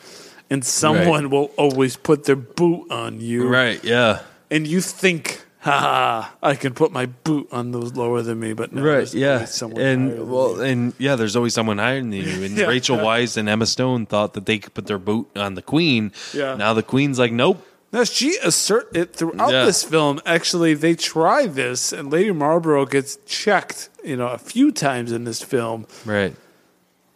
and 0.51 0.65
someone 0.65 1.29
will 1.31 1.51
always 1.57 1.97
put 1.97 2.25
their 2.25 2.37
boot 2.59 2.91
on 2.91 3.21
you, 3.21 3.47
right 3.49 3.83
yeah 3.85 4.21
and 4.51 4.67
you 4.67 4.81
think. 4.81 5.45
Ha! 5.61 6.33
I 6.41 6.55
can 6.55 6.73
put 6.73 6.93
my 6.93 7.07
boot 7.07 7.49
on 7.51 7.73
those 7.73 7.93
lower 7.97 8.23
than 8.23 8.39
me, 8.39 8.55
but 8.55 8.73
no, 8.73 8.81
right 8.81 8.99
there's 8.99 9.15
yeah 9.15 9.35
always 9.35 9.51
someone 9.51 9.81
higher 9.83 9.93
and 9.93 10.13
than 10.13 10.31
well 10.31 10.55
me. 10.57 10.71
and 10.71 10.81
yeah 10.99 11.17
there's 11.17 11.35
always 11.35 11.53
someone 11.53 11.79
higher 11.79 11.99
than 12.01 12.13
you 12.13 12.45
and 12.47 12.57
Yeah, 12.61 12.67
rachel 12.67 12.97
yeah. 12.97 13.03
Weisz 13.03 13.37
and 13.37 13.49
emma 13.49 13.67
stone 13.67 14.07
thought 14.07 14.33
that 14.35 14.47
they 14.47 14.59
could 14.63 14.73
put 14.73 14.87
their 14.87 15.01
boot 15.03 15.27
on 15.37 15.55
the 15.59 15.63
queen 15.63 16.13
Yeah. 16.33 16.55
now 16.55 16.73
the 16.75 16.85
queen's 16.85 17.19
like 17.19 17.33
nope 17.33 17.59
No, 17.93 18.05
she 18.05 18.37
assert 18.43 18.95
it 18.95 19.15
throughout 19.17 19.51
Yeah. 19.51 19.65
this 19.65 19.83
film. 19.83 20.21
Actually, 20.27 20.75
they 20.75 20.95
try 20.95 21.47
this, 21.47 21.93
and 21.93 22.13
Lady 22.13 22.33
Marlborough 22.33 22.85
gets 22.87 23.17
checked, 23.27 23.89
you 24.05 24.15
know, 24.17 24.29
a 24.29 24.39
few 24.39 24.71
times 24.73 25.11
in 25.13 25.25
this 25.25 25.43
film. 25.43 25.87
right 26.05 26.35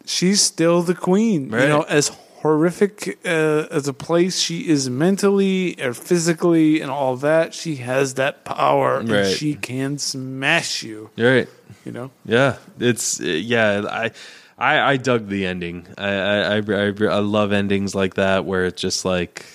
She's 0.05 0.41
still 0.41 0.81
the 0.81 0.95
queen. 0.95 1.49
Right. 1.49 1.63
You 1.63 1.67
know, 1.69 1.81
as 1.83 2.11
horrific 2.41 3.19
uh, 3.25 3.67
as 3.71 3.87
a 3.87 3.93
place 3.93 4.37
she 4.39 4.67
is 4.67 4.89
mentally 4.89 5.81
or 5.81 5.93
physically 5.93 6.81
and 6.81 6.91
all 6.91 7.15
that, 7.17 7.53
she 7.53 7.77
has 7.77 8.15
that 8.15 8.43
power, 8.43 8.99
and 8.99 9.25
she 9.27 9.53
can 9.55 9.97
smash 9.97 10.83
you. 10.83 11.09
Right 11.17 11.47
You 11.85 11.91
know, 11.93 12.11
yeah 12.25 12.57
it's 12.79 13.21
uh, 13.21 13.25
yeah 13.25 13.83
i 13.89 14.11
i 14.57 14.91
i 14.93 14.97
dug 14.97 15.27
the 15.29 15.45
ending 15.45 15.87
I, 15.97 16.09
I 16.09 16.55
i 16.57 16.57
i 16.57 16.93
i 17.17 17.19
love 17.19 17.51
endings 17.53 17.93
like 17.95 18.13
that 18.15 18.45
where 18.45 18.65
it's 18.65 18.81
just 18.81 19.03
like 19.05 19.45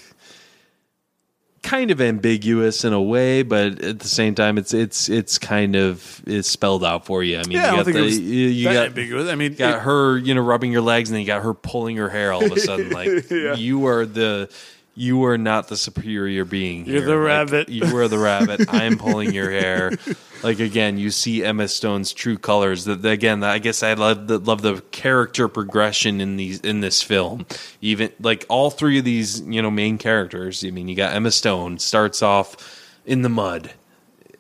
kind 1.63 1.91
of 1.91 2.01
ambiguous 2.01 2.85
in 2.85 2.93
a 2.93 3.03
way 3.03 3.43
but 3.43 3.83
at 3.83 3.99
the 3.99 4.09
same 4.09 4.35
time 4.35 4.57
it's 4.59 4.73
it's 4.73 5.09
it's 5.09 5.39
kind 5.39 5.75
of 5.77 6.23
it's 6.27 6.49
spelled 6.49 6.85
out 6.85 7.05
for 7.05 7.23
you 7.23 7.37
i 7.39 7.43
mean 7.43 7.53
yeah, 7.53 7.71
you 7.71 7.77
don't 7.77 7.77
got 7.79 7.85
think 7.85 7.97
the 7.97 8.23
you, 8.23 8.49
you 8.49 8.65
that 8.69 8.73
got 8.75 8.87
ambiguous. 8.87 9.29
I 9.29 9.35
mean, 9.35 9.55
got 9.55 9.77
it- 9.77 9.83
her, 9.83 10.19
you 10.19 10.35
know, 10.35 10.41
rubbing 10.43 10.71
your 10.73 10.83
legs, 10.83 11.09
and 11.11 11.15
then 11.15 11.21
you 11.23 11.27
got 11.27 11.43
her 11.43 11.55
pulling 11.55 11.97
her 11.97 12.09
hair 12.09 12.33
all 12.33 12.45
of 12.45 12.53
a 12.53 12.61
sudden. 12.61 12.91
Like 12.99 13.29
Yeah. 13.31 13.55
you 13.55 13.87
are 13.87 14.07
the, 14.07 14.49
you 14.99 15.25
are 15.25 15.39
not 15.39 15.69
the 15.69 15.77
superior 15.77 16.45
being. 16.45 16.85
You're 16.85 16.97
here. 16.97 17.07
the 17.07 17.17
Like, 17.17 17.27
rabbit. 17.27 17.69
you 17.69 17.97
are 17.97 18.09
the 18.09 18.19
rabbit. 18.19 18.69
I 18.69 18.85
am 18.85 18.99
pulling 18.99 19.33
your 19.33 19.51
hair. 19.51 19.93
Like 20.41 20.61
again, 20.61 20.99
you 20.99 21.11
see 21.11 21.43
Emma 21.43 21.67
Stone's 21.67 22.13
true 22.13 22.39
colors. 22.39 22.85
That 22.85 23.05
again, 23.05 23.43
I 23.43 23.59
guess 23.59 23.83
I 23.83 23.95
love 23.95 24.29
the 24.29 24.39
love 24.39 24.63
the 24.63 24.81
character 24.93 25.49
progression 25.49 26.21
in 26.21 26.37
these 26.37 26.61
in 26.61 26.79
this 26.79 27.03
film. 27.03 27.45
Even 27.81 28.13
like 28.21 28.47
all 28.49 28.71
three 28.71 29.01
of 29.01 29.05
these, 29.05 29.41
you 29.41 29.61
know, 29.61 29.69
main 29.69 29.99
characters. 29.99 30.65
I 30.65 30.71
mean, 30.71 30.87
you 30.87 30.95
got 30.95 31.13
Emma 31.13 31.33
Stone 31.33 31.81
starts 31.81 32.23
off 32.23 32.57
in 33.05 33.23
the 33.23 33.29
mud 33.29 33.73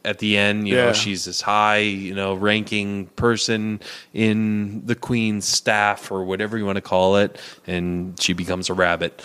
at 0.05 0.21
the 0.21 0.39
end, 0.39 0.69
you 0.69 0.77
know, 0.77 0.93
she's 0.93 1.25
this 1.25 1.41
high, 1.41 1.79
you 1.79 2.15
know, 2.15 2.35
ranking 2.35 3.07
person 3.17 3.81
in 4.15 4.87
the 4.87 4.95
queen's 4.95 5.47
staff 5.49 6.13
or 6.13 6.23
whatever 6.25 6.57
you 6.57 6.65
want 6.65 6.77
to 6.77 6.81
call 6.83 7.17
it, 7.17 7.41
and 7.67 8.19
she 8.21 8.33
becomes 8.33 8.71
a 8.71 8.75
rabbit. 8.75 9.21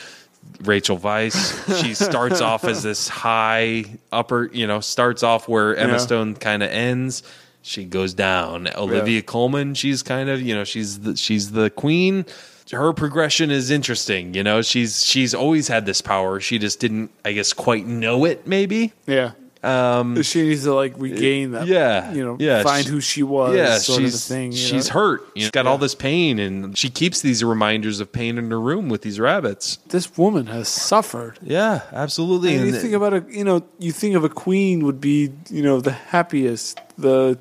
Rachel 0.61 0.97
Weisz, 0.97 1.81
she 1.83 1.93
starts 1.93 2.39
off 2.49 2.63
as 2.63 2.83
this 2.83 3.07
high 3.07 3.85
upper, 4.11 4.49
you 4.53 4.65
know, 4.67 4.79
starts 4.79 5.23
off 5.23 5.47
where 5.47 5.75
Emma 5.75 5.93
Yeah. 5.93 5.97
Stone 5.97 6.35
kind 6.35 6.63
of 6.63 6.69
ends. 6.69 7.23
She 7.61 7.85
goes 7.85 8.13
down. 8.13 8.67
Olivia 8.75 9.21
Colman, 9.21 9.73
she's 9.73 10.03
kind 10.03 10.29
of, 10.29 10.41
you 10.41 10.53
know, 10.53 10.63
she's 10.63 10.99
the, 10.99 11.15
she's 11.15 11.51
the 11.51 11.69
queen. 11.69 12.25
Her 12.71 12.91
progression 12.93 13.51
is 13.51 13.69
interesting. 13.71 14.33
You 14.33 14.43
know, 14.43 14.61
she's 14.61 15.05
she's 15.05 15.33
always 15.33 15.67
had 15.67 15.85
this 15.85 16.01
power. 16.01 16.39
She 16.39 16.57
just 16.57 16.79
didn't, 16.79 17.11
I 17.23 17.33
guess, 17.33 17.53
quite 17.53 17.85
know 17.85 18.25
it. 18.25 18.47
Maybe 18.47 18.93
yeah. 19.05 19.31
Um, 19.63 20.21
she 20.23 20.41
needs 20.43 20.63
to 20.63 20.73
like 20.73 20.93
regain 20.97 21.51
that. 21.51 21.67
yeah, 21.67 22.11
you 22.11 22.25
know, 22.25 22.35
yeah, 22.39 22.63
find 22.63 22.83
she- 22.85 22.91
who 22.91 22.99
she 22.99 23.23
was. 23.23 23.55
yeah, 23.55 23.77
sort 23.77 24.01
she's 24.01 24.13
of 24.15 24.19
a 24.19 24.35
thing. 24.35 24.51
you 24.51 24.57
she's 24.57 24.89
know? 24.89 24.93
hurt. 24.99 25.27
She's 25.37 25.51
got 25.51 25.65
all 25.67 25.77
this 25.77 25.95
pain, 25.95 26.37
and 26.39 26.77
she 26.77 26.89
keeps 26.89 27.21
these 27.21 27.43
reminders 27.43 27.99
of 28.01 28.11
pain 28.11 28.37
in 28.37 28.51
her 28.51 28.59
room 28.59 28.89
with 28.89 29.03
these 29.03 29.19
rabbits. 29.19 29.77
This 29.87 30.17
woman 30.17 30.47
has 30.47 30.67
suffered. 30.67 31.39
Yeah, 31.41 31.81
absolutely. 31.93 32.55
And 32.55 32.67
you 32.67 32.73
And 32.73 32.81
think 32.81 32.93
about 32.93 33.13
a, 33.13 33.25
you 33.29 33.43
know, 33.45 33.63
you 33.79 33.91
think 33.93 34.15
of 34.15 34.23
a 34.25 34.29
queen 34.29 34.83
would 34.85 34.99
be, 34.99 35.31
you 35.49 35.61
know, 35.63 35.79
the 35.79 35.91
happiest, 35.93 36.79
the 36.97 37.37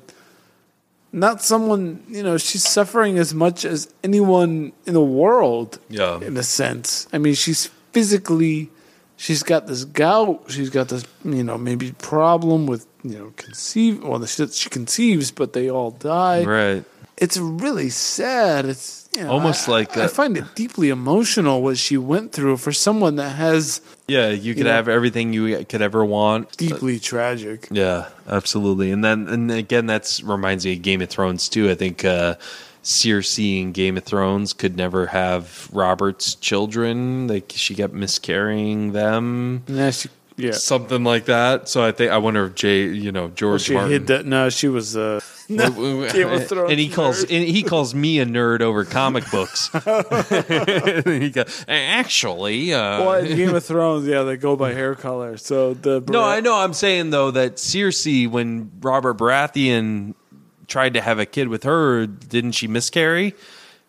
not 1.11 1.43
someone, 1.43 2.03
you 2.07 2.23
know, 2.23 2.37
she's 2.37 2.63
suffering 2.67 3.19
as 3.19 3.33
much 3.33 3.65
as 3.65 3.93
anyone 4.03 4.71
in 4.85 4.93
the 4.93 5.01
world. 5.03 5.77
Yeah. 5.89 6.19
in 6.21 6.35
a 6.37 6.43
sense. 6.43 7.07
I 7.13 7.17
mean, 7.19 7.35
she's 7.35 7.67
physically, 7.91 8.69
she's 9.17 9.43
got 9.43 9.67
this 9.67 9.85
gout. 9.85 10.43
She's 10.49 10.69
got 10.69 10.87
this, 10.89 11.03
you 11.23 11.43
know, 11.43 11.57
maybe 11.57 11.91
problem 11.93 12.67
with, 12.67 12.85
you 13.03 13.17
know, 13.17 13.33
conceive. 13.35 14.03
Well, 14.03 14.25
she, 14.25 14.47
she 14.47 14.69
conceives, 14.69 15.31
but 15.31 15.53
they 15.53 15.69
all 15.69 15.91
die. 15.91 16.43
right, 16.43 16.83
It's 17.17 17.37
really 17.37 17.89
sad. 17.89 18.65
It's 18.65 19.01
you 19.15 19.23
know, 19.23 19.31
Almost 19.31 19.69
I- 19.69 19.71
like 19.71 19.95
I 19.97 20.07
find 20.07 20.35
it 20.37 20.45
deeply 20.55 20.89
emotional 20.89 21.61
what 21.61 21.77
she 21.77 21.97
went 21.97 22.31
through 22.31 22.57
for 22.57 22.71
someone 22.71 23.17
that 23.17 23.29
has 23.35 23.79
yeah, 24.07 24.29
you 24.29 24.55
could 24.55 24.65
know- 24.65 24.71
have 24.71 24.87
everything 24.89 25.31
you 25.33 25.63
could 25.65 25.83
ever 25.83 26.03
want. 26.03 26.57
deeply 26.57 26.99
tragic. 26.99 27.67
Yeah, 27.69 28.09
absolutely. 28.27 28.89
And 28.91 29.03
then, 29.03 29.27
and 29.27 29.51
again, 29.51 29.85
that's 29.85 30.23
reminds 30.23 30.65
me 30.65 30.73
of 30.73 30.81
Game 30.81 31.01
of 31.01 31.09
Thrones 31.09 31.47
too. 31.47 31.69
I 31.69 31.75
think 31.75 32.03
uh, 32.03 32.35
Cersei 32.83 33.61
in 33.61 33.71
Game 33.71 33.97
of 33.97 34.03
Thrones 34.03 34.53
could 34.53 34.75
never 34.77 35.07
have 35.07 35.69
Robert's 35.71 36.35
children. 36.35 37.27
Like 37.27 37.53
she 37.55 37.75
kept 37.75 37.93
miscarrying 37.93 38.91
them. 38.91 39.63
Yeah, 39.67 39.91
she 39.91 40.09
Yeah. 40.35 40.51
something 40.51 41.03
like 41.03 41.25
that. 41.25 41.69
So 41.69 41.83
I 41.83 41.91
think 41.91 42.11
I 42.11 42.17
wonder 42.17 42.45
if 42.45 42.55
Jay, 42.55 42.87
you 42.87 43.11
know, 43.11 43.29
George 43.29 43.61
She 43.61 43.73
Martin. 43.73 43.91
hid 43.91 44.07
that. 44.07 44.25
No, 44.25 44.49
she 44.49 44.67
was. 44.67 44.97
Uh, 44.97 45.19
Game 45.49 45.59
of 46.29 46.47
Thrones 46.47 46.71
and 46.71 46.79
he 46.79 46.87
calls 46.89 47.21
and 47.23 47.43
he 47.43 47.63
calls 47.63 47.93
me 47.93 48.19
a 48.19 48.25
nerd 48.25 48.61
over 48.61 48.85
comic 48.85 49.29
books. 49.29 49.67
he 51.05 51.29
goes, 51.31 51.65
actually, 51.67 52.73
uh, 52.73 52.79
well, 53.03 53.13
in 53.15 53.35
Game 53.35 53.53
of 53.53 53.63
Thrones, 53.63 54.07
yeah, 54.07 54.23
they 54.23 54.37
go 54.37 54.55
by 54.55 54.73
hair 54.73 54.95
color. 54.95 55.35
So 55.37 55.73
the 55.73 56.01
no, 56.07 56.23
I 56.23 56.39
know. 56.39 56.57
I'm 56.57 56.73
saying 56.73 57.09
though 57.09 57.31
that 57.31 57.57
Cersei, 57.57 58.29
when 58.29 58.71
Robert 58.81 59.17
Baratheon 59.17 60.15
tried 60.67 60.93
to 60.95 61.01
have 61.01 61.19
a 61.19 61.25
kid 61.25 61.47
with 61.47 61.63
her, 61.63 62.05
didn't 62.07 62.53
she 62.53 62.67
miscarry? 62.67 63.35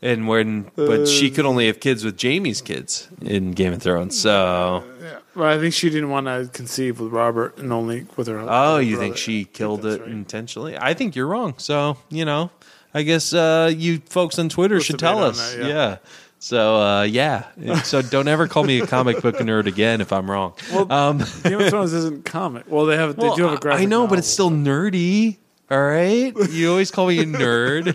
And 0.03 0.29
when, 0.29 0.71
but 0.77 1.09
she 1.09 1.31
could 1.31 1.47
only 1.47 1.67
have 1.67 1.81
kids 1.81 2.05
with 2.05 2.21
Jaime's 2.21 2.61
kids 2.61 3.09
in 3.23 3.53
Game 3.53 3.73
of 3.73 3.81
Thrones. 3.83 4.21
So, 4.21 4.85
Yeah. 5.03 5.19
Well, 5.35 5.49
I 5.49 5.59
think 5.59 5.73
she 5.73 5.89
didn't 5.89 6.11
want 6.11 6.27
to 6.27 6.49
conceive 6.53 7.01
with 7.01 7.11
Robert 7.11 7.57
and 7.59 7.73
only 7.73 8.07
with 8.17 8.27
her. 8.29 8.39
oh, 8.47 8.77
you 8.79 8.97
brother. 8.97 9.07
think 9.07 9.17
she 9.17 9.45
killed 9.47 9.83
that's 9.83 9.97
it 9.97 10.01
right. 10.03 10.11
intentionally? 10.11 10.77
I 10.77 10.93
think 10.95 11.17
you're 11.17 11.27
wrong. 11.27 11.55
So, 11.57 11.97
you 12.11 12.25
know, 12.27 12.51
I 12.93 13.03
guess 13.03 13.33
uh, 13.33 13.73
you 13.75 13.99
folks 14.07 14.39
on 14.39 14.49
Twitter 14.51 14.79
should 14.81 14.99
tell 14.99 15.25
us. 15.25 15.55
that, 15.55 15.61
yeah. 15.63 15.69
yeah. 15.69 15.97
So, 16.39 16.77
uh, 16.77 17.03
yeah. 17.05 17.47
So 17.85 18.03
don't 18.03 18.29
ever 18.29 18.47
call 18.47 18.65
me 18.65 18.81
a 18.81 18.87
comic 18.87 19.23
book 19.23 19.37
nerd 19.37 19.67
again 19.67 20.03
if 20.03 20.13
I'm 20.13 20.31
wrong. 20.31 20.53
um, 20.91 21.23
Game 21.45 21.61
of 21.61 21.71
Thrones 21.71 21.95
isn't 21.95 22.27
comic. 22.27 22.65
Well, 22.69 22.85
they 22.85 22.97
have. 22.99 23.17
They 23.17 23.23
Well, 23.27 23.37
do 23.37 23.45
have 23.45 23.55
a 23.55 23.57
graphic. 23.59 23.81
I 23.83 23.87
know, 23.87 24.07
but 24.07 24.19
it's 24.19 24.29
still 24.29 24.51
nerdy. 24.51 25.39
All 25.71 25.83
right, 25.83 26.33
you 26.51 26.71
always 26.71 26.91
call 26.91 27.07
me 27.09 27.19
a 27.21 27.25
nerd. 27.25 27.89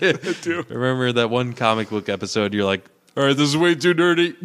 I 0.69 0.73
Remember 0.73 1.11
that 1.13 1.29
one 1.29 1.53
comic 1.53 1.89
book 1.89 2.09
episode? 2.09 2.53
You're 2.53 2.65
like, 2.65 2.83
"All 3.15 3.23
right, 3.23 3.37
this 3.37 3.49
is 3.49 3.57
way 3.57 3.75
too 3.75 3.93
nerdy." 3.93 4.35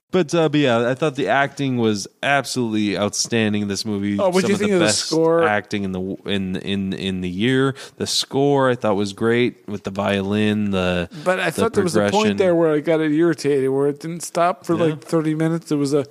but, 0.10 0.34
uh, 0.34 0.50
but 0.50 0.60
yeah, 0.60 0.90
I 0.90 0.94
thought 0.94 1.16
the 1.16 1.28
acting 1.28 1.78
was 1.78 2.06
absolutely 2.22 2.98
outstanding 2.98 3.62
in 3.62 3.68
this 3.68 3.86
movie. 3.86 4.18
Oh, 4.18 4.28
what'd 4.28 4.42
Some 4.42 4.50
you 4.50 4.56
think 4.58 4.70
the 4.70 4.74
of 4.76 4.80
the 4.80 4.88
score? 4.90 5.44
Acting 5.44 5.84
in 5.84 5.92
the 5.92 6.00
in 6.26 6.56
in 6.56 6.92
in 6.92 7.20
the 7.22 7.30
year, 7.30 7.74
the 7.96 8.06
score 8.06 8.68
I 8.68 8.74
thought 8.74 8.96
was 8.96 9.14
great 9.14 9.66
with 9.66 9.84
the 9.84 9.90
violin. 9.90 10.70
The 10.70 11.08
But 11.24 11.40
I 11.40 11.46
the 11.46 11.52
thought 11.62 11.72
there 11.72 11.84
was 11.84 11.96
a 11.96 12.10
point 12.10 12.36
there 12.36 12.54
where 12.54 12.74
I 12.74 12.80
got 12.80 13.00
it 13.00 13.12
irritated, 13.12 13.70
where 13.70 13.88
it 13.88 13.98
didn't 14.00 14.20
stop 14.20 14.66
for 14.66 14.76
like 14.76 15.02
thirty 15.02 15.34
minutes. 15.34 15.72
It 15.72 15.76
was 15.76 15.94
a, 15.94 16.04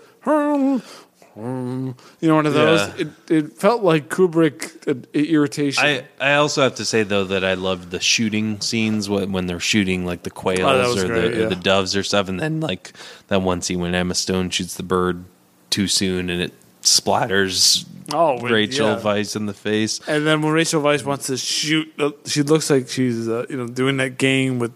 you 1.36 1.96
know, 2.22 2.36
one 2.36 2.46
of 2.46 2.54
those. 2.54 2.80
Yeah. 2.80 3.06
It, 3.28 3.32
it 3.32 3.54
felt 3.54 3.84
like 3.84 4.10
Kubrick 4.10 4.88
uh, 4.88 5.08
irritation. 5.14 5.84
I, 5.84 6.06
I 6.20 6.36
also 6.36 6.62
have 6.62 6.76
to 6.76 6.86
say 6.86 7.04
though 7.04 7.24
that 7.26 7.44
I 7.44 7.56
loved 7.56 7.92
the 7.92 8.00
shooting 8.00 8.62
scenes 8.62 9.10
when, 9.10 9.32
when 9.32 9.48
they're 9.48 9.60
shooting 9.60 10.06
like 10.06 10.24
the 10.24 10.30
quails 10.30 10.62
Oh, 10.62 11.04
or, 11.04 11.08
great, 11.08 11.34
the, 11.34 11.46
or 11.46 11.50
the 11.50 11.56
doves 11.56 11.96
or 11.96 12.04
stuff, 12.04 12.30
and 12.30 12.40
then 12.40 12.60
like 12.60 12.94
that 13.30 13.42
one 13.42 13.62
scene 13.62 13.80
when 13.80 13.96
Emma 13.96 14.16
Stone 14.16 14.52
shoots 14.52 14.76
the 14.76 14.84
bird 14.84 15.26
too 15.70 15.88
soon 15.88 16.30
and 16.30 16.40
it 16.42 16.54
splatters 16.84 17.86
oh, 18.12 18.42
wait, 18.42 18.52
Rachel 18.52 18.90
yeah. 18.90 19.00
Weisz 19.00 19.36
in 19.36 19.46
the 19.46 19.54
face. 19.54 20.00
And 20.08 20.28
then 20.28 20.42
when 20.42 20.54
Rachel 20.54 20.82
Weisz 20.82 21.04
wants 21.04 21.28
to 21.28 21.38
shoot, 21.38 21.92
uh, 22.00 22.12
she 22.26 22.44
looks 22.44 22.70
like 22.70 22.90
she's 22.90 23.28
uh, 23.28 23.46
you 23.50 23.58
know 23.58 23.68
doing 23.68 23.98
that 23.98 24.18
game 24.18 24.60
with 24.60 24.74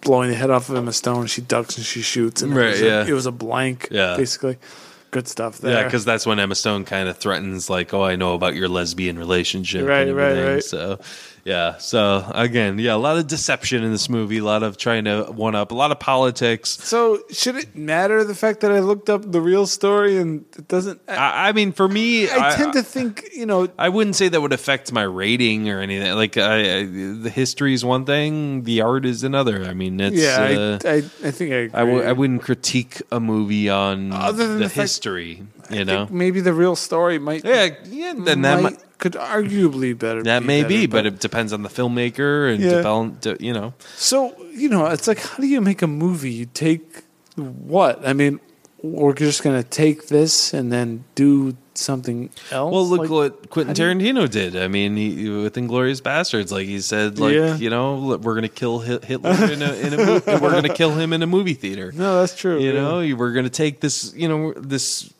blowing 0.00 0.30
the 0.30 0.36
head 0.36 0.50
off 0.50 0.68
of 0.68 0.76
Emma 0.76 0.92
Stone. 0.92 1.26
She 1.26 1.42
ducks 1.42 1.76
and 1.76 1.84
she 1.84 2.02
shoots, 2.02 2.42
and 2.42 2.54
Right, 2.54 2.66
it 2.66 2.70
was 2.70 2.80
a, 2.82 2.86
yeah. 2.86 3.06
it 3.06 3.12
was 3.12 3.26
a 3.26 3.32
blank. 3.32 3.88
Yeah. 3.90 4.16
basically, 4.16 4.58
good 5.14 5.28
stuff 5.28 5.58
there. 5.58 5.78
Yeah, 5.78 5.84
because 5.84 6.04
that's 6.04 6.26
when 6.26 6.40
Emma 6.40 6.56
Stone 6.56 6.84
kind 6.86 7.08
of 7.08 7.16
threatens, 7.16 7.70
like, 7.70 7.94
"Oh, 7.94 8.02
I 8.02 8.16
know 8.16 8.34
about 8.34 8.56
your 8.56 8.68
lesbian 8.68 9.16
relationship." 9.16 9.86
Right, 9.86 10.08
and 10.08 10.16
right, 10.16 10.32
everything. 10.32 10.54
right. 10.54 10.64
So, 10.64 10.98
yeah. 11.44 11.76
So 11.78 12.24
again, 12.34 12.78
yeah, 12.78 12.94
a 12.94 12.96
lot 12.96 13.18
of 13.18 13.26
deception 13.26 13.84
in 13.84 13.92
this 13.92 14.08
movie, 14.08 14.38
a 14.38 14.44
lot 14.44 14.62
of 14.62 14.76
trying 14.76 15.04
to 15.04 15.24
one 15.24 15.54
up, 15.54 15.70
a 15.70 15.74
lot 15.74 15.90
of 15.90 16.00
politics. 16.00 16.70
So 16.70 17.20
should 17.30 17.56
it 17.56 17.76
matter 17.76 18.24
the 18.24 18.34
fact 18.34 18.60
that 18.60 18.72
I 18.72 18.80
looked 18.80 19.10
up 19.10 19.30
the 19.30 19.40
real 19.40 19.66
story 19.66 20.16
and 20.16 20.44
it 20.56 20.68
doesn't? 20.68 21.00
I, 21.08 21.14
I, 21.14 21.48
I 21.48 21.52
mean, 21.52 21.72
for 21.72 21.88
me, 21.88 22.30
I 22.30 22.54
tend 22.56 22.72
to 22.72 22.82
think 22.82 23.28
you 23.34 23.46
know. 23.46 23.68
I 23.78 23.88
wouldn't 23.88 24.16
say 24.16 24.28
that 24.28 24.40
would 24.40 24.52
affect 24.52 24.92
my 24.92 25.02
rating 25.02 25.68
or 25.68 25.80
anything. 25.80 26.14
Like, 26.14 26.36
I, 26.36 26.78
I, 26.78 26.84
the 26.84 27.32
history 27.32 27.74
is 27.74 27.84
one 27.84 28.04
thing, 28.04 28.64
the 28.64 28.80
art 28.80 29.04
is 29.04 29.24
another. 29.24 29.64
I 29.64 29.74
mean, 29.74 30.00
it's. 30.00 30.16
Yeah, 30.16 30.36
uh, 30.36 30.78
I, 30.84 30.88
I, 30.88 30.96
I 30.96 31.30
think 31.30 31.52
I. 31.52 31.56
Agree. 31.56 31.70
I, 31.74 31.80
w- 31.80 32.02
I 32.02 32.12
wouldn't 32.12 32.42
critique 32.42 33.02
a 33.12 33.20
movie 33.20 33.68
on 33.68 34.12
Other 34.12 34.46
than 34.46 34.58
the, 34.60 34.68
the 34.68 34.74
history. 34.74 35.42
I 35.70 35.74
You 35.74 35.84
think 35.84 35.86
know, 35.88 36.08
maybe 36.10 36.40
the 36.40 36.52
real 36.52 36.76
story 36.76 37.18
might. 37.18 37.44
yeah, 37.44 37.70
yeah. 37.84 38.14
Then 38.16 38.42
that 38.42 38.62
might, 38.62 38.72
might, 38.74 38.98
could 38.98 39.12
arguably 39.14 39.96
better. 39.98 40.22
that 40.22 40.42
may 40.42 40.62
better, 40.62 40.68
be, 40.68 40.86
but 40.86 41.06
it 41.06 41.20
depends 41.20 41.52
on 41.52 41.62
the 41.62 41.68
filmmaker 41.68 42.52
and 42.52 42.62
Yeah. 42.62 43.34
you 43.40 43.52
know. 43.52 43.74
So 43.96 44.34
you 44.52 44.68
know, 44.68 44.86
it's 44.86 45.08
like, 45.08 45.18
how 45.20 45.36
do 45.38 45.46
you 45.46 45.60
make 45.60 45.82
a 45.82 45.86
movie? 45.86 46.32
You 46.32 46.46
take 46.46 47.02
what? 47.36 48.06
I 48.06 48.12
mean, 48.12 48.40
we're 48.82 49.14
just 49.14 49.42
going 49.42 49.60
to 49.60 49.68
take 49.68 50.08
this 50.08 50.52
and 50.52 50.70
then 50.70 51.04
do 51.14 51.56
something 51.72 52.30
else. 52.52 52.70
Well, 52.72 52.86
look 52.86 53.00
Like, 53.00 53.10
what 53.10 53.50
Quentin 53.50 53.74
Tarantino 53.74 54.30
did. 54.30 54.56
I 54.56 54.68
mean, 54.68 54.94
he, 54.96 55.28
with 55.30 55.54
Inglourious 55.54 56.00
Basterds, 56.02 56.52
like 56.52 56.66
he 56.66 56.80
said, 56.80 57.18
like 57.18 57.34
Yeah. 57.34 57.56
you 57.56 57.70
know, 57.70 58.16
we're 58.22 58.34
gonna 58.34 58.48
kill 58.48 58.80
Hitler 58.80 59.32
in 59.50 59.62
a, 59.62 59.72
in 59.72 59.94
a 59.94 59.96
mo- 59.96 60.20
we're 60.26 60.50
gonna 60.52 60.68
kill 60.74 60.92
him 60.94 61.12
in 61.14 61.22
a 61.22 61.26
movie 61.26 61.54
theater. 61.54 61.90
No, 61.92 62.20
that's 62.20 62.36
true. 62.36 62.60
You 62.60 62.72
yeah. 62.74 62.80
know, 62.82 63.16
we're 63.16 63.32
going 63.32 63.46
to 63.46 63.50
take 63.50 63.80
this, 63.80 64.12
you 64.14 64.28
know, 64.28 64.52
this 64.52 65.12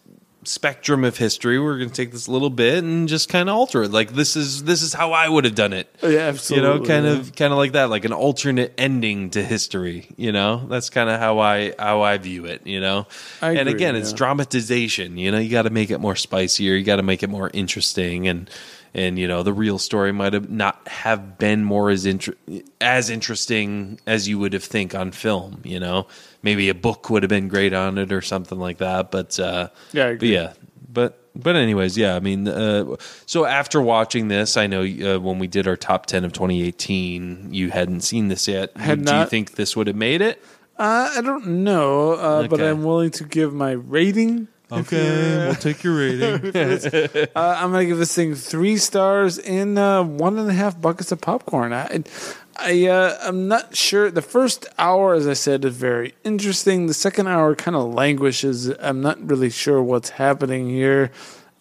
spectrum 0.45 1.05
of 1.05 1.17
history. 1.17 1.59
We're 1.59 1.79
going 1.79 1.89
to 1.91 1.95
take 1.95 2.13
this 2.13 2.29
little 2.29 2.51
bit 2.51 2.83
and 2.83 3.09
just 3.09 3.29
kind 3.29 3.49
of 3.49 3.57
alter 3.57 3.83
it. 3.85 3.91
Like 3.91 4.13
this 4.13 4.37
is 4.37 4.65
this 4.65 4.83
is 4.83 4.93
how 4.93 5.13
I 5.13 5.29
would 5.29 5.45
have 5.45 5.55
done 5.55 5.73
it. 5.73 5.95
Oh, 6.03 6.09
Yeah, 6.09 6.21
absolutely. 6.29 6.69
You 6.69 6.79
know, 6.81 6.85
kind 6.85 7.07
yeah. 7.07 7.13
of 7.13 7.35
kind 7.35 7.53
of 7.53 7.59
like 7.59 7.73
that, 7.73 7.91
like 7.91 8.05
an 8.05 8.13
alternate 8.13 8.75
ending 8.79 9.31
to 9.31 9.43
history. 9.43 10.09
You 10.17 10.33
know, 10.33 10.67
that's 10.69 10.91
kind 10.91 11.11
of 11.11 11.21
how 11.21 11.39
I 11.41 11.75
how 11.79 12.03
I 12.03 12.19
view 12.19 12.47
it. 12.47 12.67
You 12.67 12.81
know, 12.81 13.07
I 13.43 13.51
and 13.51 13.69
agree, 13.69 13.73
again, 13.73 13.97
it's 13.97 14.13
dramatization. 14.13 15.19
You 15.19 15.33
know, 15.33 15.39
you 15.39 15.51
got 15.51 15.63
to 15.63 15.71
make 15.71 15.91
it 15.91 15.99
more 15.99 16.17
spicier. 16.17 16.75
You 16.75 16.85
got 16.85 16.97
to 16.97 17.03
make 17.03 17.23
it 17.23 17.31
more 17.31 17.51
interesting 17.53 18.29
and. 18.29 18.51
And 18.95 19.19
you 19.19 19.27
know 19.27 19.43
the 19.43 19.53
real 19.53 19.79
story 19.79 20.13
might 20.13 20.35
have 20.35 20.49
not 20.49 20.87
have 20.87 21.37
been 21.37 21.65
more 21.65 21.91
as 21.91 22.07
inter- 22.07 22.37
as 22.81 23.11
interesting 23.11 23.99
as 24.07 24.29
you 24.29 24.39
would 24.39 24.53
have 24.53 24.63
think 24.63 24.95
on 24.95 25.11
film. 25.11 25.61
You 25.65 25.81
know, 25.81 26.07
maybe 26.43 26.69
a 26.69 26.75
book 26.75 27.11
would 27.11 27.25
have 27.25 27.31
been 27.31 27.49
great 27.49 27.73
on 27.73 27.99
it 27.99 28.13
or 28.13 28.23
something 28.23 28.59
like 28.59 28.79
that. 28.79 29.11
But 29.11 29.41
uh, 29.41 29.71
Yeah, 29.93 30.13
but 30.13 30.29
yeah, 30.29 30.53
but 30.89 31.25
but 31.35 31.57
anyways, 31.57 31.99
yeah. 31.99 32.15
I 32.15 32.21
mean, 32.21 32.47
uh, 32.47 32.97
so 33.27 33.45
after 33.45 33.81
watching 33.83 34.29
this, 34.29 34.57
I 34.57 34.69
know 34.69 34.83
uh, 34.83 35.19
when 35.19 35.39
we 35.39 35.49
did 35.49 35.67
our 35.67 35.77
top 35.77 36.07
ten 36.07 36.25
of 36.25 36.33
2018, 36.33 37.53
you 37.53 37.71
hadn't 37.71 38.03
seen 38.03 38.29
this 38.29 38.47
yet. 38.47 38.77
Had 38.77 39.05
Do 39.05 39.15
you 39.17 39.27
think 39.27 39.57
this 39.57 39.77
would 39.77 39.89
have 39.89 39.97
made 39.97 40.23
it? 40.23 40.41
Uh, 40.77 41.15
I 41.17 41.21
don't 41.21 41.47
know, 41.65 42.13
uh, 42.13 42.49
but 42.49 42.61
I'm 42.61 42.85
willing 42.85 43.11
to 43.13 43.25
give 43.25 43.53
my 43.53 43.73
rating. 43.73 44.49
If 44.73 44.93
you're, 44.93 45.51
uh, 45.51 45.55
take 45.55 45.85
your 45.85 45.97
rating. 45.99 46.57
uh, 47.37 47.57
I'm 47.59 47.71
gonna 47.71 47.85
give 47.85 47.99
this 47.99 48.15
thing 48.15 48.35
three 48.35 48.77
stars 48.77 49.39
and 49.39 49.79
uh, 49.79 50.03
one 50.03 50.39
and 50.39 50.49
a 50.49 50.55
half 50.55 50.81
buckets 50.81 51.13
of 51.13 51.21
popcorn. 51.21 51.73
I, 51.73 52.03
I, 52.57 52.87
uh, 52.87 53.19
I'm 53.23 53.49
not 53.49 53.77
sure. 53.77 54.11
The 54.11 54.23
first 54.23 54.67
hour, 54.79 55.15
as 55.15 55.27
I 55.27 55.33
said, 55.35 55.65
is 55.65 55.77
very 55.77 56.15
interesting. 56.25 56.87
The 56.87 56.95
second 56.95 57.29
hour 57.29 57.55
kind 57.55 57.77
of 57.77 57.93
languishes. 57.93 58.69
I'm 58.81 59.01
not 59.01 59.21
really 59.29 59.51
sure 59.51 59.83
what's 59.83 60.11
happening 60.11 60.69
here. 60.69 61.11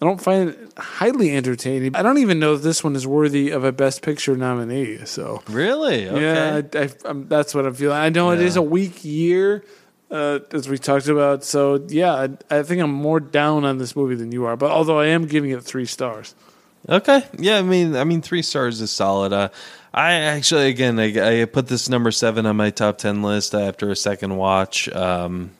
I 0.02 0.06
don't 0.06 0.20
find 0.20 0.50
it 0.50 0.72
highly 0.76 1.34
entertaining. 1.34 1.96
I 1.96 2.02
don't 2.02 2.18
even 2.18 2.38
know 2.38 2.54
if 2.54 2.62
this 2.62 2.84
one 2.84 2.94
is 2.94 3.06
worthy 3.06 3.50
of 3.50 3.64
a 3.64 3.72
Best 3.72 4.02
Picture 4.02 4.36
nominee. 4.36 4.98
So 5.06 5.42
really? 5.48 6.08
Okay. 6.08 6.20
yeah, 6.20 6.60
I, 6.74 6.84
I, 6.84 6.90
I'm, 7.04 7.28
that's 7.28 7.54
what 7.54 7.64
I'm 7.64 7.74
feeling. 7.74 7.96
I 7.96 8.10
know 8.10 8.30
it 8.32 8.40
is 8.40 8.56
a 8.56 8.62
weak 8.62 9.04
year, 9.04 9.64
uh, 10.14 10.38
as 10.52 10.68
we 10.68 10.78
talked 10.78 11.08
about. 11.08 11.42
So 11.44 11.84
yeah, 11.88 12.14
I, 12.14 12.58
I 12.58 12.62
think 12.62 12.80
I'm 12.80 12.92
more 12.92 13.18
down 13.20 13.64
on 13.64 13.78
this 13.78 13.96
movie 13.96 14.14
than 14.14 14.30
you 14.30 14.44
are. 14.46 14.56
But 14.56 14.70
although 14.70 15.00
I 15.00 15.06
am 15.06 15.26
giving 15.26 15.50
it 15.50 15.62
three 15.62 15.86
stars. 15.86 16.34
Okay. 16.88 17.24
Yeah, 17.38 17.58
I 17.58 17.62
mean, 17.62 17.96
I 17.96 18.04
mean, 18.04 18.22
three 18.22 18.42
stars 18.42 18.80
is 18.80 18.92
solid. 18.92 19.32
Uh, 19.32 19.48
I 19.92 20.12
actually, 20.12 20.68
again, 20.68 21.00
I, 21.00 21.42
I 21.42 21.44
put 21.46 21.66
this 21.66 21.88
number 21.88 22.10
seven 22.10 22.46
on 22.46 22.56
my 22.56 22.70
top 22.70 22.98
ten 22.98 23.22
list 23.22 23.54
after 23.54 23.90
a 23.90 23.96
second 23.96 24.36
watch. 24.36 24.88
Um, 24.90 25.50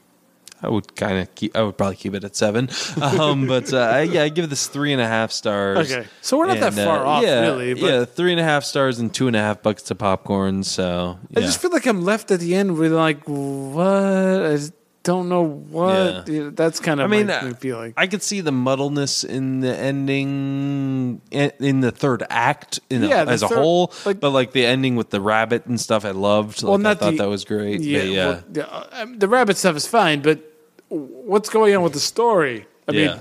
I 0.65 0.69
would 0.69 0.97
kind 0.97 1.19
of 1.19 1.35
keep. 1.35 1.55
I 1.57 1.63
would 1.63 1.77
probably 1.77 1.97
keep 1.97 2.15
it 2.15 2.25
at 2.25 2.35
seven. 2.35 2.69
Um, 3.01 3.47
but 3.55 3.73
uh, 3.73 3.79
I, 3.79 4.03
yeah, 4.03 4.23
I 4.23 4.29
give 4.31 4.49
this 4.51 4.67
three 4.67 4.93
and 4.93 5.01
a 5.03 5.07
half 5.07 5.31
stars. 5.31 5.93
Okay. 5.93 6.07
So 6.23 6.39
we're 6.39 6.47
not 6.47 6.59
that 6.61 6.77
And, 6.79 6.87
far 6.87 7.05
off, 7.05 7.23
yeah, 7.23 7.41
really, 7.43 7.75
but- 7.75 7.83
yeah, 7.83 8.05
three 8.05 8.33
and 8.33 8.41
a 8.41 8.45
half 8.45 8.65
stars 8.65 8.99
and 8.99 9.13
two 9.13 9.27
and 9.27 9.37
a 9.37 9.41
half 9.41 9.63
buckets 9.63 9.91
of 9.91 9.99
popcorn. 9.99 10.63
So 10.65 11.19
yeah. 11.31 11.41
I 11.41 11.43
just 11.43 11.61
feel 11.61 11.71
like 11.71 11.87
I'm 11.87 12.03
left 12.03 12.31
at 12.31 12.41
the 12.41 12.55
end 12.55 12.77
with 12.79 12.93
like, 12.93 13.23
what? 13.29 13.87
I 13.87 14.59
don't 15.03 15.29
know 15.29 15.43
what. 15.43 16.29
Yeah. 16.29 16.49
That's 16.53 16.81
kind 16.81 16.99
of 16.99 17.05
I 17.05 17.09
mean, 17.15 17.27
my, 17.27 17.35
uh, 17.35 17.55
feeling. 17.55 17.93
I 17.95 18.07
could 18.07 18.23
see 18.23 18.41
the 18.41 18.53
muddleness 18.53 19.23
in 19.23 19.61
the 19.61 19.77
ending 19.77 21.21
in 21.31 21.81
the 21.81 21.91
third 21.91 22.25
act 22.31 22.81
in 22.89 23.05
a- 23.05 23.09
Yeah, 23.09 23.25
the 23.25 23.33
as 23.33 23.43
a 23.43 23.49
whole, 23.49 23.93
like- 24.07 24.19
but 24.21 24.31
like 24.31 24.53
the 24.53 24.65
ending 24.65 24.97
with 24.97 25.11
the 25.11 25.21
rabbit 25.21 25.67
and 25.67 25.79
stuff, 25.79 26.07
I 26.07 26.13
loved. 26.13 26.63
Like, 26.63 26.79
Well, 26.79 26.87
I 26.87 26.95
thought 26.95 27.11
the- 27.11 27.19
that 27.19 27.29
was 27.29 27.45
great. 27.45 27.81
yeah, 27.83 28.03
yeah, 28.03 28.27
well, 28.27 28.43
yeah, 28.55 28.63
uh, 28.65 28.87
um, 28.93 29.19
the 29.19 29.29
rabbit 29.29 29.59
stuff 29.59 29.77
is 29.77 29.87
fine, 29.87 30.23
but 30.23 30.39
what's 30.95 31.49
going 31.49 31.75
on 31.77 31.83
with 31.83 31.93
the 31.93 32.01
story? 32.01 32.67
I 32.89 32.93
yeah. 32.93 33.07
mean, 33.17 33.21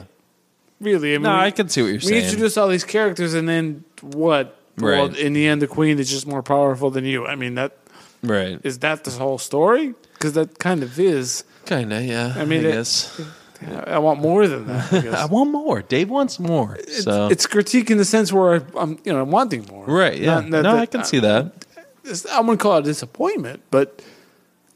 really? 0.82 1.14
I 1.16 1.18
mean, 1.18 1.24
no, 1.24 1.36
I 1.36 1.52
can 1.52 1.70
see 1.70 1.82
what 1.82 1.88
you're 1.88 1.96
we 1.96 2.00
saying. 2.02 2.22
We 2.22 2.24
introduce 2.28 2.58
all 2.58 2.68
these 2.68 2.84
characters, 2.86 3.34
and 3.34 3.48
then 3.48 3.84
what? 4.02 4.58
Well, 4.78 5.08
Right. 5.08 5.18
in 5.18 5.34
the 5.34 5.48
end, 5.48 5.62
the 5.62 5.68
queen 5.68 6.00
is 6.00 6.10
just 6.10 6.26
more 6.26 6.42
powerful 6.42 6.90
than 6.90 7.06
you. 7.06 7.26
I 7.28 7.36
mean, 7.36 7.56
that 7.56 7.78
right? 8.24 8.60
is 8.64 8.80
that 8.80 9.04
the 9.04 9.12
whole 9.12 9.38
story? 9.38 9.94
Because 10.14 10.34
that 10.34 10.58
kind 10.60 10.82
of 10.84 11.00
is. 11.00 11.44
Kind 11.66 11.94
of, 11.94 12.04
yeah. 12.04 12.34
I 12.36 12.46
mean, 12.46 12.66
I 12.66 12.70
it- 12.70 12.72
guess. 12.74 13.22
I 13.88 13.98
want 14.00 14.20
more 14.20 14.46
than 14.48 14.68
that. 14.68 14.92
I 14.92 15.00
guess. 15.06 15.14
I 15.14 15.26
want 15.26 15.52
more. 15.52 15.82
Dave 15.84 16.10
wants 16.10 16.38
more. 16.40 16.78
so 16.90 17.28
it's 17.28 17.46
critique 17.46 17.90
in 17.92 17.98
the 17.98 18.04
sense 18.04 18.34
where 18.34 18.56
I, 18.56 18.62
I'm, 18.76 19.00
you 19.06 19.14
know, 19.14 19.22
I'm 19.22 19.32
wanting 19.32 19.66
more. 19.72 19.86
right, 19.86 20.18
yeah. 20.20 20.42
Not- 20.42 20.50
not 20.50 20.64
no, 20.64 20.72
that- 20.74 20.82
I 20.82 20.86
can 20.88 21.04
see 21.06 21.20
that. 21.20 21.46
it's- 22.04 22.26
I 22.26 22.40
wouldn't 22.42 22.60
call 22.60 22.76
it 22.78 22.80
a 22.80 22.84
disappointment, 22.84 23.62
but 23.72 24.02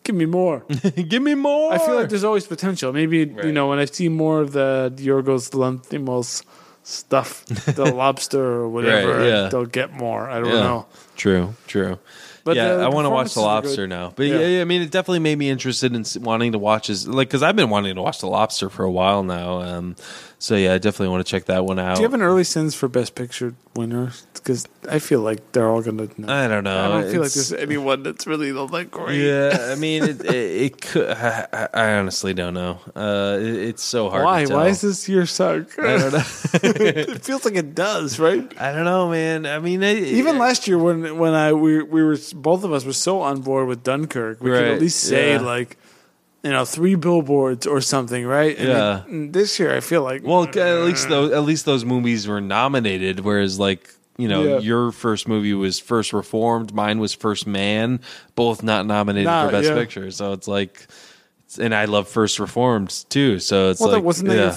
give 0.07 0.15
me 0.15 0.25
more. 0.25 0.63
Give 1.11 1.21
me 1.21 1.35
more. 1.35 1.73
I 1.73 1.77
feel 1.77 1.95
like 1.95 2.09
there's 2.09 2.23
always 2.23 2.47
potential. 2.47 2.91
Maybe 2.93 3.17
you 3.43 3.51
know 3.51 3.67
when 3.69 3.77
I 3.79 3.85
see 3.85 4.07
more 4.09 4.39
of 4.41 4.53
the 4.53 4.91
Yorgos 4.95 5.51
Lanthimos 5.51 6.43
stuff, 6.83 7.43
the 7.45 7.85
lobster 8.03 8.41
or 8.41 8.69
whatever, 8.69 9.17
Right, 9.19 9.27
yeah. 9.27 9.49
they'll 9.49 9.65
get 9.65 9.91
more. 9.93 10.29
I 10.29 10.39
don't 10.39 10.47
Yeah. 10.53 10.63
know. 10.63 10.85
True, 11.17 11.53
true. 11.67 11.99
But 12.45 12.55
yeah, 12.55 12.75
I 12.75 12.87
want 12.87 13.03
to 13.05 13.09
watch 13.09 13.33
The 13.33 13.41
Lobster 13.41 13.87
now. 13.87 14.13
But 14.15 14.27
Yeah. 14.27 14.39
yeah. 14.39 14.47
yeah, 14.47 14.61
I 14.61 14.63
mean, 14.63 14.81
it 14.81 14.89
definitely 14.89 15.19
made 15.19 15.37
me 15.37 15.49
interested 15.49 15.93
in 15.93 16.05
wanting 16.23 16.53
to 16.53 16.57
watch 16.57 16.87
his 16.87 17.05
like 17.05 17.27
because 17.27 17.43
I've 17.43 17.57
been 17.57 17.69
wanting 17.69 17.95
to 17.95 18.01
watch 18.01 18.19
The 18.19 18.27
Lobster 18.27 18.69
for 18.69 18.85
a 18.85 18.91
while 18.91 19.21
now. 19.21 19.59
Um, 19.61 19.97
so 20.39 20.55
yeah, 20.55 20.73
I 20.73 20.77
definitely 20.77 21.09
want 21.09 21.25
to 21.25 21.29
check 21.29 21.45
that 21.45 21.65
one 21.65 21.79
out. 21.79 21.95
Do 21.95 22.01
you 22.01 22.05
have 22.07 22.13
an 22.13 22.21
early 22.21 22.43
sins 22.43 22.75
for 22.75 22.87
Best 22.87 23.15
Picture 23.15 23.55
winner? 23.75 24.11
Because 24.33 24.67
I 24.89 24.99
feel 24.99 25.21
like 25.21 25.51
they're 25.51 25.67
all 25.67 25.81
going 25.81 25.97
to. 25.97 26.31
I 26.31 26.47
don't 26.47 26.63
know. 26.63 26.91
I 26.97 27.01
don't 27.01 27.11
feel 27.11 27.21
like 27.21 27.31
It's- 27.31 27.49
there's 27.49 27.53
anyone 27.53 28.03
that's 28.03 28.25
really 28.27 28.51
all 28.51 28.67
that 28.67 28.91
great. 28.91 29.19
Yeah, 29.19 29.71
I 29.71 29.75
mean, 29.79 30.03
it, 30.03 30.23
it, 30.23 30.35
it 30.35 30.81
could. 30.81 31.09
I, 31.09 31.47
I- 31.51 31.67
I 31.73 31.93
honestly 31.95 32.33
don't 32.33 32.53
know. 32.53 32.79
Uh, 32.95 33.37
it, 33.41 33.55
it's 33.55 33.83
so 33.83 34.09
hard. 34.09 34.23
Why? 34.25 34.43
To 34.43 34.47
tell. 34.47 34.57
Why 34.57 34.67
is 34.67 34.81
this 34.81 35.09
year 35.09 35.25
suck? 35.25 35.77
I 35.79 35.97
don't 35.97 36.13
know. 36.13 36.23
it 36.53 37.25
feels 37.25 37.43
like 37.43 37.55
it 37.55 37.73
does, 37.75 38.19
right? 38.19 38.51
I 38.61 38.71
don't 38.71 38.85
know, 38.85 39.09
man. 39.09 39.45
I 39.45 39.59
mean, 39.59 39.81
it, 39.83 39.97
Even 39.97 40.37
last 40.37 40.67
year 40.67 40.77
when 40.77 41.17
when 41.17 41.33
I 41.33 41.51
we 41.53 41.81
we 41.83 42.03
were 42.03 42.17
both 42.35 42.63
of 42.63 42.71
us 42.71 42.85
were 42.85 42.93
so 42.93 43.21
on 43.21 43.41
board 43.41 43.67
with 43.67 43.83
Dunkirk, 43.83 44.39
we 44.41 44.51
could 44.51 44.63
at 44.63 44.79
least 44.79 44.99
say 45.01 45.33
yeah. 45.33 45.41
like 45.41 45.77
you 46.47 46.53
know 46.53 46.63
three 46.65 46.95
billboards 46.95 47.67
or 47.67 47.81
something, 47.81 48.25
right? 48.25 48.57
And 48.57 48.67
Yeah. 48.69 49.03
this 49.31 49.59
year 49.59 49.75
I 49.75 49.81
feel 49.81 50.01
like 50.01 50.21
Well, 50.23 50.43
at 50.43 50.83
least 50.85 51.09
those 51.09 51.31
at 51.31 51.43
least 51.43 51.65
those 51.65 51.83
movies 51.83 52.25
were 52.27 52.39
nominated, 52.41 53.19
whereas 53.19 53.59
like 53.59 53.93
you 54.17 54.27
know 54.29 54.43
Yeah. 54.43 54.59
your 54.59 54.91
first 54.93 55.27
movie 55.27 55.53
was 55.53 55.77
First 55.79 56.13
Reformed, 56.13 56.73
mine 56.73 56.99
was 56.99 57.13
First 57.13 57.45
Man, 57.47 57.99
both 58.35 58.63
not 58.63 58.85
nominated 58.85 59.25
Nah, 59.27 59.45
for 59.45 59.51
Best 59.51 59.67
yeah. 59.69 59.75
Picture. 59.75 60.09
So 60.11 60.31
it's 60.31 60.47
like, 60.47 60.87
and 61.59 61.75
I 61.75 61.85
love 61.85 62.07
First 62.07 62.39
Reformed 62.39 62.91
too. 63.09 63.39
So 63.39 63.69
it's 63.71 63.81
well, 63.81 63.91
like, 63.91 64.03
wasn't 64.03 64.29
that 64.29 64.35
your 64.37 64.55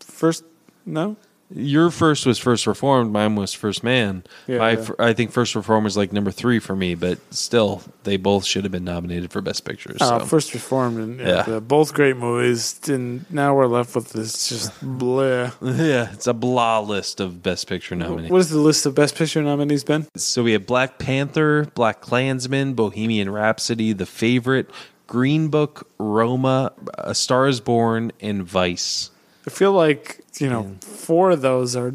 first? 0.00 0.44
No, 0.84 1.16
your 1.52 1.90
first 1.90 2.26
was 2.26 2.38
First 2.38 2.66
Reformed, 2.66 3.12
mine 3.12 3.34
was 3.34 3.52
First 3.52 3.82
Man. 3.82 4.22
Yeah, 4.46 4.58
My, 4.58 4.70
yeah. 4.72 4.88
I 4.98 5.12
think 5.12 5.32
First 5.32 5.54
Reformed 5.54 5.84
was 5.84 5.96
like 5.96 6.12
number 6.12 6.30
three 6.30 6.58
for 6.58 6.76
me, 6.76 6.94
but 6.94 7.18
still, 7.32 7.82
they 8.04 8.16
both 8.16 8.44
should 8.44 8.64
have 8.64 8.72
been 8.72 8.84
nominated 8.84 9.32
for 9.32 9.40
Best 9.40 9.64
Picture. 9.64 9.96
So. 9.98 10.04
uh, 10.04 10.18
first 10.20 10.54
reformed 10.54 10.98
and 10.98 11.20
Yeah. 11.20 11.44
yeah. 11.48 11.58
both 11.60 11.92
great 11.92 12.16
movies. 12.16 12.80
And 12.88 13.30
now 13.30 13.54
we're 13.54 13.66
left 13.66 13.94
with 13.94 14.10
this 14.12 14.48
just 14.48 14.72
blah 14.80 15.50
yeah, 15.62 16.12
it's 16.12 16.26
a 16.26 16.34
blah 16.34 16.80
list 16.80 17.20
of 17.20 17.42
Best 17.42 17.68
Picture 17.68 17.96
nominees. 17.96 18.30
What 18.30 18.38
is 18.38 18.50
the 18.50 18.58
list 18.58 18.86
of 18.86 18.94
best 18.94 19.16
picture 19.16 19.42
nominees, 19.42 19.84
been 19.84 20.06
So 20.16 20.42
we 20.42 20.52
have 20.52 20.66
Black 20.66 20.98
Panther, 20.98 21.64
BlacKkKlansman, 21.74 22.76
Bohemian 22.76 23.30
Rhapsody, 23.30 23.92
The 23.92 24.06
Favorite, 24.06 24.70
Green 25.06 25.48
Book, 25.48 25.88
Roma, 25.98 26.72
A 26.94 27.14
Star 27.14 27.48
Is 27.48 27.60
Born, 27.60 28.12
and 28.20 28.44
Vice. 28.44 29.10
I 29.50 29.56
feel 29.56 29.72
like 29.72 30.20
you 30.38 30.48
know 30.48 30.76
four 30.80 31.30
of 31.32 31.40
those 31.40 31.74
are 31.76 31.94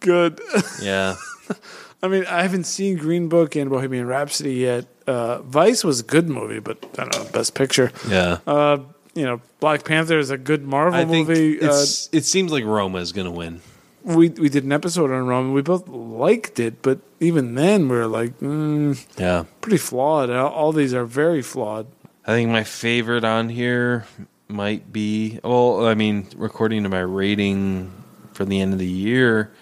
good. 0.00 0.40
Yeah, 0.82 1.14
I 2.02 2.08
mean, 2.08 2.26
I 2.26 2.42
haven't 2.42 2.64
seen 2.64 2.96
Green 2.98 3.28
Book 3.28 3.54
and 3.56 3.70
Bohemian 3.70 4.06
Rhapsody 4.06 4.54
yet. 4.54 4.86
Uh, 5.06 5.40
Vice 5.42 5.84
was 5.84 6.00
a 6.00 6.02
good 6.02 6.28
movie, 6.28 6.58
but 6.60 6.78
I 6.98 7.04
don't 7.04 7.16
know, 7.16 7.30
best 7.30 7.54
picture. 7.54 7.92
yeah. 8.08 8.38
Uh, 8.46 8.78
you 9.14 9.24
know, 9.24 9.40
Black 9.60 9.84
Panther 9.84 10.18
is 10.18 10.30
a 10.30 10.36
good 10.36 10.62
Marvel 10.66 11.06
movie. 11.06 11.60
Uh, 11.60 11.84
it 12.12 12.24
seems 12.24 12.50
like 12.52 12.64
Roma 12.64 12.98
is 12.98 13.12
going 13.12 13.24
to 13.26 13.30
win. 13.30 13.60
we 14.02 14.28
we 14.30 14.48
did 14.48 14.64
an 14.64 14.72
episode 14.72 15.10
on 15.10 15.26
Roma. 15.26 15.52
We 15.52 15.62
both 15.62 15.88
liked 15.88 16.58
it, 16.60 16.82
but 16.82 16.98
even 17.20 17.54
then, 17.54 17.88
we 17.88 17.96
were 17.96 18.06
like, 18.08 18.38
mm, 18.40 18.98
Yeah. 19.18 19.44
pretty 19.62 19.78
flawed. 19.78 20.28
All 20.30 20.72
these 20.72 20.92
are 20.92 21.06
very 21.06 21.40
flawed. 21.42 21.86
I 22.26 22.32
think 22.34 22.50
my 22.50 22.64
favorite 22.64 23.24
on 23.24 23.48
here 23.48 24.04
might 24.48 24.92
be, 24.92 25.40
well, 25.42 25.86
I 25.86 25.94
mean, 25.94 26.26
according 26.40 26.82
to 26.84 26.88
my 26.88 27.00
rating 27.00 27.92
for 28.32 28.44
the 28.44 28.60
end 28.60 28.72
of 28.72 28.78
the 28.78 28.86
year, 28.86 29.52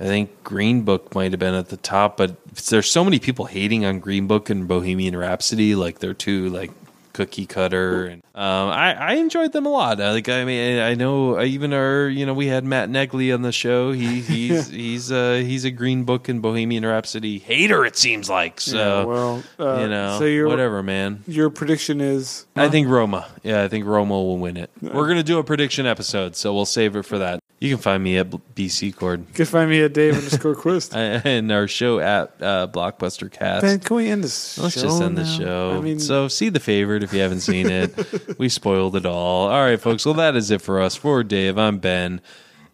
I 0.00 0.04
think 0.04 0.42
Green 0.42 0.82
Book 0.82 1.14
might 1.14 1.32
have 1.32 1.38
been 1.38 1.54
at 1.54 1.68
the 1.68 1.76
top, 1.76 2.16
but 2.16 2.44
there's 2.66 2.90
so 2.90 3.04
many 3.04 3.18
people 3.18 3.44
hating 3.44 3.84
on 3.84 4.00
Green 4.00 4.26
Book 4.26 4.50
and 4.50 4.66
Bohemian 4.66 5.16
Rhapsody, 5.16 5.74
like 5.74 6.00
they're 6.00 6.14
too 6.14 6.48
like 6.48 6.70
cookie 7.12 7.46
cutter, 7.46 8.06
and 8.06 8.22
um, 8.34 8.68
I 8.68 8.94
I 8.94 9.12
enjoyed 9.14 9.52
them 9.52 9.66
a 9.66 9.68
lot. 9.68 10.00
I, 10.00 10.12
like 10.12 10.28
I 10.28 10.44
mean, 10.44 10.78
I 10.80 10.94
know 10.94 11.36
I 11.36 11.44
even 11.44 11.72
our 11.72 12.08
you 12.08 12.26
know 12.26 12.34
we 12.34 12.46
had 12.46 12.64
Matt 12.64 12.88
Negley 12.88 13.32
on 13.32 13.42
the 13.42 13.52
show. 13.52 13.92
He 13.92 14.20
he's 14.20 14.68
he's 14.68 15.12
uh 15.12 15.42
he's 15.44 15.64
a 15.64 15.70
Green 15.70 16.04
Book 16.04 16.28
and 16.28 16.42
Bohemian 16.42 16.84
Rhapsody 16.84 17.38
hater. 17.38 17.84
It 17.84 17.96
seems 17.96 18.28
like 18.28 18.60
so. 18.60 18.76
Yeah, 18.76 19.04
well, 19.04 19.42
uh, 19.58 19.80
you 19.80 19.88
know, 19.88 20.18
so 20.18 20.24
your 20.24 20.48
whatever, 20.48 20.82
man. 20.82 21.22
your 21.26 21.50
prediction 21.50 22.00
is 22.00 22.46
I 22.56 22.68
think 22.68 22.88
Roma. 22.88 23.28
Yeah, 23.42 23.62
I 23.62 23.68
think 23.68 23.86
Roma 23.86 24.14
will 24.14 24.38
win 24.38 24.56
it. 24.56 24.70
We're 24.80 25.08
gonna 25.08 25.22
do 25.22 25.38
a 25.38 25.44
prediction 25.44 25.86
episode, 25.86 26.36
so 26.36 26.54
we'll 26.54 26.66
save 26.66 26.96
it 26.96 27.04
for 27.04 27.18
that. 27.18 27.40
You 27.62 27.76
can 27.76 27.82
find 27.82 28.02
me 28.02 28.18
at 28.18 28.28
BC 28.28 28.96
Cord 28.96 29.20
you 29.20 29.34
can 29.34 29.46
find 29.46 29.70
me 29.70 29.84
at 29.84 29.92
Dave 29.92 30.16
underscore 30.16 30.56
Quist. 30.56 30.96
and 30.96 31.52
our 31.52 31.68
show 31.68 32.00
at 32.00 32.34
uh, 32.42 32.66
Blockbuster 32.66 33.30
Cast. 33.30 33.62
Ben, 33.62 33.78
can 33.78 33.96
we 33.96 34.08
end 34.08 34.24
this? 34.24 34.58
Let's 34.58 34.74
just 34.74 35.00
end 35.00 35.16
the 35.16 35.24
show. 35.24 35.76
I 35.78 35.80
mean, 35.80 36.00
so 36.00 36.26
see 36.26 36.48
the 36.48 36.58
favorite 36.58 37.04
if 37.04 37.12
you 37.12 37.20
haven't 37.20 37.42
seen 37.42 37.70
it. 37.70 38.36
we 38.38 38.48
spoiled 38.48 38.96
it 38.96 39.06
all. 39.06 39.46
All 39.48 39.64
right, 39.64 39.80
folks. 39.80 40.04
Well, 40.04 40.14
that 40.14 40.34
is 40.34 40.50
it 40.50 40.60
for 40.60 40.80
us. 40.80 40.96
For 40.96 41.22
Dave, 41.22 41.56
I'm 41.56 41.78
Ben. 41.78 42.20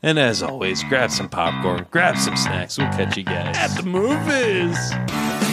And 0.03 0.19
as 0.19 0.43
always, 0.43 0.83
grab 0.85 1.11
some 1.11 1.29
popcorn, 1.29 1.87
grab 1.91 2.17
some 2.17 2.39
snacks. 2.39 2.79
We'll 2.79 2.89
catch 2.89 3.15
you 3.19 3.25
guys 3.25 3.59
at 3.59 3.77
the 3.77 3.83
movies. 3.83 5.48